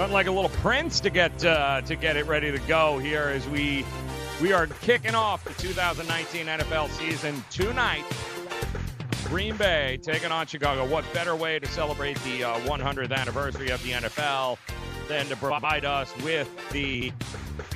Nothing 0.00 0.14
like 0.14 0.28
a 0.28 0.32
little 0.32 0.48
Prince 0.48 0.98
to 1.00 1.10
get 1.10 1.44
uh, 1.44 1.82
to 1.82 1.94
get 1.94 2.16
it 2.16 2.26
ready 2.26 2.50
to 2.50 2.58
go 2.60 2.98
here 2.98 3.24
as 3.24 3.46
we 3.46 3.84
we 4.40 4.50
are 4.50 4.66
kicking 4.66 5.14
off 5.14 5.44
the 5.44 5.52
2019 5.62 6.46
NFL 6.46 6.88
season 6.88 7.44
tonight. 7.50 8.02
Green 9.24 9.58
Bay 9.58 9.98
taking 10.02 10.32
on 10.32 10.46
Chicago. 10.46 10.86
What 10.86 11.04
better 11.12 11.36
way 11.36 11.58
to 11.58 11.66
celebrate 11.66 12.18
the 12.20 12.44
uh, 12.44 12.60
100th 12.60 13.12
anniversary 13.12 13.68
of 13.68 13.82
the 13.82 13.90
NFL 13.90 14.56
than 15.06 15.26
to 15.26 15.36
provide 15.36 15.84
us 15.84 16.10
with 16.22 16.48
the 16.70 17.12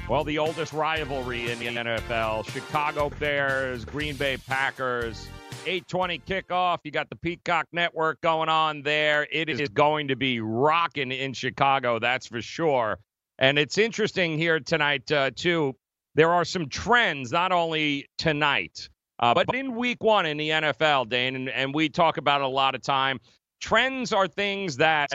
well, 0.08 0.24
the 0.24 0.38
oldest 0.38 0.72
rivalry 0.72 1.50
in 1.50 1.58
the 1.58 1.66
NFL: 1.66 2.50
Chicago 2.50 3.10
Bears, 3.20 3.84
Green 3.84 4.16
Bay 4.16 4.38
Packers. 4.38 5.28
8:20 5.64 6.22
kickoff. 6.24 6.78
You 6.84 6.90
got 6.90 7.08
the 7.10 7.16
Peacock 7.16 7.66
Network 7.72 8.20
going 8.20 8.48
on 8.48 8.82
there. 8.82 9.26
It 9.30 9.48
is 9.48 9.68
going 9.68 10.08
to 10.08 10.16
be 10.16 10.40
rocking 10.40 11.10
in 11.10 11.32
Chicago, 11.32 11.98
that's 11.98 12.26
for 12.26 12.42
sure. 12.42 12.98
And 13.38 13.58
it's 13.58 13.78
interesting 13.78 14.38
here 14.38 14.60
tonight 14.60 15.10
uh, 15.10 15.30
too. 15.34 15.74
There 16.14 16.30
are 16.30 16.44
some 16.44 16.68
trends 16.68 17.32
not 17.32 17.50
only 17.50 18.06
tonight, 18.18 18.88
uh, 19.18 19.34
but 19.34 19.52
in 19.54 19.74
Week 19.74 20.02
One 20.02 20.26
in 20.26 20.36
the 20.36 20.50
NFL, 20.50 21.08
Dane, 21.08 21.34
and, 21.34 21.48
and 21.48 21.74
we 21.74 21.88
talk 21.88 22.18
about 22.18 22.40
it 22.40 22.44
a 22.44 22.48
lot 22.48 22.74
of 22.74 22.82
time. 22.82 23.18
Trends 23.60 24.12
are 24.12 24.28
things 24.28 24.76
that 24.76 25.10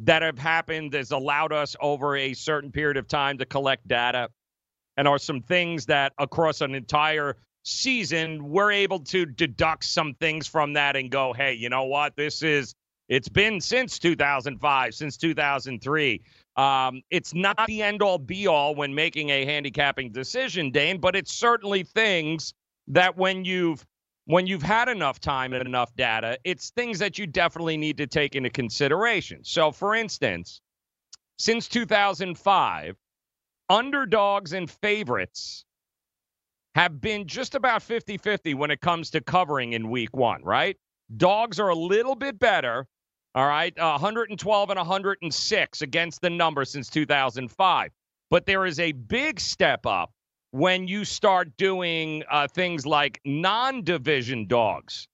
that 0.00 0.22
have 0.22 0.38
happened 0.38 0.94
has 0.94 1.12
allowed 1.12 1.52
us 1.52 1.76
over 1.80 2.16
a 2.16 2.34
certain 2.34 2.72
period 2.72 2.96
of 2.96 3.06
time 3.06 3.38
to 3.38 3.46
collect 3.46 3.86
data, 3.86 4.28
and 4.96 5.08
are 5.08 5.18
some 5.18 5.40
things 5.40 5.86
that 5.86 6.12
across 6.18 6.60
an 6.60 6.74
entire 6.74 7.36
season, 7.62 8.48
we're 8.48 8.72
able 8.72 9.00
to 9.00 9.26
deduct 9.26 9.84
some 9.84 10.14
things 10.14 10.46
from 10.46 10.72
that 10.74 10.96
and 10.96 11.10
go, 11.10 11.32
hey, 11.32 11.54
you 11.54 11.68
know 11.68 11.84
what? 11.84 12.16
This 12.16 12.42
is, 12.42 12.74
it's 13.08 13.28
been 13.28 13.60
since 13.60 13.98
2005, 13.98 14.94
since 14.94 15.16
2003. 15.16 16.22
Um, 16.56 17.02
it's 17.10 17.34
not 17.34 17.66
the 17.66 17.82
end 17.82 18.02
all 18.02 18.18
be 18.18 18.46
all 18.46 18.74
when 18.74 18.94
making 18.94 19.30
a 19.30 19.44
handicapping 19.44 20.12
decision, 20.12 20.70
Dane, 20.70 20.98
but 20.98 21.16
it's 21.16 21.32
certainly 21.32 21.82
things 21.82 22.52
that 22.88 23.16
when 23.16 23.44
you've 23.44 23.84
when 24.26 24.46
you've 24.46 24.62
had 24.62 24.88
enough 24.88 25.18
time 25.18 25.52
and 25.52 25.66
enough 25.66 25.94
data, 25.96 26.38
it's 26.44 26.70
things 26.70 27.00
that 27.00 27.18
you 27.18 27.26
definitely 27.26 27.76
need 27.76 27.96
to 27.96 28.06
take 28.06 28.36
into 28.36 28.50
consideration. 28.50 29.42
So, 29.42 29.72
for 29.72 29.96
instance, 29.96 30.60
since 31.38 31.66
2005, 31.66 32.96
underdogs 33.68 34.52
and 34.52 34.70
favorites 34.70 35.64
have 36.74 37.00
been 37.00 37.26
just 37.26 37.54
about 37.54 37.82
50 37.82 38.16
50 38.16 38.54
when 38.54 38.70
it 38.70 38.80
comes 38.80 39.10
to 39.10 39.20
covering 39.20 39.72
in 39.74 39.90
week 39.90 40.14
one, 40.16 40.42
right? 40.42 40.76
Dogs 41.16 41.60
are 41.60 41.68
a 41.68 41.74
little 41.74 42.14
bit 42.14 42.38
better, 42.38 42.86
all 43.34 43.46
right, 43.46 43.76
uh, 43.78 43.92
112 43.92 44.70
and 44.70 44.78
106 44.78 45.82
against 45.82 46.20
the 46.22 46.30
number 46.30 46.64
since 46.64 46.88
2005. 46.88 47.90
But 48.30 48.46
there 48.46 48.64
is 48.64 48.80
a 48.80 48.92
big 48.92 49.38
step 49.40 49.84
up 49.84 50.10
when 50.52 50.88
you 50.88 51.04
start 51.04 51.54
doing 51.58 52.22
uh, 52.30 52.48
things 52.48 52.86
like 52.86 53.20
non 53.24 53.84
division 53.84 54.46
dogs 54.46 55.06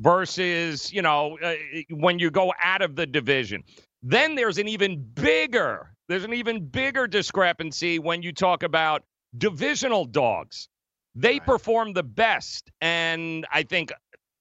versus, 0.00 0.92
you 0.92 1.02
know, 1.02 1.38
uh, 1.42 1.54
when 1.90 2.18
you 2.18 2.30
go 2.30 2.52
out 2.62 2.82
of 2.82 2.96
the 2.96 3.06
division. 3.06 3.62
Then 4.02 4.34
there's 4.34 4.58
an 4.58 4.68
even 4.68 5.02
bigger, 5.14 5.92
there's 6.08 6.24
an 6.24 6.34
even 6.34 6.66
bigger 6.66 7.06
discrepancy 7.06 7.98
when 7.98 8.22
you 8.22 8.32
talk 8.32 8.62
about 8.62 9.04
divisional 9.38 10.04
dogs 10.04 10.68
they 11.16 11.40
perform 11.40 11.94
the 11.94 12.02
best. 12.02 12.70
And 12.80 13.46
I 13.50 13.62
think 13.62 13.92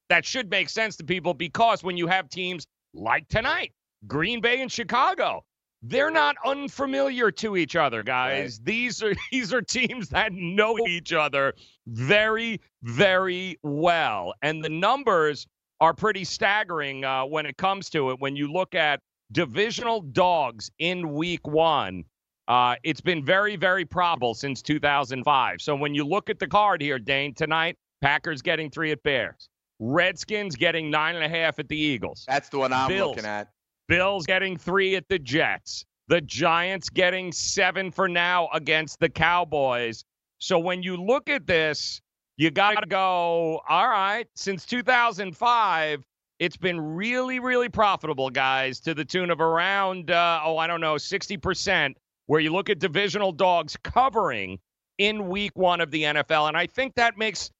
that 0.09 0.25
should 0.25 0.49
make 0.51 0.69
sense 0.69 0.97
to 0.97 1.03
people 1.03 1.33
because 1.33 1.83
when 1.83 1.97
you 1.97 2.05
have 2.07 2.29
teams 2.29 2.67
like 2.93 3.27
tonight, 3.29 3.71
Green 4.05 4.41
Bay 4.41 4.61
and 4.61 4.71
Chicago, 4.71 5.43
they're 5.81 6.11
not 6.11 6.35
unfamiliar 6.45 7.31
to 7.31 7.55
each 7.55 7.75
other, 7.75 8.03
guys. 8.03 8.59
Right. 8.59 8.65
These 8.65 9.01
are 9.03 9.13
these 9.31 9.53
are 9.53 9.61
teams 9.61 10.09
that 10.09 10.33
know 10.33 10.77
each 10.87 11.13
other 11.13 11.53
very, 11.87 12.59
very 12.83 13.57
well. 13.63 14.33
And 14.41 14.63
the 14.63 14.69
numbers 14.69 15.47
are 15.81 15.93
pretty 15.93 16.23
staggering 16.23 17.03
uh, 17.03 17.25
when 17.25 17.45
it 17.45 17.57
comes 17.57 17.89
to 17.91 18.11
it. 18.11 18.19
When 18.19 18.35
you 18.35 18.51
look 18.51 18.75
at 18.75 18.99
divisional 19.31 20.01
dogs 20.01 20.71
in 20.79 21.13
week 21.13 21.47
one, 21.47 22.03
uh, 22.47 22.75
it's 22.83 23.01
been 23.01 23.23
very, 23.23 23.55
very 23.55 23.85
probable 23.85 24.33
since 24.33 24.61
2005. 24.61 25.61
So 25.61 25.75
when 25.75 25.95
you 25.95 26.03
look 26.03 26.29
at 26.29 26.39
the 26.39 26.47
card 26.47 26.81
here, 26.81 26.99
Dane, 26.99 27.33
tonight, 27.33 27.77
Packers 28.01 28.41
getting 28.41 28.69
three 28.69 28.91
at 28.91 29.01
Bears, 29.03 29.49
Redskins 29.79 30.55
getting 30.55 30.91
nine 30.91 31.15
and 31.15 31.23
a 31.23 31.29
half 31.29 31.59
at 31.59 31.67
the 31.67 31.77
Eagles. 31.77 32.25
That's 32.27 32.49
the 32.49 32.59
one 32.59 32.71
I'm 32.71 32.87
Bills, 32.87 33.15
looking 33.15 33.25
at. 33.25 33.49
Bills 33.87 34.25
getting 34.25 34.57
three 34.57 34.95
at 34.95 35.07
the 35.09 35.19
Jets. 35.19 35.85
The 36.07 36.21
Giants 36.21 36.89
getting 36.89 37.31
seven 37.31 37.89
for 37.89 38.07
now 38.07 38.49
against 38.53 38.99
the 38.99 39.09
Cowboys. 39.09 40.05
So 40.37 40.59
when 40.59 40.83
you 40.83 40.97
look 40.97 41.29
at 41.29 41.47
this, 41.47 41.99
you 42.37 42.51
got 42.51 42.81
to 42.81 42.85
go, 42.85 43.61
all 43.67 43.89
right, 43.89 44.27
since 44.35 44.65
2005, 44.65 46.03
it's 46.37 46.57
been 46.57 46.79
really, 46.79 47.39
really 47.39 47.69
profitable, 47.69 48.29
guys, 48.29 48.81
to 48.81 48.93
the 48.93 49.05
tune 49.05 49.31
of 49.31 49.41
around, 49.41 50.11
uh, 50.11 50.41
oh, 50.43 50.57
I 50.57 50.67
don't 50.67 50.81
know, 50.81 50.95
60% 50.95 51.95
where 52.27 52.39
you 52.39 52.51
look 52.51 52.69
at 52.69 52.79
divisional 52.79 53.31
dogs 53.31 53.77
covering 53.83 54.59
in 54.97 55.27
week 55.29 55.51
one 55.55 55.81
of 55.81 55.91
the 55.91 56.03
NFL. 56.03 56.47
And 56.47 56.57
I 56.57 56.67
think 56.67 56.95
that 56.95 57.17
makes 57.17 57.51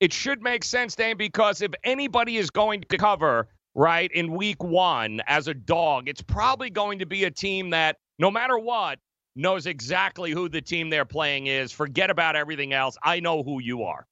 it 0.00 0.12
should 0.12 0.42
make 0.42 0.62
sense, 0.62 0.94
Dan, 0.94 1.16
because 1.16 1.60
if 1.60 1.72
anybody 1.82 2.36
is 2.36 2.50
going 2.50 2.82
to 2.82 2.96
cover, 2.98 3.48
right, 3.74 4.10
in 4.12 4.32
week 4.32 4.62
one 4.62 5.20
as 5.26 5.48
a 5.48 5.54
dog, 5.54 6.08
it's 6.08 6.22
probably 6.22 6.70
going 6.70 7.00
to 7.00 7.06
be 7.06 7.24
a 7.24 7.30
team 7.30 7.70
that, 7.70 7.96
no 8.18 8.30
matter 8.30 8.58
what, 8.58 8.98
knows 9.34 9.66
exactly 9.66 10.30
who 10.30 10.48
the 10.48 10.60
team 10.60 10.88
they're 10.88 11.04
playing 11.04 11.46
is. 11.46 11.72
Forget 11.72 12.10
about 12.10 12.36
everything 12.36 12.72
else. 12.72 12.96
I 13.02 13.20
know 13.20 13.42
who 13.42 13.60
you 13.60 13.82
are. 13.84 14.06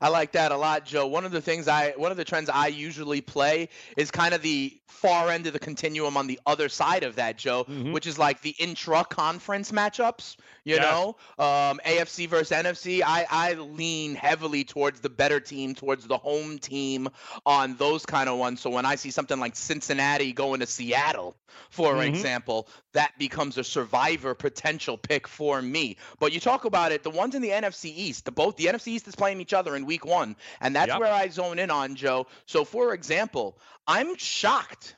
I 0.00 0.08
like 0.08 0.32
that 0.32 0.52
a 0.52 0.56
lot, 0.56 0.84
Joe. 0.84 1.06
One 1.06 1.24
of 1.24 1.32
the 1.32 1.40
things 1.40 1.68
I 1.68 1.92
one 1.96 2.10
of 2.10 2.16
the 2.16 2.24
trends 2.24 2.48
I 2.48 2.68
usually 2.68 3.20
play 3.20 3.68
is 3.96 4.10
kind 4.10 4.34
of 4.34 4.42
the 4.42 4.78
far 4.86 5.30
end 5.30 5.46
of 5.46 5.52
the 5.52 5.58
continuum 5.58 6.16
on 6.16 6.26
the 6.26 6.38
other 6.46 6.68
side 6.68 7.02
of 7.02 7.16
that, 7.16 7.36
Joe, 7.36 7.64
mm-hmm. 7.64 7.92
which 7.92 8.06
is 8.06 8.18
like 8.18 8.40
the 8.42 8.54
intra 8.58 9.04
conference 9.04 9.72
matchups. 9.72 10.36
You 10.64 10.76
yes. 10.76 10.84
know, 10.84 11.16
um, 11.38 11.80
AFC 11.84 12.28
versus 12.28 12.56
NFC. 12.56 13.02
I 13.04 13.26
I 13.28 13.54
lean 13.54 14.14
heavily 14.14 14.64
towards 14.64 15.00
the 15.00 15.10
better 15.10 15.40
team, 15.40 15.74
towards 15.74 16.06
the 16.06 16.18
home 16.18 16.58
team 16.58 17.08
on 17.46 17.76
those 17.76 18.06
kind 18.06 18.28
of 18.28 18.38
ones. 18.38 18.60
So 18.60 18.70
when 18.70 18.86
I 18.86 18.94
see 18.94 19.10
something 19.10 19.40
like 19.40 19.56
Cincinnati 19.56 20.32
going 20.32 20.60
to 20.60 20.66
Seattle, 20.66 21.36
for 21.70 21.94
mm-hmm. 21.94 22.14
example, 22.14 22.68
that 22.92 23.12
becomes 23.18 23.58
a 23.58 23.64
survivor 23.64 24.34
potential 24.34 24.96
pick 24.96 25.26
for 25.26 25.60
me. 25.60 25.96
But 26.18 26.32
you 26.32 26.40
talk 26.40 26.64
about 26.64 26.92
it, 26.92 27.02
the 27.02 27.10
ones 27.10 27.34
in 27.34 27.42
the 27.42 27.50
NFC 27.50 27.86
East, 27.86 28.24
the 28.24 28.32
both 28.32 28.56
the 28.56 28.66
NFC 28.66 28.88
East 28.88 29.08
is 29.08 29.14
playing 29.14 29.40
each 29.40 29.52
other 29.52 29.61
in 29.76 29.86
week 29.86 30.04
one. 30.04 30.36
And 30.60 30.74
that's 30.74 30.88
yep. 30.88 31.00
where 31.00 31.12
I 31.12 31.28
zone 31.28 31.58
in 31.58 31.70
on, 31.70 31.94
Joe. 31.94 32.26
So, 32.46 32.64
for 32.64 32.94
example, 32.94 33.58
I'm 33.86 34.16
shocked 34.16 34.96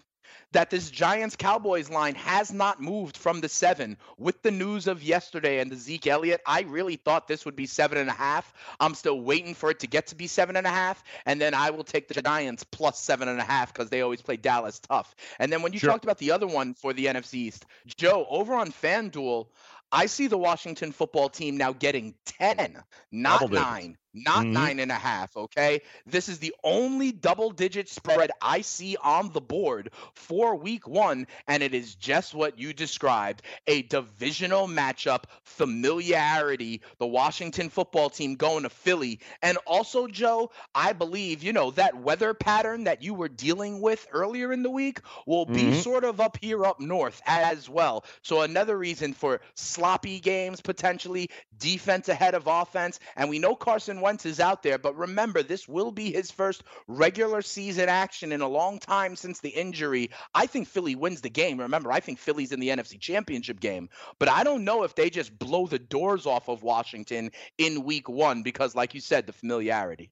that 0.55 0.71
this 0.71 0.89
Giants 0.89 1.35
Cowboys 1.35 1.91
line 1.91 2.15
has 2.15 2.53
not 2.53 2.81
moved 2.81 3.17
from 3.17 3.41
the 3.41 3.49
seven 3.49 3.99
with 4.19 4.41
the 4.43 4.53
news 4.53 4.87
of 4.87 5.03
yesterday 5.03 5.59
and 5.59 5.71
the 5.71 5.77
Zeke 5.77 6.07
Elliott. 6.07 6.41
I 6.47 6.63
really 6.63 6.97
thought 6.97 7.27
this 7.27 7.45
would 7.45 7.57
be 7.57 7.67
seven 7.67 7.99
and 7.99 8.09
a 8.09 8.15
half. 8.15 8.55
I'm 8.79 8.95
still 8.95 9.21
waiting 9.21 9.55
for 9.55 9.71
it 9.71 9.81
to 9.81 9.89
get 9.89 10.07
to 10.09 10.15
be 10.15 10.29
seven 10.29 10.57
and 10.57 10.67
a 10.67 10.71
half, 10.71 11.03
and 11.27 11.41
then 11.41 11.55
I 11.55 11.71
will 11.71 11.83
take 11.83 12.07
the 12.07 12.23
Giants 12.23 12.63
plus 12.63 13.01
seven 13.01 13.29
and 13.29 13.41
a 13.41 13.45
half 13.45 13.75
because 13.75 13.91
they 13.91 14.01
always 14.01 14.23
play 14.23 14.37
Dallas 14.37 14.79
tough. 14.79 15.15
And 15.41 15.53
then 15.53 15.61
when 15.61 15.73
you 15.73 15.81
sure. 15.81 15.91
talked 15.91 16.05
about 16.05 16.19
the 16.19 16.31
other 16.31 16.47
one 16.47 16.75
for 16.75 16.93
the 16.93 17.07
NFC 17.07 17.35
East, 17.35 17.67
Joe, 17.87 18.25
over 18.31 18.55
on 18.55 18.71
FanDuel, 18.71 19.49
I 19.91 20.07
see 20.07 20.29
the 20.29 20.39
Washington 20.39 20.93
football 20.93 21.29
team 21.29 21.57
now 21.57 21.73
getting 21.73 22.15
10, 22.27 22.81
not 23.11 23.51
nine. 23.51 23.99
Not 24.15 24.47
Mhm. 24.47 24.53
nine 24.53 24.79
and 24.81 24.91
a 24.91 24.95
half. 24.95 25.37
Okay. 25.37 25.83
This 26.07 26.29
is 26.29 26.39
the 26.39 26.55
only 26.65 27.13
double 27.13 27.51
digit 27.51 27.89
spread 27.89 28.31
I 28.41 28.63
see 28.63 28.97
on 29.03 29.33
the 29.33 29.41
board 29.41 29.91
for 30.15 30.57
week 30.57 30.87
one. 30.89 31.27
And 31.49 31.63
it 31.63 31.75
is 31.75 31.95
just 31.95 32.35
what 32.35 32.59
you 32.59 32.73
described 32.73 33.43
a 33.67 33.83
divisional 33.83 34.69
matchup, 34.69 35.25
familiarity, 35.43 36.83
the 36.99 37.07
Washington 37.07 37.69
football 37.71 38.11
team 38.11 38.37
going 38.37 38.63
to 38.63 38.71
Philly. 38.71 39.21
And 39.43 39.59
also, 39.67 40.07
Joe, 40.07 40.51
I 40.75 40.93
believe, 40.93 41.43
you 41.43 41.53
know, 41.53 41.71
that 41.73 41.97
weather 41.97 42.35
pattern 42.35 42.85
that 42.85 43.03
you 43.03 43.15
were 43.15 43.29
dealing 43.29 43.81
with 43.81 44.07
earlier 44.13 44.53
in 44.53 44.63
the 44.63 44.71
week 44.71 45.01
will 45.27 45.47
be 45.47 45.71
Mhm. 45.71 45.73
sort 45.73 46.05
of 46.05 46.21
up 46.21 46.39
here 46.41 46.65
up 46.65 46.81
north 46.81 47.21
as 47.27 47.69
well. 47.69 48.05
So 48.23 48.43
another 48.43 48.77
reason 48.77 49.13
for 49.15 49.41
sloppy 49.55 50.21
games 50.21 50.61
potentially, 50.61 51.31
defense 51.57 52.09
ahead 52.09 52.35
of 52.35 52.47
offense. 52.47 52.99
And 53.17 53.29
we 53.31 53.39
know 53.39 53.55
Carson 53.57 54.01
Wentz 54.05 54.27
is 54.27 54.39
out 54.39 54.63
there, 54.63 54.77
but 54.77 54.95
remember, 54.99 55.43
this 55.43 55.67
will 55.67 55.91
be 55.91 56.13
his 56.13 56.31
first 56.31 56.63
regular 56.89 57.41
season 57.41 57.89
action 57.89 58.33
in 58.33 58.43
a 58.43 58.49
long 58.49 58.79
time 58.79 59.17
since 59.17 59.41
the 59.41 59.49
injury. 59.49 60.11
I 60.35 60.45
think 60.45 60.69
Philly 60.69 60.95
wins 60.95 61.23
the 61.23 61.31
game. 61.31 61.59
Remember, 61.59 61.91
I 61.91 62.01
think 62.01 62.19
Philly's 62.19 62.53
in 62.53 62.61
the 62.61 62.69
NFC 62.69 63.01
Championship 63.01 63.61
game, 63.61 63.89
but 64.19 64.29
I 64.29 64.45
don't 64.45 64.63
know 64.63 64.83
if 64.83 64.95
they 64.95 65.09
just 65.09 65.39
blow 65.39 65.67
the 65.67 65.79
doors 65.79 66.27
off 66.27 66.51
of 66.51 66.63
Washington 66.63 67.31
in 67.57 67.83
week 67.83 68.07
one 68.07 68.43
because, 68.43 68.75
like 68.75 68.93
you 68.93 69.01
said, 69.01 69.27
the 69.27 69.33
familiarity. 69.33 70.11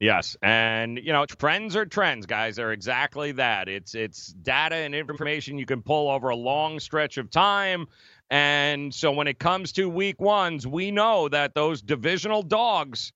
Yes, 0.00 0.38
and 0.42 0.98
you 0.98 1.12
know, 1.12 1.26
trends 1.26 1.76
are 1.76 1.86
trends, 1.86 2.24
guys. 2.24 2.56
They're 2.56 2.72
exactly 2.72 3.32
that. 3.32 3.68
It's 3.68 3.94
it's 3.94 4.28
data 4.28 4.74
and 4.74 4.94
information 4.94 5.58
you 5.58 5.66
can 5.66 5.82
pull 5.82 6.10
over 6.10 6.30
a 6.30 6.36
long 6.36 6.80
stretch 6.80 7.18
of 7.18 7.30
time. 7.30 7.88
And 8.30 8.92
so 8.92 9.12
when 9.12 9.28
it 9.28 9.38
comes 9.38 9.72
to 9.72 9.88
week 9.88 10.20
ones, 10.20 10.66
we 10.66 10.90
know 10.90 11.28
that 11.28 11.54
those 11.54 11.82
divisional 11.82 12.42
dogs, 12.42 13.12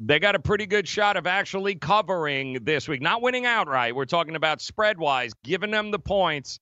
they 0.00 0.18
got 0.18 0.34
a 0.34 0.38
pretty 0.38 0.66
good 0.66 0.88
shot 0.88 1.16
of 1.16 1.26
actually 1.26 1.76
covering 1.76 2.64
this 2.64 2.88
week. 2.88 3.00
Not 3.00 3.22
winning 3.22 3.46
outright. 3.46 3.94
We're 3.94 4.04
talking 4.04 4.36
about 4.36 4.60
spread 4.60 4.98
wise, 4.98 5.32
giving 5.44 5.70
them 5.70 5.90
the 5.90 5.98
points. 5.98 6.58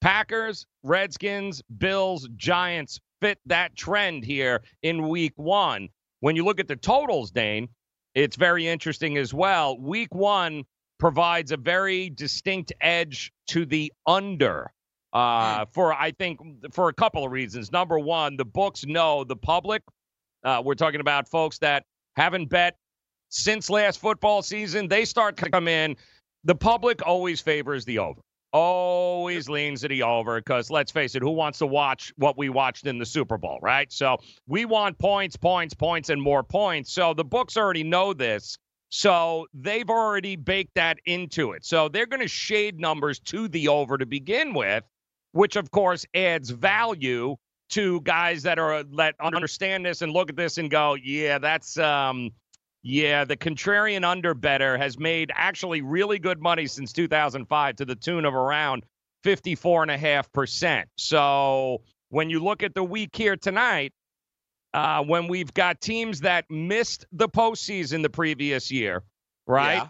Packers, 0.00 0.66
Redskins, 0.82 1.62
Bills, 1.76 2.28
Giants 2.36 3.00
fit 3.20 3.38
that 3.46 3.76
trend 3.76 4.24
here 4.24 4.62
in 4.82 5.08
week 5.08 5.34
one. 5.36 5.88
When 6.20 6.36
you 6.36 6.44
look 6.44 6.58
at 6.58 6.68
the 6.68 6.76
totals, 6.76 7.30
Dane, 7.30 7.68
it's 8.14 8.36
very 8.36 8.66
interesting 8.66 9.18
as 9.18 9.34
well. 9.34 9.78
Week 9.78 10.14
one 10.14 10.64
provides 10.98 11.52
a 11.52 11.56
very 11.56 12.10
distinct 12.10 12.72
edge 12.80 13.32
to 13.48 13.66
the 13.66 13.92
under 14.06 14.72
uh, 15.12 15.66
for, 15.72 15.92
I 15.92 16.12
think, 16.12 16.40
for 16.72 16.88
a 16.88 16.94
couple 16.94 17.24
of 17.24 17.32
reasons. 17.32 17.70
Number 17.72 17.98
one, 17.98 18.36
the 18.36 18.44
books 18.44 18.86
know 18.86 19.24
the 19.24 19.36
public. 19.36 19.82
Uh, 20.44 20.62
we're 20.64 20.74
talking 20.74 21.00
about 21.00 21.28
folks 21.28 21.58
that 21.58 21.84
haven't 22.20 22.50
bet 22.50 22.76
since 23.30 23.70
last 23.70 23.98
football 23.98 24.42
season. 24.42 24.88
They 24.88 25.04
start 25.04 25.38
to 25.38 25.50
come 25.50 25.68
in. 25.68 25.96
The 26.44 26.54
public 26.54 27.06
always 27.06 27.40
favors 27.40 27.84
the 27.84 27.98
over. 27.98 28.20
Always 28.52 29.48
leans 29.48 29.82
to 29.82 29.88
the 29.88 30.02
over 30.02 30.38
because 30.40 30.70
let's 30.70 30.90
face 30.90 31.14
it, 31.14 31.22
who 31.22 31.30
wants 31.30 31.58
to 31.60 31.66
watch 31.66 32.12
what 32.16 32.36
we 32.36 32.48
watched 32.48 32.86
in 32.86 32.98
the 32.98 33.06
Super 33.06 33.38
Bowl, 33.38 33.58
right? 33.62 33.90
So 33.92 34.18
we 34.46 34.64
want 34.64 34.98
points, 34.98 35.36
points, 35.36 35.72
points, 35.72 36.10
and 36.10 36.20
more 36.20 36.42
points. 36.42 36.92
So 36.92 37.14
the 37.14 37.24
books 37.24 37.56
already 37.56 37.84
know 37.84 38.12
this. 38.12 38.58
So 38.90 39.46
they've 39.54 39.88
already 39.88 40.34
baked 40.36 40.74
that 40.74 40.98
into 41.06 41.52
it. 41.52 41.64
So 41.64 41.88
they're 41.88 42.06
going 42.06 42.22
to 42.22 42.28
shade 42.28 42.80
numbers 42.80 43.20
to 43.20 43.46
the 43.46 43.68
over 43.68 43.96
to 43.96 44.04
begin 44.04 44.52
with, 44.52 44.82
which 45.32 45.54
of 45.56 45.70
course 45.70 46.04
adds 46.14 46.50
value 46.50 47.36
to 47.70 48.00
guys 48.02 48.42
that 48.42 48.58
are 48.58 48.82
that 48.96 49.14
understand 49.20 49.84
this 49.84 50.02
and 50.02 50.12
look 50.12 50.30
at 50.30 50.36
this 50.36 50.58
and 50.58 50.70
go, 50.70 50.94
yeah, 50.94 51.38
that's 51.38 51.78
um 51.78 52.30
yeah, 52.82 53.24
the 53.24 53.36
contrarian 53.36 54.04
under 54.04 54.34
better 54.34 54.78
has 54.78 54.98
made 54.98 55.30
actually 55.34 55.82
really 55.82 56.18
good 56.18 56.40
money 56.40 56.66
since 56.66 56.92
2005 56.92 57.76
to 57.76 57.84
the 57.84 57.94
tune 57.94 58.24
of 58.24 58.34
around 58.34 58.84
54 59.22 59.82
and 59.82 59.90
a 59.90 59.98
half 59.98 60.32
percent. 60.32 60.88
So 60.96 61.82
when 62.08 62.30
you 62.30 62.40
look 62.40 62.62
at 62.62 62.74
the 62.74 62.82
week 62.82 63.14
here 63.14 63.36
tonight, 63.36 63.92
uh, 64.72 65.02
when 65.02 65.28
we've 65.28 65.52
got 65.52 65.80
teams 65.80 66.20
that 66.20 66.50
missed 66.50 67.04
the 67.12 67.28
postseason 67.28 68.02
the 68.02 68.10
previous 68.10 68.70
year, 68.70 69.02
right? 69.46 69.74
Yeah. 69.74 69.88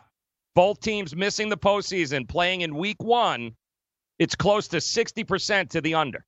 Both 0.54 0.80
teams 0.80 1.14
missing 1.14 1.48
the 1.48 1.56
postseason, 1.56 2.28
playing 2.28 2.62
in 2.62 2.74
week 2.74 3.00
one, 3.02 3.54
it's 4.18 4.34
close 4.34 4.68
to 4.68 4.78
60% 4.78 5.70
to 5.70 5.80
the 5.80 5.94
under. 5.94 6.24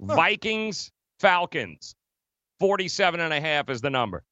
Vikings, 0.00 0.90
Falcons, 1.18 1.94
47 2.58 3.20
and 3.20 3.32
a 3.32 3.40
half 3.40 3.68
is 3.68 3.80
the 3.80 3.90
number. 3.90 4.22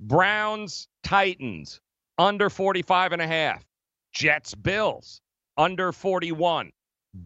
Browns, 0.00 0.88
Titans, 1.02 1.80
under 2.18 2.50
45 2.50 3.12
and 3.12 3.22
a 3.22 3.26
half. 3.26 3.64
Jets, 4.12 4.54
Bills, 4.54 5.20
under 5.56 5.92
41. 5.92 6.70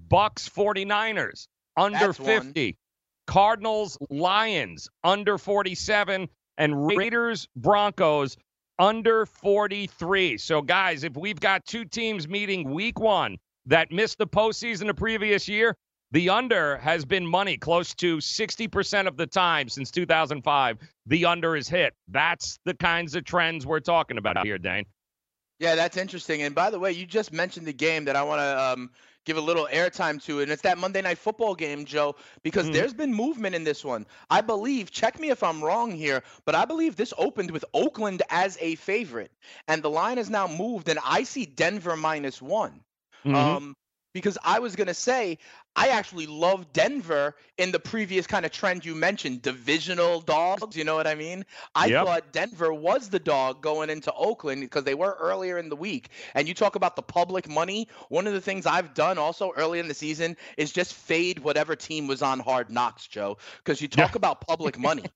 Bucks, 0.08 0.48
49ers, 0.48 1.48
under 1.76 1.98
That's 1.98 2.20
one. 2.20 2.42
50. 2.42 2.76
Cardinals, 3.26 3.98
Lions, 4.10 4.88
under 5.04 5.38
47. 5.38 6.28
And 6.56 6.86
Raiders, 6.86 7.48
Broncos, 7.56 8.36
under 8.78 9.26
43. 9.26 10.38
So, 10.38 10.62
guys, 10.62 11.04
if 11.04 11.16
we've 11.16 11.40
got 11.40 11.64
two 11.64 11.84
teams 11.84 12.28
meeting 12.28 12.70
week 12.70 12.98
one 12.98 13.38
that 13.66 13.92
missed 13.92 14.18
the 14.18 14.26
postseason 14.26 14.86
the 14.86 14.94
previous 14.94 15.48
year, 15.48 15.76
the 16.10 16.30
under 16.30 16.78
has 16.78 17.04
been 17.04 17.26
money 17.26 17.56
close 17.56 17.94
to 17.96 18.18
60% 18.18 19.06
of 19.06 19.16
the 19.16 19.26
time 19.26 19.68
since 19.68 19.90
2005. 19.90 20.78
The 21.06 21.24
under 21.26 21.56
is 21.56 21.68
hit. 21.68 21.94
That's 22.08 22.58
the 22.64 22.74
kinds 22.74 23.14
of 23.14 23.24
trends 23.24 23.66
we're 23.66 23.80
talking 23.80 24.18
about 24.18 24.44
here, 24.44 24.58
Dane. 24.58 24.86
Yeah, 25.58 25.74
that's 25.74 25.96
interesting. 25.96 26.42
And 26.42 26.54
by 26.54 26.70
the 26.70 26.78
way, 26.78 26.92
you 26.92 27.04
just 27.04 27.32
mentioned 27.32 27.66
the 27.66 27.72
game 27.72 28.04
that 28.04 28.14
I 28.16 28.22
want 28.22 28.40
to 28.40 28.62
um, 28.62 28.90
give 29.24 29.36
a 29.36 29.40
little 29.40 29.68
airtime 29.70 30.22
to, 30.24 30.40
and 30.40 30.50
it's 30.50 30.62
that 30.62 30.78
Monday 30.78 31.02
Night 31.02 31.18
Football 31.18 31.54
game, 31.54 31.84
Joe, 31.84 32.14
because 32.42 32.68
Mhm. 32.68 32.72
there's 32.72 32.94
been 32.94 33.12
movement 33.12 33.54
in 33.54 33.64
this 33.64 33.84
one. 33.84 34.06
I 34.30 34.40
believe, 34.40 34.90
check 34.90 35.18
me 35.18 35.30
if 35.30 35.42
I'm 35.42 35.62
wrong 35.62 35.90
here, 35.90 36.22
but 36.44 36.54
I 36.54 36.64
believe 36.64 36.96
this 36.96 37.12
opened 37.18 37.50
with 37.50 37.64
Oakland 37.74 38.22
as 38.30 38.56
a 38.60 38.76
favorite, 38.76 39.32
and 39.66 39.82
the 39.82 39.90
line 39.90 40.16
has 40.16 40.30
now 40.30 40.46
moved, 40.46 40.88
and 40.88 40.98
I 41.04 41.24
see 41.24 41.44
Denver 41.44 41.96
minus 41.96 42.40
one. 42.40 42.80
Mhm. 43.24 43.34
Um, 43.34 43.76
because 44.14 44.38
I 44.42 44.60
was 44.60 44.74
gonna 44.76 44.94
say 44.94 45.38
I 45.78 45.88
actually 45.90 46.26
love 46.26 46.72
Denver 46.72 47.36
in 47.56 47.72
the 47.72 47.78
previous 47.80 48.26
kind 48.26 48.44
of 48.44 48.52
trend 48.52 48.84
you 48.84 48.94
mentioned, 48.94 49.42
divisional 49.42 50.20
dogs. 50.20 50.76
You 50.76 50.84
know 50.84 50.96
what 50.96 51.06
I 51.06 51.14
mean? 51.14 51.44
I 51.74 51.90
Yep. 51.90 52.06
thought 52.06 52.32
Denver 52.32 52.72
was 52.72 53.10
the 53.10 53.20
dog 53.20 53.62
going 53.62 53.90
into 53.90 54.12
Oakland 54.12 54.62
because 54.62 54.84
they 54.84 54.94
were 54.94 55.16
earlier 55.20 55.58
in 55.58 55.68
the 55.68 55.76
week. 55.76 56.10
And 56.34 56.48
you 56.48 56.54
talk 56.54 56.76
about 56.76 56.96
the 56.96 57.02
public 57.02 57.48
money. 57.48 57.88
One 58.08 58.26
of 58.26 58.32
the 58.34 58.40
things 58.40 58.66
I've 58.66 58.94
done 58.94 59.18
also 59.18 59.52
early 59.56 59.78
in 59.78 59.88
the 59.88 59.94
season 59.94 60.36
is 60.56 60.72
just 60.72 60.94
fade 60.94 61.38
whatever 61.40 61.76
team 61.76 62.06
was 62.08 62.22
on 62.22 62.40
Hard 62.40 62.70
Knocks, 62.70 63.06
Joe, 63.06 63.38
because 63.58 63.80
you 63.80 63.88
talk 63.88 64.16
about 64.16 64.40
public 64.46 64.78
money. 64.78 65.12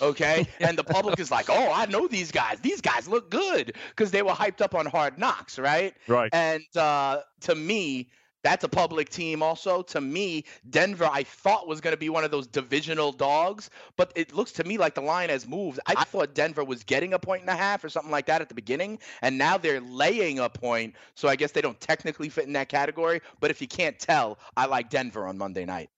Okay, 0.00 0.46
and 0.62 0.78
the 0.78 0.84
public 0.84 1.18
is 1.18 1.30
like, 1.30 1.48
"Oh, 1.50 1.70
I 1.72 1.86
know 1.86 2.06
these 2.06 2.30
guys. 2.32 2.60
These 2.60 2.80
guys 2.82 3.08
look 3.08 3.30
good 3.30 3.74
because 3.90 4.10
they 4.10 4.22
were 4.22 4.32
hyped 4.32 4.60
up 4.60 4.74
on 4.74 4.86
Hard 4.86 5.18
Knocks, 5.18 5.58
right?" 5.58 5.94
Right. 6.06 6.32
And 6.32 6.64
uh, 6.76 7.20
to 7.42 7.54
me, 7.54 8.10
that's 8.48 8.64
a 8.64 8.68
public 8.68 9.10
team. 9.10 9.42
Also, 9.42 9.82
to 9.82 10.00
me, 10.00 10.44
Denver, 10.70 11.06
I 11.12 11.22
thought 11.22 11.68
was 11.68 11.82
going 11.82 11.92
to 11.92 11.98
be 11.98 12.08
one 12.08 12.24
of 12.24 12.30
those 12.30 12.46
divisional 12.46 13.12
dogs, 13.12 13.68
but 13.98 14.10
it 14.16 14.34
looks 14.34 14.52
to 14.52 14.64
me 14.64 14.78
like 14.78 14.94
the 14.94 15.02
line 15.02 15.28
has 15.28 15.46
moved. 15.46 15.80
I 15.86 16.02
thought 16.04 16.34
Denver 16.34 16.64
was 16.64 16.82
getting 16.82 17.12
a 17.12 17.18
point 17.18 17.42
and 17.42 17.50
a 17.50 17.56
half 17.56 17.84
or 17.84 17.90
something 17.90 18.10
like 18.10 18.24
that 18.26 18.40
at 18.40 18.48
the 18.48 18.54
beginning, 18.54 19.00
and 19.20 19.36
now 19.36 19.58
they're 19.58 19.82
laying 19.82 20.38
a 20.38 20.48
point. 20.48 20.94
So 21.14 21.28
I 21.28 21.36
guess 21.36 21.52
they 21.52 21.60
don't 21.60 21.78
technically 21.78 22.30
fit 22.30 22.46
in 22.46 22.54
that 22.54 22.70
category. 22.70 23.20
But 23.38 23.50
if 23.50 23.60
you 23.60 23.68
can't 23.68 23.98
tell, 23.98 24.38
I 24.56 24.64
like 24.64 24.88
Denver 24.88 25.26
on 25.26 25.36
Monday 25.36 25.66
night. 25.66 25.90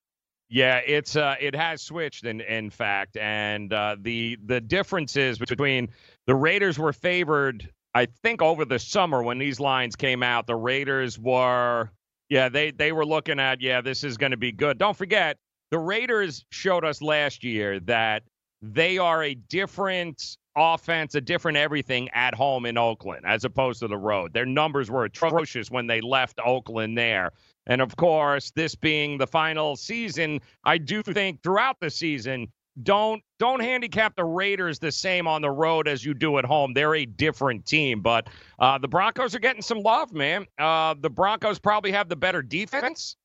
Yeah, 0.48 0.80
it's 0.84 1.14
uh, 1.14 1.36
it 1.38 1.54
has 1.54 1.80
switched 1.82 2.24
in 2.24 2.40
in 2.40 2.70
fact, 2.70 3.16
and 3.16 3.72
uh, 3.72 3.94
the 4.00 4.36
the 4.44 4.60
differences 4.60 5.38
between 5.38 5.90
the 6.26 6.34
Raiders 6.34 6.76
were 6.80 6.92
favored, 6.92 7.70
I 7.94 8.06
think, 8.24 8.42
over 8.42 8.64
the 8.64 8.80
summer 8.80 9.22
when 9.22 9.38
these 9.38 9.60
lines 9.60 9.94
came 9.94 10.24
out. 10.24 10.48
The 10.48 10.56
Raiders 10.56 11.16
were, 11.16 11.92
yeah, 12.30 12.48
they 12.48 12.70
they 12.70 12.92
were 12.92 13.04
looking 13.04 13.38
at, 13.38 13.60
yeah, 13.60 13.80
this 13.80 14.02
is 14.04 14.16
going 14.16 14.30
to 14.30 14.38
be 14.38 14.52
good. 14.52 14.78
Don't 14.78 14.96
forget, 14.96 15.36
the 15.70 15.78
Raiders 15.78 16.44
showed 16.50 16.84
us 16.84 17.02
last 17.02 17.44
year 17.44 17.80
that 17.80 18.22
they 18.62 18.98
are 18.98 19.22
a 19.24 19.34
different 19.34 20.36
offense, 20.56 21.14
a 21.14 21.20
different 21.20 21.56
everything 21.56 22.08
at 22.10 22.34
home 22.34 22.66
in 22.66 22.78
Oakland 22.78 23.24
as 23.26 23.44
opposed 23.44 23.80
to 23.80 23.88
the 23.88 23.96
road. 23.96 24.32
Their 24.32 24.46
numbers 24.46 24.90
were 24.90 25.04
atrocious 25.04 25.70
when 25.70 25.86
they 25.86 26.00
left 26.00 26.38
Oakland 26.44 26.96
there. 26.96 27.32
And 27.66 27.80
of 27.80 27.96
course, 27.96 28.50
this 28.52 28.74
being 28.74 29.18
the 29.18 29.26
final 29.26 29.76
season, 29.76 30.40
I 30.64 30.78
do 30.78 31.02
think 31.02 31.42
throughout 31.42 31.78
the 31.80 31.90
season, 31.90 32.48
don't 32.82 33.22
don't 33.38 33.60
handicap 33.60 34.16
the 34.16 34.24
Raiders 34.24 34.78
the 34.78 34.92
same 34.92 35.26
on 35.26 35.42
the 35.42 35.50
road 35.50 35.88
as 35.88 36.04
you 36.04 36.14
do 36.14 36.38
at 36.38 36.44
home. 36.44 36.72
They're 36.74 36.94
a 36.94 37.06
different 37.06 37.66
team, 37.66 38.00
but 38.00 38.28
uh, 38.58 38.78
the 38.78 38.88
Broncos 38.88 39.34
are 39.34 39.38
getting 39.38 39.62
some 39.62 39.80
love, 39.80 40.12
man. 40.12 40.46
Uh, 40.58 40.94
the 41.00 41.10
Broncos 41.10 41.58
probably 41.58 41.92
have 41.92 42.08
the 42.08 42.16
better 42.16 42.42
defense. 42.42 43.16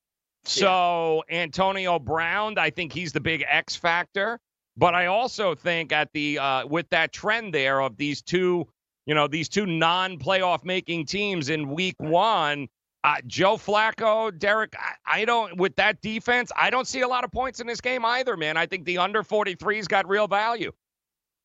So 0.44 1.24
Antonio 1.30 1.98
Brown, 1.98 2.58
I 2.58 2.70
think 2.70 2.94
he's 2.94 3.12
the 3.12 3.20
big 3.20 3.44
X 3.48 3.76
factor. 3.76 4.40
But 4.78 4.94
I 4.94 5.06
also 5.06 5.56
think 5.56 5.92
at 5.92 6.12
the 6.14 6.38
uh, 6.38 6.68
with 6.68 6.90
that 6.90 7.14
trend 7.14 7.54
there 7.54 7.80
of 7.82 7.98
these 7.98 8.22
two, 8.22 8.68
you 9.06 9.16
know, 9.16 9.28
these 9.28 9.48
two 9.48 9.66
non-playoff 9.66 10.66
making 10.66 11.06
teams 11.06 11.50
in 11.50 11.70
Week 11.70 11.96
One, 11.98 12.68
uh, 13.06 13.18
Joe 13.28 13.56
Flacco, 13.56 14.36
Derek, 14.38 14.76
I, 14.80 15.20
I, 15.20 15.26
don't 15.26 15.58
with 15.58 15.76
that 15.76 16.02
defense, 16.02 16.52
I 16.58 16.72
don't 16.72 16.88
see 16.88 17.02
a 17.02 17.08
lot 17.08 17.24
of 17.24 17.32
points 17.32 17.60
in 17.60 17.68
this 17.68 17.80
game 17.80 18.04
either, 18.04 18.36
man. 18.36 18.58
I 18.58 18.66
think 18.66 18.84
the 18.86 18.98
under 18.98 19.22
43's 19.22 19.88
got 19.88 20.10
real 20.10 20.28
value. 20.28 20.72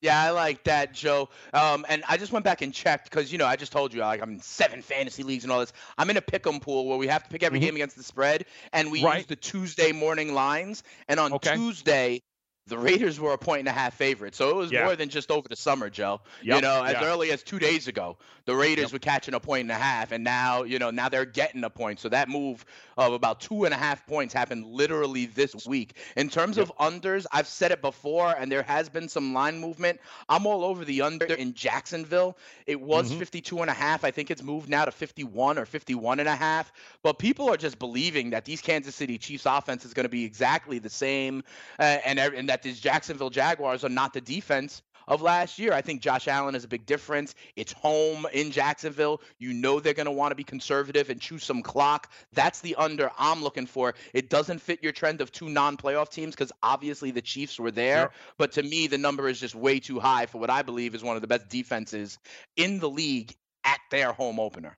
Yeah, 0.01 0.19
I 0.19 0.31
like 0.31 0.65
that, 0.65 0.95
Joe. 0.95 1.29
Um, 1.53 1.85
and 1.91 2.03
I 2.09 2.17
just 2.17 2.33
went 2.33 2.47
back 2.47 2.63
and 2.63 2.73
checked 2.73 3.11
because 3.11 3.31
you 3.31 3.37
know 3.37 3.45
I 3.45 3.57
just 3.57 3.73
told 3.73 3.93
you 3.93 4.01
like 4.01 4.23
I'm 4.23 4.31
in 4.31 4.41
seven 4.41 4.81
fantasy 4.81 5.23
leagues 5.23 5.45
and 5.45 5.53
all 5.53 5.61
this. 5.61 5.75
I'm 5.99 6.09
in 6.09 6.17
a 6.17 6.23
pick'em 6.23 6.63
pool 6.63 6.89
where 6.89 6.97
we 6.97 7.07
have 7.09 7.25
to 7.25 7.29
pick 7.29 7.43
every 7.43 7.59
mm-hmm. 7.59 7.67
game 7.67 7.75
against 7.75 7.97
the 7.97 8.03
spread, 8.03 8.47
and 8.73 8.91
we 8.91 9.05
right. 9.05 9.19
use 9.19 9.27
the 9.27 9.37
Tuesday 9.37 9.93
morning 9.93 10.33
lines. 10.33 10.83
And 11.09 11.21
on 11.21 11.35
okay. 11.35 11.55
Tuesday, 11.55 12.23
the 12.71 12.79
Raiders 12.79 13.21
were 13.21 13.33
a 13.33 13.39
point 13.39 13.61
and 13.61 13.69
a 13.69 13.73
half 13.73 13.95
favorite. 13.95 14.35
So 14.35 14.49
it 14.49 14.57
was 14.57 14.73
yeah. 14.73 14.85
more 14.85 14.97
than 14.97 15.11
just 15.11 15.31
over 15.31 15.47
the 15.47 15.57
summer, 15.57 15.91
Joe. 15.91 16.23
Yep. 16.43 16.57
You 16.57 16.63
know, 16.63 16.83
as 16.83 16.95
yeah. 16.95 17.05
early 17.05 17.31
as 17.31 17.43
two 17.43 17.59
days 17.59 17.89
ago, 17.89 18.17
the 18.47 18.57
Raiders 18.57 18.85
yep. 18.85 18.93
were 18.95 18.99
catching 18.99 19.35
a 19.35 19.41
point 19.41 19.63
and 19.63 19.71
a 19.71 19.75
half, 19.75 20.13
and 20.13 20.25
now, 20.25 20.63
you 20.63 20.79
know, 20.79 20.91
now 20.91 21.11
they're 21.11 21.27
getting 21.27 21.63
a 21.65 21.71
point. 21.71 22.01
So 22.01 22.09
that 22.09 22.31
move 22.31 22.65
of 23.07 23.13
about 23.15 23.41
two 23.41 23.65
and 23.65 23.75
a 23.75 23.77
half 23.77 24.07
points 24.07 24.35
happened 24.35 24.67
literally 24.67 25.27
this 25.27 25.67
week. 25.67 25.97
In 26.17 26.29
terms 26.29 26.57
yep. 26.57 26.69
of 26.69 26.77
unders, 26.77 27.27
I've 27.33 27.47
said 27.47 27.73
it 27.73 27.81
before, 27.81 28.35
and 28.37 28.51
there 28.51 28.63
has 28.63 28.89
been 28.89 29.09
some 29.09 29.33
line 29.33 29.59
movement. 29.59 30.01
I'm 30.29 30.47
all 30.47 30.65
over 30.65 30.85
the 30.85 31.03
under 31.03 31.27
in 31.27 31.55
Jacksonville. 31.55 32.37
It 32.67 32.81
was 32.81 33.11
mm-hmm. 33.11 33.19
52 33.19 33.61
and 33.61 33.71
a 33.71 33.75
half. 33.75 34.05
I 34.05 34.11
think 34.11 34.31
it's 34.31 34.43
moved 34.43 34.69
now 34.69 34.85
to 34.85 34.91
51 34.91 35.59
or 35.59 35.65
51 35.65 36.21
and 36.21 36.29
a 36.29 36.37
half. 36.37 36.73
But 37.03 37.19
people 37.19 37.49
are 37.49 37.57
just 37.57 37.79
believing 37.79 38.31
that 38.31 38.45
these 38.45 38.61
Kansas 38.61 38.95
City 38.95 39.19
Chiefs 39.19 39.47
offense 39.47 39.85
is 39.85 39.95
going 39.95 40.05
to 40.05 40.11
be 40.11 40.25
exactly 40.25 40.79
the 40.79 40.91
same, 40.91 41.43
uh, 41.79 41.99
and, 42.05 42.19
and 42.19 42.49
that 42.49 42.63
these 42.63 42.81
Jacksonville 42.81 43.31
Jaguars 43.31 43.85
are 43.85 43.89
not 43.89 44.13
the 44.13 44.21
defense 44.21 44.83
of 45.09 45.23
last 45.23 45.59
year. 45.59 45.73
I 45.73 45.81
think 45.81 46.03
Josh 46.03 46.29
Allen 46.29 46.55
is 46.55 46.65
a 46.65 46.69
big 46.69 46.87
difference. 46.87 47.35
It's 47.57 47.73
home 47.73 48.27
in 48.33 48.51
Jacksonville. 48.51 49.21
You 49.39 49.53
know 49.53 49.81
they're 49.81 49.95
going 49.95 50.07
to 50.07 50.13
want 50.13 50.33
to 50.33 50.37
be 50.37 50.45
conservative 50.45 51.11
and 51.11 51.21
choose 51.21 51.45
some 51.45 51.63
clock. 51.63 52.11
That's 52.33 52.61
the 52.61 52.75
under 52.77 53.11
I'm 53.19 53.43
looking 53.43 53.67
for. 53.67 53.95
It 54.15 54.31
doesn't 54.31 54.61
fit 54.61 54.83
your 54.83 54.93
trend 54.93 55.21
of 55.21 55.33
two 55.33 55.49
non-playoff 55.49 56.11
teams 56.11 56.35
because 56.35 56.53
obviously 56.63 57.11
the 57.11 57.23
Chiefs 57.23 57.59
were 57.59 57.71
there, 57.71 58.11
but 58.39 58.53
to 58.53 58.63
me 58.63 58.87
the 58.87 58.99
number 58.99 59.29
is 59.29 59.41
just 59.41 59.55
way 59.55 59.81
too 59.81 60.01
high 60.01 60.27
for 60.27 60.39
what 60.39 60.51
I 60.51 60.63
believe 60.63 60.95
is 60.95 61.03
one 61.03 61.17
of 61.17 61.23
the 61.23 61.29
best 61.29 61.49
defenses 61.49 62.19
in 62.57 62.79
the 62.79 62.89
league 62.89 63.35
at 63.65 63.81
their 63.91 64.13
home 64.13 64.41
opener. 64.41 64.77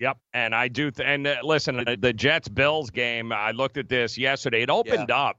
Yep, 0.00 0.18
and 0.34 0.52
I 0.52 0.66
do. 0.66 0.90
Th- 0.90 1.08
and 1.08 1.26
uh, 1.26 1.36
listen, 1.44 1.84
the 2.00 2.12
Jets 2.12 2.48
Bills 2.48 2.90
game. 2.90 3.32
I 3.32 3.52
looked 3.52 3.76
at 3.76 3.88
this 3.88 4.18
yesterday. 4.18 4.62
It 4.62 4.70
opened 4.70 5.06
yeah. 5.08 5.16
up 5.16 5.36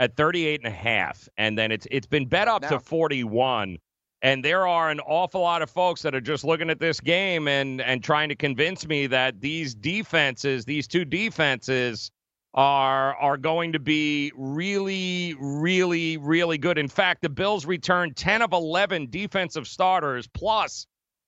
at 0.00 0.16
38 0.16 0.60
and 0.64 0.72
a 0.72 0.76
half 0.76 1.28
and 1.36 1.56
then 1.56 1.70
it's 1.70 1.86
it's 1.90 2.06
been 2.06 2.26
bet 2.26 2.48
up 2.48 2.62
now. 2.62 2.70
to 2.70 2.80
41 2.80 3.78
and 4.22 4.44
there 4.44 4.66
are 4.66 4.90
an 4.90 4.98
awful 5.00 5.42
lot 5.42 5.62
of 5.62 5.70
folks 5.70 6.02
that 6.02 6.14
are 6.14 6.20
just 6.20 6.42
looking 6.42 6.70
at 6.70 6.80
this 6.80 6.98
game 6.98 7.46
and 7.46 7.82
and 7.82 8.02
trying 8.02 8.30
to 8.30 8.34
convince 8.34 8.88
me 8.88 9.06
that 9.06 9.40
these 9.40 9.74
defenses 9.74 10.64
these 10.64 10.88
two 10.88 11.04
defenses 11.04 12.10
are 12.54 13.14
are 13.16 13.36
going 13.36 13.72
to 13.72 13.78
be 13.78 14.32
really 14.36 15.36
really 15.38 16.16
really 16.16 16.56
good 16.56 16.78
in 16.78 16.88
fact 16.88 17.20
the 17.20 17.28
bills 17.28 17.66
returned 17.66 18.16
10 18.16 18.40
of 18.40 18.54
11 18.54 19.08
defensive 19.10 19.68
starters 19.68 20.26
plus 20.26 20.86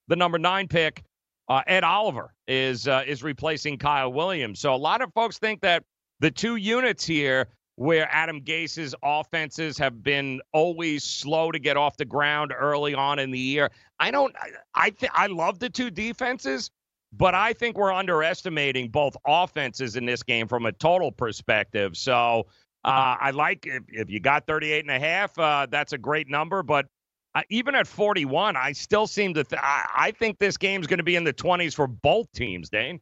the 0.09 0.17
number 0.17 0.39
9 0.39 0.67
pick 0.67 1.05
uh, 1.49 1.61
Ed 1.67 1.85
Oliver 1.85 2.33
is 2.49 2.89
uh, 2.89 3.03
is 3.07 3.23
replacing 3.23 3.77
Kyle 3.77 4.11
Williams 4.11 4.61
so 4.61 4.75
a 4.75 4.77
lot 4.77 5.03
of 5.03 5.13
folks 5.13 5.39
think 5.39 5.61
that 5.61 5.85
the 6.21 6.31
two 6.31 6.57
units 6.57 7.05
here 7.05 7.49
where 7.77 8.09
Adam 8.11 8.41
Gase's 8.41 8.95
offenses 9.03 9.79
have 9.79 10.03
been 10.03 10.41
always 10.53 11.05
slow 11.05 11.51
to 11.51 11.59
get 11.59 11.77
off 11.77 11.97
the 11.97 12.05
ground 12.05 12.53
early 12.57 12.95
on 12.95 13.19
in 13.19 13.31
the 13.31 13.39
year. 13.39 13.71
I 13.99 14.11
don't 14.11 14.35
I 14.75 14.91
th- 14.91 15.13
I 15.15 15.27
love 15.27 15.59
the 15.59 15.71
two 15.71 15.91
defenses, 15.91 16.71
but 17.13 17.35
I 17.35 17.53
think 17.53 17.77
we're 17.77 17.93
underestimating 17.93 18.89
both 18.89 19.17
offenses 19.27 19.97
in 19.97 20.05
this 20.05 20.23
game 20.23 20.49
from 20.49 20.67
a 20.67 20.73
total 20.73 21.13
perspective. 21.13 21.97
So 21.97 22.47
uh, 22.85 23.17
I 23.21 23.31
like 23.31 23.67
if, 23.67 23.83
if, 23.89 24.11
you 24.11 24.19
got 24.19 24.47
38 24.47 24.85
and 24.85 24.91
a 24.91 24.99
half, 24.99 25.39
uh, 25.39 25.67
that's 25.71 25.93
a 25.93 25.99
great 25.99 26.29
number. 26.29 26.63
But 26.63 26.87
uh, 27.35 27.43
even 27.49 27.75
at 27.75 27.87
41, 27.87 28.57
I 28.57 28.73
still 28.73 29.07
seem 29.07 29.35
to. 29.35 29.45
Th- 29.45 29.61
I, 29.63 29.87
I 29.97 30.11
think 30.11 30.39
this 30.39 30.57
game's 30.57 30.89
going 30.89 30.99
to 30.99 31.05
be 31.05 31.15
in 31.15 31.25
the 31.25 31.33
20s 31.33 31.75
for 31.75 31.87
both 31.87 32.31
teams, 32.33 32.69
Dane. 32.69 33.01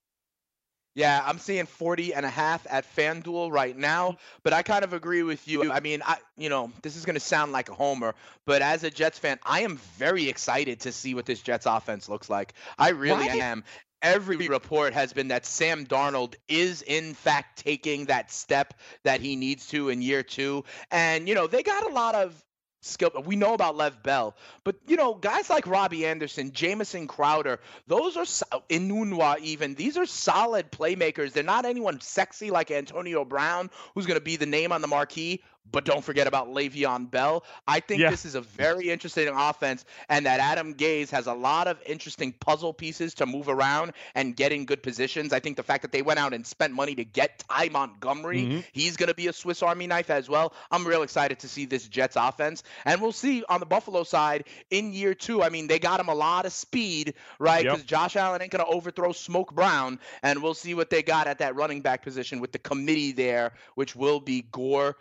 Yeah, 1.01 1.25
I'm 1.25 1.39
seeing 1.39 1.65
40 1.65 2.13
and 2.13 2.27
a 2.27 2.29
half 2.29 2.67
at 2.69 2.85
FanDuel 2.95 3.51
right 3.51 3.75
now, 3.75 4.19
but 4.43 4.53
I 4.53 4.63
kind 4.63 4.85
of 4.85 4.93
agree 4.93 5.23
with 5.23 5.49
you. 5.49 5.73
I 5.73 5.81
mean, 5.81 6.03
I 6.05 6.19
you 6.37 6.51
know, 6.51 6.71
this 6.83 6.95
is 6.95 7.07
going 7.07 7.15
to 7.15 7.21
sound 7.21 7.53
like 7.53 7.71
a 7.71 7.75
homer, 7.75 8.15
but 8.45 8.61
as 8.61 8.85
a 8.85 8.91
Jets 8.91 9.19
fan, 9.19 9.39
I 9.43 9.61
am 9.61 9.79
very 9.97 10.29
excited 10.29 10.81
to 10.81 10.93
see 10.93 11.15
what 11.15 11.25
this 11.25 11.41
Jets 11.41 11.65
offense 11.65 12.11
looks 12.11 12.29
like. 12.29 12.53
I 12.79 12.91
really 12.91 13.41
am. 13.41 13.65
Every 14.03 14.49
report 14.49 14.93
has 14.93 15.15
been 15.15 15.29
that 15.29 15.47
Sam 15.47 15.87
Darnold 15.87 16.35
is 16.49 16.83
in 16.83 17.15
fact 17.15 17.63
taking 17.65 18.07
that 18.07 18.31
step 18.31 18.75
that 19.05 19.23
he 19.23 19.37
needs 19.37 19.69
to 19.69 19.89
in 19.89 20.03
year 20.03 20.23
2. 20.23 20.65
And 20.91 21.27
you 21.29 21.35
know, 21.35 21.47
they 21.47 21.63
got 21.63 21.91
a 21.91 21.95
lot 21.95 22.15
of 22.15 22.45
skill. 22.81 23.11
We 23.25 23.37
know 23.37 23.55
about 23.55 23.77
Lev 23.77 24.03
Bell, 24.03 24.35
but 24.65 24.77
you 24.87 24.97
know, 24.97 25.15
guys 25.15 25.51
like 25.51 25.67
Robbie 25.67 26.07
Anderson, 26.07 26.53
Jamison 26.53 27.07
Crowder, 27.07 27.61
those 27.87 28.17
are 28.17 28.25
Enunwa 28.69 29.39
even. 29.41 29.75
These 29.75 29.97
are 29.97 30.07
solid 30.07 30.71
playmakers. 30.73 31.33
They're 31.33 31.43
not 31.43 31.65
anyone 31.65 32.01
sexy 32.01 32.51
like 32.51 32.71
Antonio 32.71 33.25
Brown, 33.25 33.71
who's 33.95 34.07
going 34.07 34.19
to 34.19 34.25
be 34.25 34.37
the 34.37 34.47
name 34.47 34.73
on 34.73 34.81
the 34.81 34.89
marquee, 34.89 35.43
but 35.73 35.85
don't 35.85 36.05
forget 36.05 36.27
about 36.27 36.49
Le'Veon 36.49 37.11
Bell. 37.11 37.45
I 37.67 37.81
think 37.81 38.01
yeah. 38.01 38.11
this 38.11 38.25
is 38.25 38.35
a 38.35 38.41
very 38.41 38.91
interesting 38.91 39.29
offense, 39.29 39.85
and 40.09 40.27
that 40.27 40.41
Adam 40.41 40.75
Gase 40.75 41.11
has 41.11 41.27
a 41.27 41.35
lot 41.35 41.69
of 41.69 41.79
interesting 41.87 42.33
puzzle 42.33 42.73
pieces 42.73 43.15
to 43.15 43.27
move 43.27 43.49
around 43.49 43.93
and 44.15 44.35
get 44.35 44.53
in 44.53 44.65
good 44.65 44.83
positions. 44.83 45.33
I 45.33 45.41
think 45.41 45.57
the 45.57 45.63
fact 45.63 45.83
that 45.83 45.93
they 45.93 46.03
went 46.03 46.19
out 46.19 46.35
and 46.35 46.47
spent 46.47 46.73
money 46.73 46.95
to 46.97 47.05
get 47.05 47.45
Ty 47.49 47.69
Montgomery, 47.71 48.43
mm-hmm. 48.43 48.61
he's 48.73 48.97
going 48.97 49.09
to 49.09 49.15
be 49.15 49.29
a 49.29 49.33
Swiss 49.33 49.63
Army 49.63 49.87
knife 49.87 50.11
as 50.11 50.29
well. 50.29 50.53
I'm 50.71 50.87
real 50.87 51.03
excited 51.03 51.41
to 51.41 51.49
see 51.49 51.67
this 51.67 51.87
Jets 51.89 52.17
offense, 52.17 52.63
and 52.85 53.01
we'll 53.01 53.13
see 53.13 53.45
on 53.49 53.61
the 53.61 53.67
Buffalo 53.67 54.05
side 54.05 54.45
in 54.71 54.93
year 54.93 55.15
two. 55.15 55.43
I 55.43 55.49
mean, 55.49 55.67
they 55.67 55.79
got 55.79 56.01
him 56.01 56.09
a 56.09 56.15
lot 56.15 56.47
of 56.47 56.53
speed, 56.53 57.15
right? 57.39 57.63
Because 57.63 57.81
yep. 57.81 57.87
Josh 57.87 58.17
Allen 58.17 58.43
ain't 58.43 58.51
going 58.51 58.65
to 58.65 58.71
overthrow 58.71 59.13
Smoke 59.13 59.55
Brown, 59.55 59.99
and 60.23 60.43
we'll 60.43 60.55
see 60.55 60.75
what 60.75 60.91
they 60.91 61.03
got 61.03 61.27
at 61.27 61.39
that 61.39 61.55
running 61.55 61.81
back 61.81 62.03
position 62.03 62.41
with 62.41 62.53
the 62.53 62.59
committee 62.59 63.13
there, 63.13 63.53
which 63.75 63.95
will 63.95 64.21
be 64.21 64.43
Gore, 64.51 64.97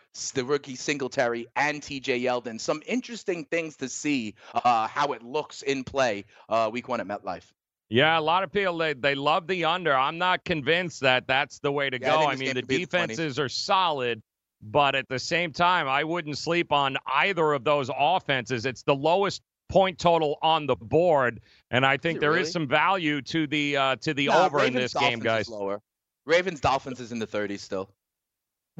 rookie 0.50 0.76
Singletary 0.76 1.48
and 1.56 1.82
TJ 1.82 2.24
Yeldon. 2.24 2.60
Some 2.60 2.82
interesting 2.86 3.46
things 3.46 3.78
to 3.78 3.88
see 3.88 4.36
uh, 4.54 4.88
how 4.88 5.14
it 5.14 5.24
looks 5.24 5.62
in 5.62 5.84
play 5.84 6.26
uh, 6.50 6.70
week 6.72 6.88
one 6.88 7.00
at 7.00 7.08
MetLife. 7.08 7.52
Yeah, 7.90 8.20
a 8.20 8.22
lot 8.22 8.44
of 8.44 8.52
people 8.52 8.78
they, 8.78 8.94
they 8.94 9.16
love 9.16 9.48
the 9.48 9.66
under. 9.66 9.96
I'm 9.96 10.18
not 10.18 10.44
convinced 10.44 11.02
that 11.02 11.26
that's 11.28 11.60
the 11.60 11.72
way 11.72 11.90
to 11.90 12.00
yeah, 12.00 12.10
go. 12.10 12.18
I, 12.22 12.34
I 12.34 12.36
mean, 12.36 12.54
the 12.54 12.62
defenses 12.62 13.40
are 13.40 13.50
solid, 13.50 14.22
but 14.62 14.96
at 14.96 15.08
the 15.10 15.18
same 15.18 15.52
time, 15.52 15.88
I 15.88 16.04
wouldn't 16.04 16.38
sleep 16.38 16.72
on 16.72 16.98
either 17.08 17.54
of 17.54 17.64
those 17.64 17.90
offenses. 17.98 18.66
It's 18.66 18.84
the 18.84 18.96
lowest 18.96 19.42
point 19.70 19.98
total 19.98 20.38
on 20.42 20.68
the 20.68 20.76
board, 20.76 21.42
and 21.72 21.84
I 21.84 21.98
think 21.98 22.20
there 22.20 22.32
really? 22.32 22.44
is 22.44 22.52
some 22.52 22.68
value 22.68 23.22
to 23.24 23.48
the 23.48 23.78
uh, 23.78 23.96
to 23.98 24.14
the 24.14 24.28
no, 24.28 24.46
over 24.46 24.58
Ravens 24.58 24.76
in 24.76 24.82
this 24.82 24.92
Dolphins 24.94 25.16
game, 25.16 25.24
guys. 25.24 25.50
lower. 25.50 25.82
Ravens 26.26 26.60
Dolphins 26.60 27.00
is 27.00 27.12
in 27.12 27.18
the 27.18 27.26
30s 27.26 27.60
still. 27.60 27.90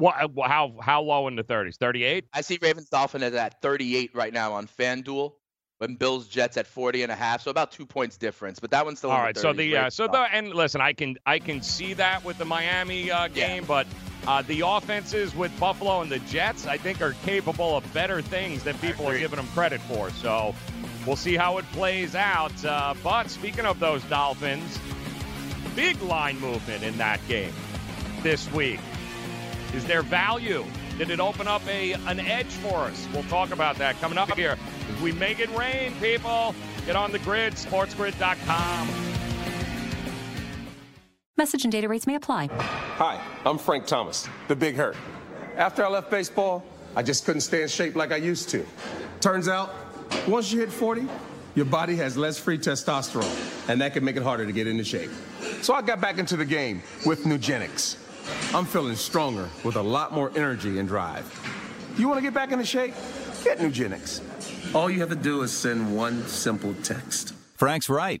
What? 0.00 0.16
How 0.46 0.74
how 0.80 1.02
low 1.02 1.28
in 1.28 1.36
the 1.36 1.44
30s? 1.44 1.76
38? 1.76 2.24
I 2.32 2.40
see 2.40 2.58
Ravens 2.60 2.88
Dolphin 2.88 3.22
is 3.22 3.34
at 3.34 3.60
38 3.60 4.14
right 4.14 4.32
now 4.32 4.54
on 4.54 4.66
FanDuel. 4.66 5.34
When 5.78 5.94
Bills 5.94 6.28
Jets 6.28 6.58
at 6.58 6.66
40 6.66 7.04
and 7.04 7.12
a 7.12 7.14
half, 7.14 7.40
so 7.40 7.50
about 7.50 7.72
two 7.72 7.86
points 7.86 8.18
difference. 8.18 8.60
But 8.60 8.70
that 8.72 8.84
one's 8.84 8.98
still 8.98 9.10
all 9.10 9.22
right. 9.22 9.34
The 9.34 9.40
so 9.40 9.54
the 9.54 9.76
uh, 9.76 9.90
so 9.90 10.06
the 10.06 10.18
and 10.30 10.52
listen, 10.52 10.82
I 10.82 10.92
can 10.92 11.16
I 11.24 11.38
can 11.38 11.62
see 11.62 11.94
that 11.94 12.22
with 12.22 12.36
the 12.36 12.44
Miami 12.44 13.10
uh, 13.10 13.28
game, 13.28 13.62
yeah. 13.62 13.66
but 13.66 13.86
uh, 14.26 14.42
the 14.42 14.62
offenses 14.66 15.34
with 15.34 15.58
Buffalo 15.58 16.02
and 16.02 16.12
the 16.12 16.18
Jets, 16.20 16.66
I 16.66 16.76
think, 16.76 17.00
are 17.00 17.14
capable 17.24 17.78
of 17.78 17.94
better 17.94 18.20
things 18.20 18.62
than 18.62 18.76
people 18.78 19.08
are 19.08 19.18
giving 19.18 19.38
them 19.38 19.48
credit 19.48 19.80
for. 19.82 20.10
So 20.10 20.54
we'll 21.06 21.16
see 21.16 21.36
how 21.36 21.56
it 21.56 21.64
plays 21.72 22.14
out. 22.14 22.62
Uh, 22.62 22.94
but 23.02 23.30
speaking 23.30 23.64
of 23.64 23.80
those 23.80 24.02
Dolphins, 24.04 24.78
big 25.74 26.00
line 26.02 26.38
movement 26.40 26.82
in 26.82 26.98
that 26.98 27.26
game 27.26 27.54
this 28.22 28.52
week. 28.52 28.80
Is 29.74 29.84
there 29.84 30.02
value? 30.02 30.64
Did 30.98 31.10
it 31.10 31.20
open 31.20 31.46
up 31.46 31.66
a 31.68 31.92
an 31.92 32.20
edge 32.20 32.46
for 32.46 32.78
us? 32.80 33.08
We'll 33.14 33.22
talk 33.24 33.52
about 33.52 33.76
that 33.76 33.98
coming 34.00 34.18
up 34.18 34.30
here. 34.32 34.56
We 35.02 35.12
make 35.12 35.38
it 35.38 35.48
rain, 35.56 35.92
people. 36.00 36.54
Get 36.86 36.96
on 36.96 37.12
the 37.12 37.20
grid, 37.20 37.54
sportsgrid.com. 37.54 38.88
Message 41.36 41.64
and 41.64 41.72
data 41.72 41.88
rates 41.88 42.06
may 42.06 42.16
apply. 42.16 42.48
Hi, 42.52 43.18
I'm 43.46 43.56
Frank 43.56 43.86
Thomas, 43.86 44.28
the 44.48 44.56
big 44.56 44.76
hurt. 44.76 44.96
After 45.56 45.84
I 45.84 45.88
left 45.88 46.10
baseball, 46.10 46.64
I 46.96 47.02
just 47.02 47.24
couldn't 47.24 47.42
stay 47.42 47.62
in 47.62 47.68
shape 47.68 47.94
like 47.96 48.12
I 48.12 48.16
used 48.16 48.50
to. 48.50 48.66
Turns 49.20 49.48
out, 49.48 49.72
once 50.26 50.52
you 50.52 50.60
hit 50.60 50.70
40, 50.70 51.06
your 51.54 51.64
body 51.64 51.96
has 51.96 52.16
less 52.16 52.38
free 52.38 52.58
testosterone, 52.58 53.68
and 53.68 53.80
that 53.80 53.94
can 53.94 54.04
make 54.04 54.16
it 54.16 54.22
harder 54.22 54.44
to 54.44 54.52
get 54.52 54.66
into 54.66 54.84
shape. 54.84 55.10
So 55.62 55.74
I 55.74 55.82
got 55.82 56.00
back 56.00 56.18
into 56.18 56.36
the 56.36 56.44
game 56.44 56.82
with 57.06 57.24
Nugenix. 57.24 57.96
I'm 58.54 58.64
feeling 58.64 58.96
stronger 58.96 59.48
with 59.64 59.76
a 59.76 59.82
lot 59.82 60.12
more 60.12 60.32
energy 60.36 60.78
and 60.78 60.88
drive. 60.88 61.24
You 61.96 62.08
want 62.08 62.18
to 62.18 62.22
get 62.22 62.34
back 62.34 62.52
into 62.52 62.64
shape? 62.64 62.94
Get 63.44 63.58
Nugenix. 63.58 64.74
All 64.74 64.90
you 64.90 65.00
have 65.00 65.08
to 65.10 65.16
do 65.16 65.42
is 65.42 65.52
send 65.52 65.96
one 65.96 66.26
simple 66.26 66.74
text. 66.82 67.34
Frank's 67.56 67.88
right. 67.88 68.20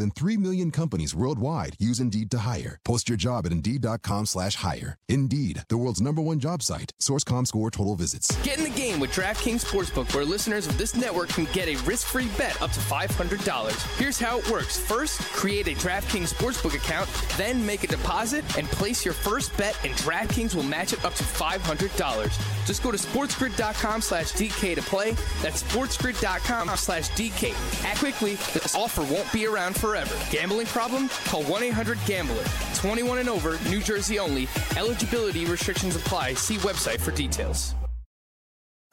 than 0.00 0.10
3 0.10 0.36
million 0.38 0.70
companies 0.70 1.14
worldwide 1.14 1.76
use 1.78 2.00
Indeed 2.00 2.30
to 2.30 2.38
hire. 2.38 2.78
Post 2.84 3.08
your 3.08 3.18
job 3.18 3.46
at 3.46 3.52
Indeed.com 3.52 4.26
slash 4.26 4.56
hire. 4.56 4.96
Indeed, 5.08 5.64
the 5.68 5.76
world's 5.76 6.00
number 6.00 6.22
one 6.22 6.40
job 6.40 6.62
site. 6.62 6.92
Source.com 6.98 7.46
score 7.46 7.70
total 7.70 7.94
visits. 7.96 8.34
Get 8.42 8.58
in 8.58 8.64
the 8.64 8.70
game 8.70 8.98
with 8.98 9.12
DraftKings 9.12 9.64
Sportsbook, 9.64 10.12
where 10.14 10.24
listeners 10.24 10.66
of 10.66 10.78
this 10.78 10.96
network 10.96 11.28
can 11.28 11.44
get 11.52 11.68
a 11.68 11.76
risk-free 11.82 12.28
bet 12.38 12.60
up 12.62 12.72
to 12.72 12.80
$500. 12.80 13.98
Here's 13.98 14.18
how 14.18 14.38
it 14.38 14.50
works. 14.50 14.78
First, 14.78 15.20
create 15.32 15.68
a 15.68 15.72
DraftKings 15.72 16.32
Sportsbook 16.32 16.74
account, 16.74 17.08
then 17.36 17.64
make 17.64 17.84
a 17.84 17.86
deposit 17.86 18.44
and 18.56 18.66
place 18.68 19.04
your 19.04 19.14
first 19.14 19.56
bet, 19.56 19.78
and 19.84 19.92
DraftKings 19.94 20.54
will 20.54 20.62
match 20.62 20.92
it 20.92 21.04
up 21.04 21.14
to 21.14 21.24
$500. 21.24 22.66
Just 22.66 22.82
go 22.82 22.90
to 22.90 22.98
sportsgrid.com 22.98 24.00
slash 24.00 24.32
DK 24.32 24.74
to 24.76 24.82
play. 24.82 25.12
That's 25.42 25.62
sportsgrid.com 25.62 26.68
slash 26.76 27.10
DK. 27.10 27.52
Act 27.84 27.98
quickly. 27.98 28.34
This 28.54 28.74
offer 28.74 29.02
won't 29.02 29.30
be 29.32 29.46
around 29.46 29.76
forever. 29.90 30.14
Gambling 30.30 30.66
problem? 30.66 31.08
Call 31.24 31.42
1-800-GAMBLER. 31.44 32.44
21 32.76 33.18
and 33.18 33.28
over, 33.28 33.58
New 33.68 33.80
Jersey 33.80 34.18
only. 34.18 34.46
Eligibility 34.76 35.44
restrictions 35.46 35.96
apply. 35.96 36.34
See 36.34 36.56
website 36.58 37.00
for 37.00 37.10
details. 37.10 37.74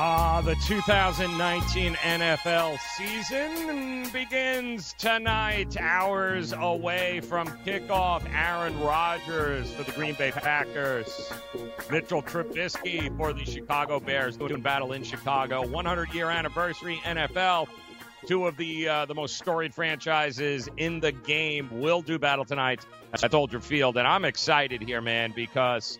Ah, 0.00 0.40
the 0.42 0.54
2019 0.64 1.94
NFL 1.94 2.78
season 2.78 4.08
begins 4.12 4.94
tonight, 4.96 5.76
hours 5.76 6.52
away 6.52 7.18
from 7.18 7.48
kickoff. 7.66 8.22
Aaron 8.32 8.78
Rodgers 8.78 9.68
for 9.72 9.82
the 9.82 9.90
Green 9.90 10.14
Bay 10.14 10.30
Packers, 10.30 11.32
Mitchell 11.90 12.22
Trubisky 12.22 13.16
for 13.16 13.32
the 13.32 13.44
Chicago 13.44 13.98
Bears, 13.98 14.36
doing 14.36 14.60
battle 14.60 14.92
in 14.92 15.02
Chicago. 15.02 15.66
100 15.66 16.14
year 16.14 16.30
anniversary 16.30 17.00
NFL. 17.04 17.66
Two 18.24 18.46
of 18.46 18.56
the 18.56 18.88
uh, 18.88 19.04
the 19.04 19.16
most 19.16 19.36
storied 19.36 19.74
franchises 19.74 20.68
in 20.76 21.00
the 21.00 21.10
game 21.10 21.68
will 21.72 22.02
do 22.02 22.20
battle 22.20 22.44
tonight 22.44 22.86
at 23.20 23.32
Soldier 23.32 23.58
Field, 23.58 23.96
and 23.96 24.06
I'm 24.06 24.24
excited 24.24 24.80
here, 24.80 25.00
man, 25.00 25.32
because 25.34 25.98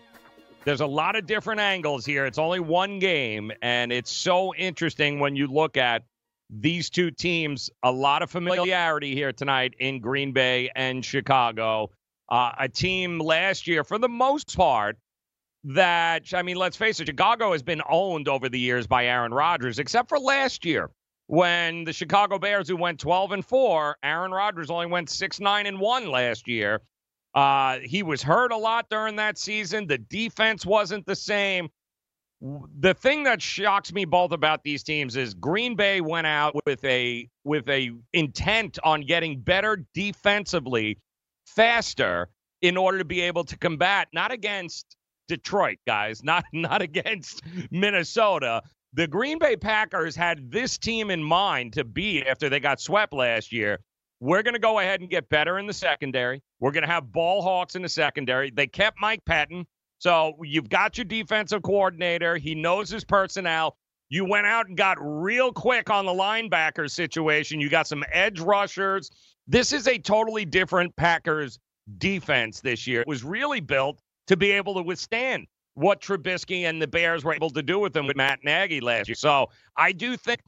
there's 0.69 0.81
a 0.81 0.85
lot 0.85 1.15
of 1.15 1.25
different 1.25 1.59
angles 1.59 2.05
here. 2.05 2.27
It's 2.27 2.37
only 2.37 2.59
one 2.59 2.99
game, 2.99 3.51
and 3.63 3.91
it's 3.91 4.11
so 4.11 4.53
interesting 4.53 5.19
when 5.19 5.35
you 5.35 5.47
look 5.47 5.77
at 5.77 6.03
these 6.51 6.91
two 6.91 7.09
teams. 7.09 7.71
A 7.81 7.91
lot 7.91 8.21
of 8.21 8.29
familiarity 8.29 9.15
here 9.15 9.33
tonight 9.33 9.73
in 9.79 9.99
Green 9.99 10.31
Bay 10.31 10.69
and 10.75 11.03
Chicago. 11.03 11.89
Uh, 12.31 12.51
a 12.59 12.69
team 12.69 13.17
last 13.17 13.65
year, 13.65 13.83
for 13.83 13.97
the 13.97 14.07
most 14.07 14.55
part, 14.55 14.97
that, 15.63 16.25
I 16.35 16.43
mean, 16.43 16.57
let's 16.57 16.77
face 16.77 16.99
it, 16.99 17.07
Chicago 17.07 17.51
has 17.53 17.63
been 17.63 17.81
owned 17.89 18.27
over 18.27 18.47
the 18.47 18.59
years 18.59 18.85
by 18.85 19.07
Aaron 19.07 19.33
Rodgers, 19.33 19.79
except 19.79 20.07
for 20.07 20.19
last 20.19 20.65
year 20.65 20.91
when 21.25 21.83
the 21.83 21.93
Chicago 21.93 22.37
Bears, 22.37 22.69
who 22.69 22.75
went 22.77 22.99
12 22.99 23.31
and 23.31 23.43
4, 23.43 23.97
Aaron 24.03 24.31
Rodgers 24.31 24.69
only 24.69 24.85
went 24.85 25.09
6 25.09 25.39
9 25.39 25.65
and 25.65 25.79
1 25.79 26.11
last 26.11 26.47
year. 26.47 26.81
Uh, 27.33 27.79
he 27.79 28.03
was 28.03 28.21
hurt 28.23 28.51
a 28.51 28.57
lot 28.57 28.89
during 28.89 29.17
that 29.17 29.37
season. 29.37 29.87
The 29.87 29.97
defense 29.97 30.65
wasn't 30.65 31.05
the 31.05 31.15
same. 31.15 31.69
The 32.41 32.93
thing 32.93 33.23
that 33.23 33.41
shocks 33.41 33.91
me 33.91 34.05
both 34.05 34.31
about 34.31 34.63
these 34.63 34.83
teams 34.83 35.15
is 35.17 35.33
Green 35.33 35.75
Bay 35.75 35.99
went 36.01 36.25
out 36.25 36.55
with 36.65 36.83
a 36.85 37.27
with 37.43 37.67
a 37.69 37.91
intent 38.13 38.79
on 38.83 39.01
getting 39.01 39.41
better 39.41 39.85
defensively 39.93 40.97
faster 41.45 42.29
in 42.61 42.77
order 42.77 42.97
to 42.97 43.05
be 43.05 43.21
able 43.21 43.43
to 43.43 43.57
combat 43.57 44.07
not 44.13 44.31
against 44.31 44.95
Detroit 45.27 45.79
guys, 45.85 46.23
not 46.23 46.45
not 46.53 46.81
against 46.81 47.41
Minnesota. 47.71 48.63
The 48.93 49.07
Green 49.07 49.37
Bay 49.37 49.55
Packers 49.55 50.15
had 50.15 50.49
this 50.49 50.77
team 50.77 51.11
in 51.11 51.23
mind 51.23 51.73
to 51.73 51.83
beat 51.83 52.25
after 52.25 52.49
they 52.49 52.59
got 52.59 52.81
swept 52.81 53.13
last 53.13 53.51
year. 53.51 53.79
We're 54.19 54.43
going 54.43 54.53
to 54.53 54.59
go 54.59 54.79
ahead 54.79 55.01
and 55.01 55.09
get 55.09 55.29
better 55.29 55.59
in 55.59 55.67
the 55.67 55.73
secondary. 55.73 56.41
We're 56.59 56.71
going 56.71 56.83
to 56.83 56.89
have 56.89 57.11
ball 57.11 57.41
hawks 57.41 57.75
in 57.75 57.81
the 57.81 57.89
secondary. 57.89 58.51
They 58.51 58.67
kept 58.67 58.99
Mike 58.99 59.23
Pettine. 59.25 59.65
So 59.99 60.37
you've 60.43 60.69
got 60.69 60.97
your 60.97 61.05
defensive 61.05 61.61
coordinator. 61.61 62.37
He 62.37 62.55
knows 62.55 62.89
his 62.89 63.03
personnel. 63.03 63.77
You 64.09 64.25
went 64.25 64.47
out 64.47 64.67
and 64.67 64.75
got 64.75 64.97
real 64.99 65.51
quick 65.51 65.89
on 65.89 66.05
the 66.05 66.11
linebacker 66.11 66.89
situation. 66.89 67.59
You 67.59 67.69
got 67.69 67.87
some 67.87 68.03
edge 68.11 68.39
rushers. 68.39 69.09
This 69.47 69.71
is 69.71 69.87
a 69.87 69.97
totally 69.97 70.45
different 70.45 70.95
Packers 70.95 71.59
defense 71.97 72.59
this 72.59 72.87
year. 72.87 73.01
It 73.01 73.07
was 73.07 73.23
really 73.23 73.59
built 73.61 74.01
to 74.27 74.37
be 74.37 74.51
able 74.51 74.75
to 74.75 74.81
withstand 74.81 75.47
what 75.75 76.01
Trubisky 76.01 76.63
and 76.63 76.81
the 76.81 76.87
Bears 76.87 77.23
were 77.23 77.33
able 77.33 77.49
to 77.51 77.61
do 77.61 77.79
with 77.79 77.93
them 77.93 78.07
with 78.07 78.17
Matt 78.17 78.39
Nagy 78.43 78.81
last 78.81 79.07
year. 79.07 79.15
So 79.15 79.49
I 79.77 79.91
do 79.91 80.17
think 80.17 80.41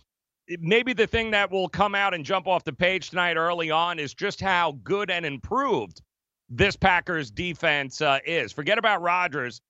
maybe 0.60 0.94
the 0.94 1.08
thing 1.08 1.32
that 1.32 1.52
will 1.52 1.70
come 1.70 1.96
out 1.96 2.14
and 2.14 2.26
jump 2.26 2.48
off 2.48 2.64
the 2.64 2.74
page 2.74 3.10
tonight 3.10 3.38
early 3.38 3.72
on 3.72 4.00
is 4.00 4.14
just 4.14 4.42
how 4.42 4.78
good 4.84 5.10
and 5.10 5.26
improved 5.26 6.02
this 6.50 6.76
Packers 6.76 7.32
defense 7.32 8.02
uh, 8.02 8.20
is. 8.26 8.52
Forget 8.52 8.78
about 8.78 9.02
Rodgers. 9.02 9.62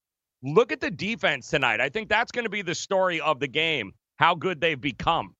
Look 0.42 0.72
at 0.72 0.80
the 0.80 0.90
defense 0.90 1.48
tonight. 1.48 1.80
I 1.80 1.88
think 1.88 2.08
that's 2.08 2.32
going 2.32 2.44
to 2.44 2.50
be 2.50 2.62
the 2.62 2.74
story 2.74 3.20
of 3.20 3.38
the 3.38 3.46
game, 3.46 3.92
how 4.16 4.34
good 4.34 4.60
they've 4.60 4.80
become. 4.80 5.34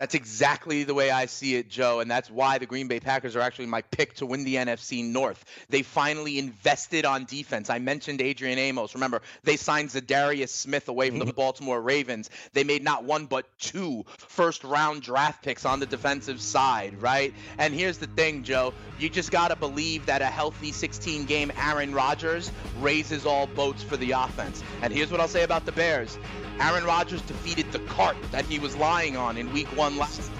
That's 0.00 0.14
exactly 0.14 0.84
the 0.84 0.94
way 0.94 1.10
I 1.10 1.26
see 1.26 1.56
it, 1.56 1.68
Joe, 1.68 2.00
and 2.00 2.10
that's 2.10 2.30
why 2.30 2.56
the 2.56 2.64
Green 2.64 2.88
Bay 2.88 3.00
Packers 3.00 3.36
are 3.36 3.40
actually 3.40 3.66
my 3.66 3.82
pick 3.82 4.14
to 4.14 4.24
win 4.26 4.44
the 4.44 4.54
NFC 4.54 5.04
North. 5.04 5.44
They 5.68 5.82
finally 5.82 6.38
invested 6.38 7.04
on 7.04 7.26
defense. 7.26 7.68
I 7.68 7.80
mentioned 7.80 8.22
Adrian 8.22 8.58
Amos. 8.58 8.94
Remember, 8.94 9.20
they 9.44 9.56
signed 9.56 9.90
Za'Darius 9.90 10.48
Smith 10.48 10.88
away 10.88 11.10
from 11.10 11.18
the 11.18 11.26
mm-hmm. 11.26 11.34
Baltimore 11.34 11.82
Ravens. 11.82 12.30
They 12.54 12.64
made 12.64 12.82
not 12.82 13.04
one 13.04 13.26
but 13.26 13.44
two 13.58 14.06
first-round 14.16 15.02
draft 15.02 15.44
picks 15.44 15.66
on 15.66 15.80
the 15.80 15.86
defensive 15.86 16.40
side, 16.40 17.02
right? 17.02 17.34
And 17.58 17.74
here's 17.74 17.98
the 17.98 18.06
thing, 18.06 18.42
Joe. 18.42 18.72
You 18.98 19.10
just 19.10 19.30
got 19.30 19.48
to 19.48 19.56
believe 19.56 20.06
that 20.06 20.22
a 20.22 20.26
healthy 20.26 20.72
16-game 20.72 21.52
Aaron 21.58 21.92
Rodgers 21.92 22.50
raises 22.80 23.26
all 23.26 23.46
boats 23.48 23.82
for 23.82 23.98
the 23.98 24.12
offense. 24.12 24.62
And 24.80 24.94
here's 24.94 25.10
what 25.10 25.20
I'll 25.20 25.28
say 25.28 25.42
about 25.42 25.66
the 25.66 25.72
Bears. 25.72 26.18
Aaron 26.60 26.84
Rodgers 26.84 27.22
defeated 27.22 27.72
the 27.72 27.78
cart 27.80 28.16
that 28.32 28.44
he 28.44 28.58
was 28.58 28.76
lying 28.76 29.16
on 29.16 29.38
in 29.38 29.50
week 29.52 29.68
one 29.76 29.96
last. 29.96 30.30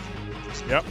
Yep. 0.69 0.85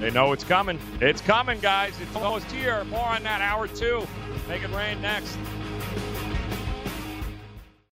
They 0.00 0.10
know 0.10 0.32
it's 0.32 0.44
coming. 0.44 0.78
It's 1.00 1.20
coming, 1.20 1.60
guys. 1.60 1.94
It's 2.00 2.16
almost 2.16 2.50
here. 2.50 2.84
More 2.84 3.04
on 3.04 3.22
that 3.24 3.42
hour 3.42 3.68
two. 3.68 4.06
Make 4.48 4.62
it 4.62 4.70
rain 4.70 5.02
next. 5.02 5.36